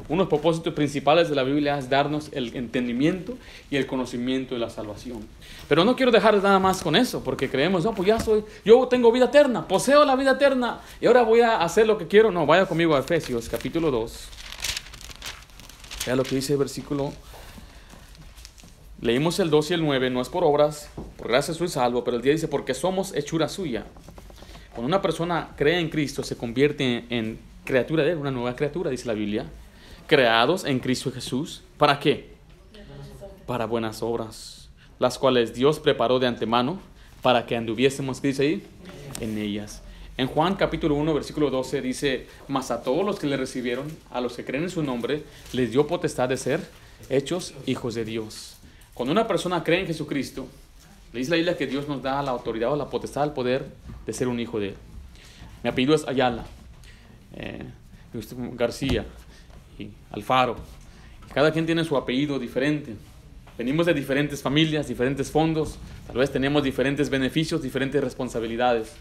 Uno 0.08 0.24
de 0.24 0.24
los 0.24 0.28
propósitos 0.28 0.74
principales 0.74 1.28
de 1.28 1.36
la 1.36 1.44
Biblia 1.44 1.78
es 1.78 1.88
darnos 1.88 2.28
el 2.32 2.54
entendimiento 2.56 3.38
y 3.70 3.76
el 3.76 3.86
conocimiento 3.86 4.54
de 4.54 4.60
la 4.60 4.68
salvación. 4.68 5.26
Pero 5.68 5.84
no 5.84 5.94
quiero 5.94 6.10
dejar 6.10 6.42
nada 6.42 6.58
más 6.58 6.82
con 6.82 6.96
eso, 6.96 7.22
porque 7.22 7.48
creemos, 7.48 7.84
no, 7.84 7.94
pues 7.94 8.08
ya 8.08 8.18
soy, 8.18 8.44
yo 8.64 8.86
tengo 8.88 9.12
vida 9.12 9.26
eterna, 9.26 9.66
poseo 9.66 10.04
la 10.04 10.16
vida 10.16 10.32
eterna 10.32 10.80
y 11.00 11.06
ahora 11.06 11.22
voy 11.22 11.40
a 11.40 11.58
hacer 11.58 11.86
lo 11.86 11.98
que 11.98 12.08
quiero. 12.08 12.30
No, 12.32 12.46
vaya 12.46 12.66
conmigo 12.66 12.96
a 12.96 13.00
Efesios 13.00 13.48
capítulo 13.48 13.90
2. 13.92 14.28
Vea 16.06 16.16
lo 16.16 16.24
que 16.24 16.34
dice 16.36 16.52
el 16.52 16.58
versículo 16.58 17.12
Leímos 19.00 19.38
el 19.40 19.50
2 19.50 19.70
y 19.70 19.74
el 19.74 19.82
9, 19.82 20.08
no 20.08 20.22
es 20.22 20.28
por 20.30 20.42
obras, 20.42 20.88
por 21.18 21.28
gracia 21.28 21.52
soy 21.52 21.68
salvo, 21.68 22.02
pero 22.02 22.16
el 22.16 22.22
día 22.22 22.32
dice, 22.32 22.48
porque 22.48 22.72
somos 22.72 23.14
hechura 23.14 23.48
suya. 23.48 23.84
Cuando 24.70 24.86
una 24.86 25.02
persona 25.02 25.50
cree 25.56 25.78
en 25.80 25.90
Cristo, 25.90 26.22
se 26.22 26.36
convierte 26.36 27.04
en 27.10 27.38
criatura 27.64 28.04
de 28.04 28.12
él, 28.12 28.18
una 28.18 28.30
nueva 28.30 28.56
criatura, 28.56 28.90
dice 28.90 29.06
la 29.06 29.12
Biblia. 29.12 29.44
Creados 30.06 30.64
en 30.64 30.80
Cristo 30.80 31.12
Jesús. 31.12 31.62
¿Para 31.76 31.98
qué? 31.98 32.34
Para 33.46 33.66
buenas 33.66 34.02
obras. 34.02 34.70
las 34.98 35.18
cuales 35.18 35.52
Dios 35.52 35.78
preparó 35.78 36.18
de 36.18 36.26
antemano 36.26 36.78
para 37.20 37.44
que 37.44 37.54
anduviésemos, 37.54 38.20
¿qué 38.20 38.28
dice 38.28 38.42
ahí? 38.42 38.66
En 39.20 39.36
ellas. 39.36 39.82
En 40.16 40.26
Juan 40.26 40.54
capítulo 40.54 40.94
1, 40.94 41.12
versículo 41.12 41.50
12 41.50 41.82
dice, 41.82 42.26
mas 42.48 42.70
a 42.70 42.82
todos 42.82 43.04
los 43.04 43.18
que 43.18 43.26
le 43.26 43.36
recibieron, 43.36 43.86
a 44.10 44.22
los 44.22 44.34
que 44.34 44.44
creen 44.44 44.64
en 44.64 44.70
su 44.70 44.82
nombre, 44.82 45.24
les 45.52 45.70
dio 45.70 45.86
potestad 45.86 46.30
de 46.30 46.38
ser 46.38 46.60
hechos 47.10 47.52
hijos 47.66 47.94
de 47.94 48.06
Dios. 48.06 48.55
Cuando 48.96 49.12
una 49.12 49.28
persona 49.28 49.62
cree 49.62 49.80
en 49.80 49.86
Jesucristo, 49.86 50.48
le 51.12 51.18
dice 51.18 51.30
la 51.30 51.36
Biblia 51.36 51.54
que 51.54 51.66
Dios 51.66 51.86
nos 51.86 52.02
da 52.02 52.22
la 52.22 52.30
autoridad 52.30 52.72
o 52.72 52.76
la 52.76 52.88
potestad, 52.88 53.24
el 53.24 53.32
poder 53.32 53.66
de 54.06 54.12
ser 54.14 54.26
un 54.26 54.40
hijo 54.40 54.58
de 54.58 54.68
Él. 54.68 54.74
Mi 55.62 55.68
apellido 55.68 55.94
es 55.94 56.08
Ayala, 56.08 56.46
eh, 57.34 57.62
García 58.54 59.04
y 59.78 59.90
Alfaro. 60.12 60.56
Cada 61.34 61.52
quien 61.52 61.66
tiene 61.66 61.84
su 61.84 61.94
apellido 61.94 62.38
diferente. 62.38 62.94
Venimos 63.58 63.84
de 63.84 63.92
diferentes 63.92 64.40
familias, 64.40 64.88
diferentes 64.88 65.30
fondos, 65.30 65.76
tal 66.06 66.16
vez 66.16 66.32
tenemos 66.32 66.64
diferentes 66.64 67.10
beneficios, 67.10 67.60
diferentes 67.60 68.02
responsabilidades. 68.02 68.96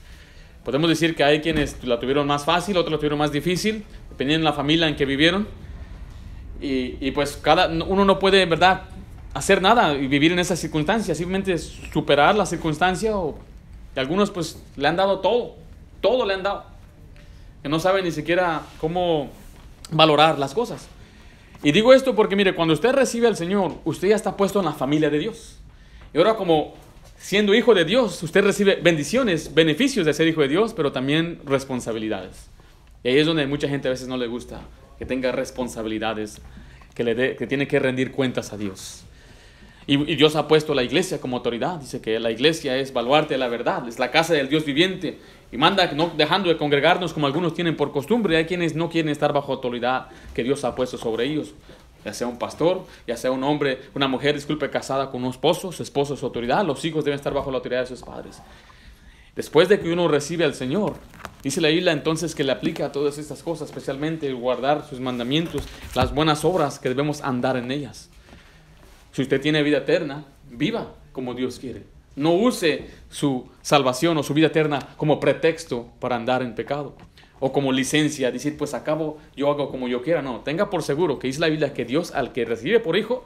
Podemos 0.66 0.90
decir 0.90 1.16
que 1.16 1.24
hay 1.24 1.40
quienes 1.40 1.82
la 1.86 2.02
tuvieron 2.02 2.28
más 2.28 2.44
fácil, 2.44 2.76
otros 2.76 2.92
la 2.92 2.98
tuvieron 2.98 3.20
más 3.20 3.32
difícil, 3.32 3.86
dependiendo 4.10 4.44
de 4.44 4.52
la 4.52 4.58
familia 4.58 4.90
en 4.90 4.98
que 4.98 5.06
vivieron. 5.06 5.48
Y, 6.60 6.98
y, 7.00 7.12
pues 7.12 7.40
cada, 7.42 7.70
uno 7.70 8.04
no 8.04 8.20
puede, 8.20 8.42
en 8.42 8.50
verdad, 8.50 8.90
hacer 9.36 9.62
nada 9.62 9.94
y 9.94 10.08
vivir 10.08 10.32
en 10.32 10.40
esas 10.40 10.58
circunstancias, 10.58 11.18
simplemente 11.18 11.56
superar 11.58 12.36
la 12.36 12.46
circunstancia 12.46 13.16
o 13.18 13.38
y 13.96 14.00
algunos 14.00 14.30
pues 14.30 14.62
le 14.76 14.88
han 14.88 14.96
dado 14.96 15.20
todo, 15.20 15.56
todo 16.02 16.26
le 16.26 16.34
han 16.34 16.44
dado, 16.44 16.66
que 17.64 17.70
no 17.70 17.80
saben 17.80 18.04
ni 18.04 18.12
siquiera 18.12 18.62
cómo 18.80 19.30
valorar 19.92 20.38
las 20.38 20.54
cosas. 20.54 20.88
Y 21.64 21.72
digo 21.72 21.94
esto 21.94 22.14
porque 22.14 22.36
mire, 22.36 22.54
cuando 22.54 22.74
usted 22.74 22.92
recibe 22.92 23.28
al 23.28 23.38
Señor, 23.38 23.76
usted 23.86 24.10
ya 24.10 24.16
está 24.16 24.36
puesto 24.36 24.60
en 24.60 24.66
la 24.66 24.74
familia 24.74 25.10
de 25.10 25.20
Dios. 25.20 25.60
Y 26.14 26.18
ahora 26.18 26.36
como 26.36 26.76
siendo 27.18 27.54
hijo 27.56 27.74
de 27.74 27.86
Dios, 27.86 28.22
usted 28.22 28.44
recibe 28.44 28.80
bendiciones, 28.82 29.54
beneficios 29.54 30.06
de 30.06 30.14
ser 30.14 30.28
hijo 30.28 30.42
de 30.42 30.50
Dios, 30.50 30.74
pero 30.74 30.92
también 30.92 31.40
responsabilidades. 31.46 32.50
Y 33.04 33.10
ahí 33.10 33.18
es 33.18 33.26
donde 33.26 33.48
mucha 33.48 33.70
gente 33.70 33.88
a 33.88 33.92
veces 33.92 34.08
no 34.08 34.18
le 34.18 34.28
gusta 34.28 34.62
que 35.00 35.06
tenga 35.06 35.32
responsabilidades, 35.32 36.42
que, 36.94 37.04
le 37.04 37.36
que 37.36 37.48
tiene 37.48 37.68
que 37.68 37.80
rendir 37.80 38.12
cuentas 38.12 38.52
a 38.52 38.58
Dios. 38.58 39.05
Y, 39.88 40.16
Dios 40.16 40.36
ha 40.36 40.48
puesto 40.48 40.74
la 40.74 40.84
iglesia 40.84 41.22
como 41.22 41.38
autoridad. 41.38 41.80
Dice 41.80 42.02
que 42.02 42.20
la 42.20 42.32
iglesia 42.32 42.78
es 42.78 42.92
baluarte 42.92 43.36
de 43.36 43.38
la 43.38 43.48
verdad, 43.48 43.88
es 43.88 44.00
la 44.00 44.12
casa 44.12 44.34
del 44.34 44.50
Dios 44.50 44.66
viviente. 44.66 45.20
Y 45.52 45.58
manda 45.58 45.92
no 45.92 46.12
dejando 46.16 46.50
de 46.50 46.58
congregarnos 46.58 47.14
como 47.14 47.28
algunos 47.28 47.54
tienen 47.54 47.76
por 47.76 47.92
costumbre. 47.92 48.38
Hay 48.38 48.46
quienes 48.46 48.76
no 48.76 48.90
quieren 48.90 49.12
estar 49.12 49.32
bajo 49.32 49.54
autoridad 49.54 50.08
que 50.34 50.44
Dios 50.44 50.64
ha 50.64 50.74
puesto 50.74 50.98
sobre 50.98 51.26
ellos. 51.26 51.54
Ya 52.04 52.14
sea 52.14 52.28
un 52.28 52.38
pastor, 52.38 52.86
ya 53.08 53.18
sea 53.18 53.32
un 53.32 53.44
hombre, 53.44 53.80
una 53.96 54.08
mujer, 54.08 54.36
disculpe, 54.36 54.70
casada 54.70 55.10
con 55.10 55.24
un 55.24 55.32
esposo, 55.32 55.72
su 55.72 55.82
esposo 55.82 56.14
es 56.14 56.20
su 56.20 56.26
autoridad. 56.26 56.66
Los 56.66 56.84
hijos 56.86 57.04
deben 57.04 57.18
estar 57.18 57.34
bajo 57.34 57.52
la 57.52 57.58
autoridad 57.58 57.82
de 57.82 57.88
sus 57.88 58.02
padres. 58.02 58.42
Después 59.36 59.70
de 59.70 59.80
que 59.80 59.92
uno 59.92 60.08
recibe 60.08 60.46
al 60.46 60.54
Señor, 60.54 60.96
dice 61.44 61.62
la 61.62 61.68
Biblia 61.68 61.92
entonces 61.92 62.34
que 62.34 62.44
le 62.44 62.52
aplica 62.52 62.86
a 62.86 62.92
todas 62.92 63.18
estas 63.18 63.44
cosas, 63.44 63.70
especialmente 63.70 64.32
guardar 64.34 64.88
sus 64.88 65.00
mandamientos, 65.00 65.64
las 65.94 66.14
buenas 66.14 66.46
obras 66.46 66.80
que 66.80 66.90
debemos 66.90 67.22
andar 67.22 67.58
en 67.58 67.72
ellas. 67.72 68.10
Si 69.16 69.22
usted 69.22 69.40
tiene 69.40 69.64
vida 69.64 69.78
eterna, 69.78 70.26
viva 70.52 70.94
como 71.14 71.34
Dios 71.34 71.58
quiere. 71.58 71.84
No 72.18 72.34
use 72.34 72.86
su 73.10 73.48
salvación 73.62 74.18
o 74.18 74.24
su 74.24 74.34
vida 74.34 74.48
eterna 74.48 74.90
como 74.98 75.22
pretexto 75.22 75.88
para 76.02 76.18
andar 76.18 76.42
en 76.42 76.54
pecado 76.54 76.98
o 77.40 77.54
como 77.54 77.72
licencia, 77.72 78.30
decir, 78.30 78.58
pues 78.58 78.74
acabo, 78.74 79.18
yo 79.34 79.50
hago 79.50 79.72
como 79.72 79.88
yo 79.88 80.02
quiera. 80.02 80.22
No, 80.22 80.42
tenga 80.42 80.70
por 80.70 80.84
seguro 80.84 81.18
que 81.18 81.28
dice 81.28 81.40
la 81.40 81.48
Biblia 81.48 81.74
que 81.74 81.86
Dios 81.86 82.12
al 82.12 82.34
que 82.34 82.44
recibe 82.44 82.82
por 82.82 82.98
hijo, 82.98 83.26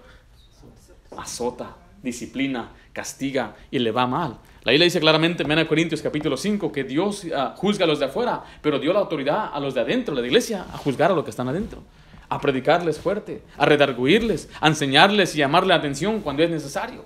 azota, 1.18 1.76
disciplina, 2.04 2.70
castiga 2.94 3.56
y 3.72 3.80
le 3.80 3.90
va 3.90 4.06
mal. 4.06 4.38
La 4.62 4.74
Biblia 4.74 4.86
dice 4.86 5.00
claramente 5.00 5.42
en 5.42 5.52
1 5.52 5.68
Corintios 5.68 6.04
capítulo 6.04 6.38
5 6.38 6.72
que 6.72 6.84
Dios 6.84 7.24
uh, 7.24 7.56
juzga 7.56 7.86
a 7.86 7.88
los 7.88 7.98
de 7.98 8.06
afuera, 8.06 8.44
pero 8.62 8.78
dio 8.78 8.94
la 8.94 9.00
autoridad 9.00 9.50
a 9.52 9.60
los 9.60 9.74
de 9.74 9.82
adentro, 9.82 10.14
la 10.14 10.22
iglesia, 10.22 10.68
a 10.72 10.78
juzgar 10.78 11.10
a 11.10 11.16
los 11.16 11.24
que 11.24 11.32
están 11.32 11.48
adentro 11.48 11.82
a 12.30 12.40
predicarles 12.40 13.00
fuerte, 13.00 13.42
a 13.58 13.66
redarguirles, 13.66 14.50
a 14.62 14.68
enseñarles 14.68 15.36
y 15.36 15.40
llamarle 15.40 15.70
la 15.70 15.76
atención 15.76 16.22
cuando 16.22 16.44
es 16.44 16.50
necesario. 16.50 17.06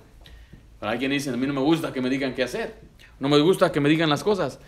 Para 0.78 0.92
alguien 0.92 1.10
dice, 1.10 1.30
a 1.30 1.36
mí 1.36 1.46
no 1.46 1.54
me 1.54 1.60
gusta 1.60 1.92
que 1.92 2.00
me 2.00 2.10
digan 2.10 2.34
qué 2.34 2.42
hacer, 2.42 2.74
no 3.18 3.28
me 3.28 3.38
gusta 3.40 3.72
que 3.72 3.80
me 3.80 3.88
digan 3.88 4.10
las 4.10 4.22
cosas. 4.22 4.58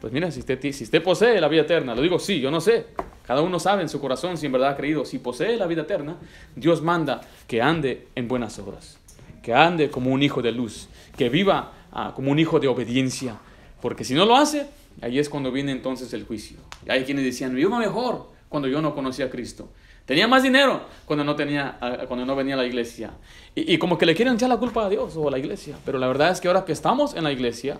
Pues 0.00 0.12
mira, 0.12 0.30
si 0.30 0.40
usted, 0.40 0.60
si 0.72 0.84
usted 0.84 1.02
posee 1.02 1.40
la 1.40 1.48
vida 1.48 1.62
eterna, 1.62 1.94
lo 1.94 2.02
digo 2.02 2.18
sí, 2.18 2.40
yo 2.40 2.50
no 2.50 2.60
sé, 2.60 2.86
cada 3.26 3.42
uno 3.42 3.58
sabe 3.58 3.82
en 3.82 3.88
su 3.88 4.00
corazón 4.00 4.36
si 4.36 4.46
en 4.46 4.52
verdad 4.52 4.70
ha 4.70 4.76
creído, 4.76 5.04
si 5.04 5.18
posee 5.18 5.56
la 5.56 5.66
vida 5.66 5.82
eterna, 5.82 6.16
Dios 6.54 6.82
manda 6.82 7.22
que 7.46 7.62
ande 7.62 8.08
en 8.14 8.28
buenas 8.28 8.58
obras, 8.58 8.98
que 9.42 9.54
ande 9.54 9.90
como 9.90 10.12
un 10.12 10.22
hijo 10.22 10.42
de 10.42 10.52
luz, 10.52 10.88
que 11.16 11.28
viva 11.28 11.72
ah, 11.92 12.12
como 12.14 12.30
un 12.30 12.38
hijo 12.38 12.60
de 12.60 12.68
obediencia, 12.68 13.36
porque 13.80 14.04
si 14.04 14.14
no 14.14 14.24
lo 14.24 14.36
hace, 14.36 14.66
ahí 15.00 15.18
es 15.18 15.28
cuando 15.28 15.50
viene 15.50 15.72
entonces 15.72 16.12
el 16.12 16.24
juicio. 16.24 16.58
Y 16.86 16.90
hay 16.90 17.04
quienes 17.04 17.24
decían, 17.24 17.54
viva 17.54 17.78
mejor 17.78 18.30
cuando 18.48 18.68
yo 18.68 18.80
no 18.80 18.94
conocía 18.94 19.26
a 19.26 19.30
Cristo. 19.30 19.68
Tenía 20.06 20.28
más 20.28 20.44
dinero 20.44 20.82
cuando 21.04 21.24
no, 21.24 21.34
tenía, 21.34 21.78
cuando 22.06 22.24
no 22.24 22.36
venía 22.36 22.54
a 22.54 22.58
la 22.58 22.64
iglesia. 22.64 23.10
Y, 23.54 23.74
y, 23.74 23.78
como 23.78 23.98
que 23.98 24.06
le 24.06 24.14
quieren 24.14 24.34
echar 24.34 24.48
la 24.48 24.56
culpa 24.56 24.86
a 24.86 24.88
Dios 24.88 25.16
o 25.16 25.26
a 25.26 25.30
la 25.32 25.38
iglesia. 25.38 25.76
Pero 25.84 25.98
la 25.98 26.06
verdad 26.06 26.30
es 26.30 26.40
que 26.40 26.46
ahora 26.46 26.64
que 26.64 26.72
estamos 26.72 27.14
en 27.14 27.24
la 27.24 27.32
iglesia, 27.32 27.78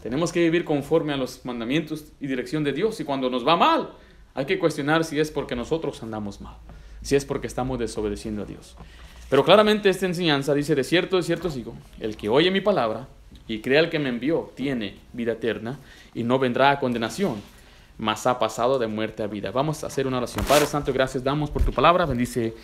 tenemos 0.00 0.32
que 0.32 0.40
vivir 0.40 0.64
conforme 0.64 1.12
a 1.12 1.16
los 1.16 1.44
mandamientos 1.44 2.12
y 2.20 2.28
dirección 2.28 2.62
de 2.62 2.72
Dios. 2.72 3.00
Y 3.00 3.04
cuando 3.04 3.28
nos 3.28 3.46
va 3.46 3.56
mal, 3.56 3.90
hay 4.34 4.46
que 4.46 4.58
cuestionar 4.58 5.04
si 5.04 5.18
es 5.18 5.32
porque 5.32 5.56
nosotros 5.56 6.00
andamos 6.02 6.40
mal, 6.40 6.56
si 7.02 7.16
es 7.16 7.24
porque 7.24 7.48
estamos 7.48 7.78
desobedeciendo 7.80 8.42
a 8.42 8.44
Dios. 8.44 8.76
Pero 9.28 9.44
claramente 9.44 9.88
esta 9.88 10.06
enseñanza 10.06 10.54
dice, 10.54 10.76
de 10.76 10.84
cierto, 10.84 11.16
de 11.16 11.24
cierto 11.24 11.50
sigo, 11.50 11.74
el 11.98 12.16
que 12.16 12.28
oye 12.28 12.52
mi 12.52 12.60
palabra 12.60 13.08
y 13.48 13.60
crea 13.60 13.80
el 13.80 13.90
que 13.90 13.98
me 13.98 14.10
envió, 14.10 14.52
tiene 14.54 14.96
vida 15.12 15.32
eterna 15.32 15.80
y 16.14 16.22
no 16.22 16.38
vendrá 16.38 16.70
a 16.70 16.78
condenación 16.78 17.42
mas 17.98 18.26
ha 18.26 18.38
pasado 18.38 18.78
de 18.78 18.86
muerte 18.86 19.22
a 19.22 19.26
vida. 19.26 19.50
Vamos 19.50 19.84
a 19.84 19.86
hacer 19.86 20.06
una 20.06 20.18
oración. 20.18 20.44
Padre 20.46 20.66
Santo, 20.66 20.92
gracias 20.92 21.22
damos 21.22 21.50
por 21.50 21.62
tu 21.62 21.72
palabra. 21.72 22.06
Bendice 22.06 22.54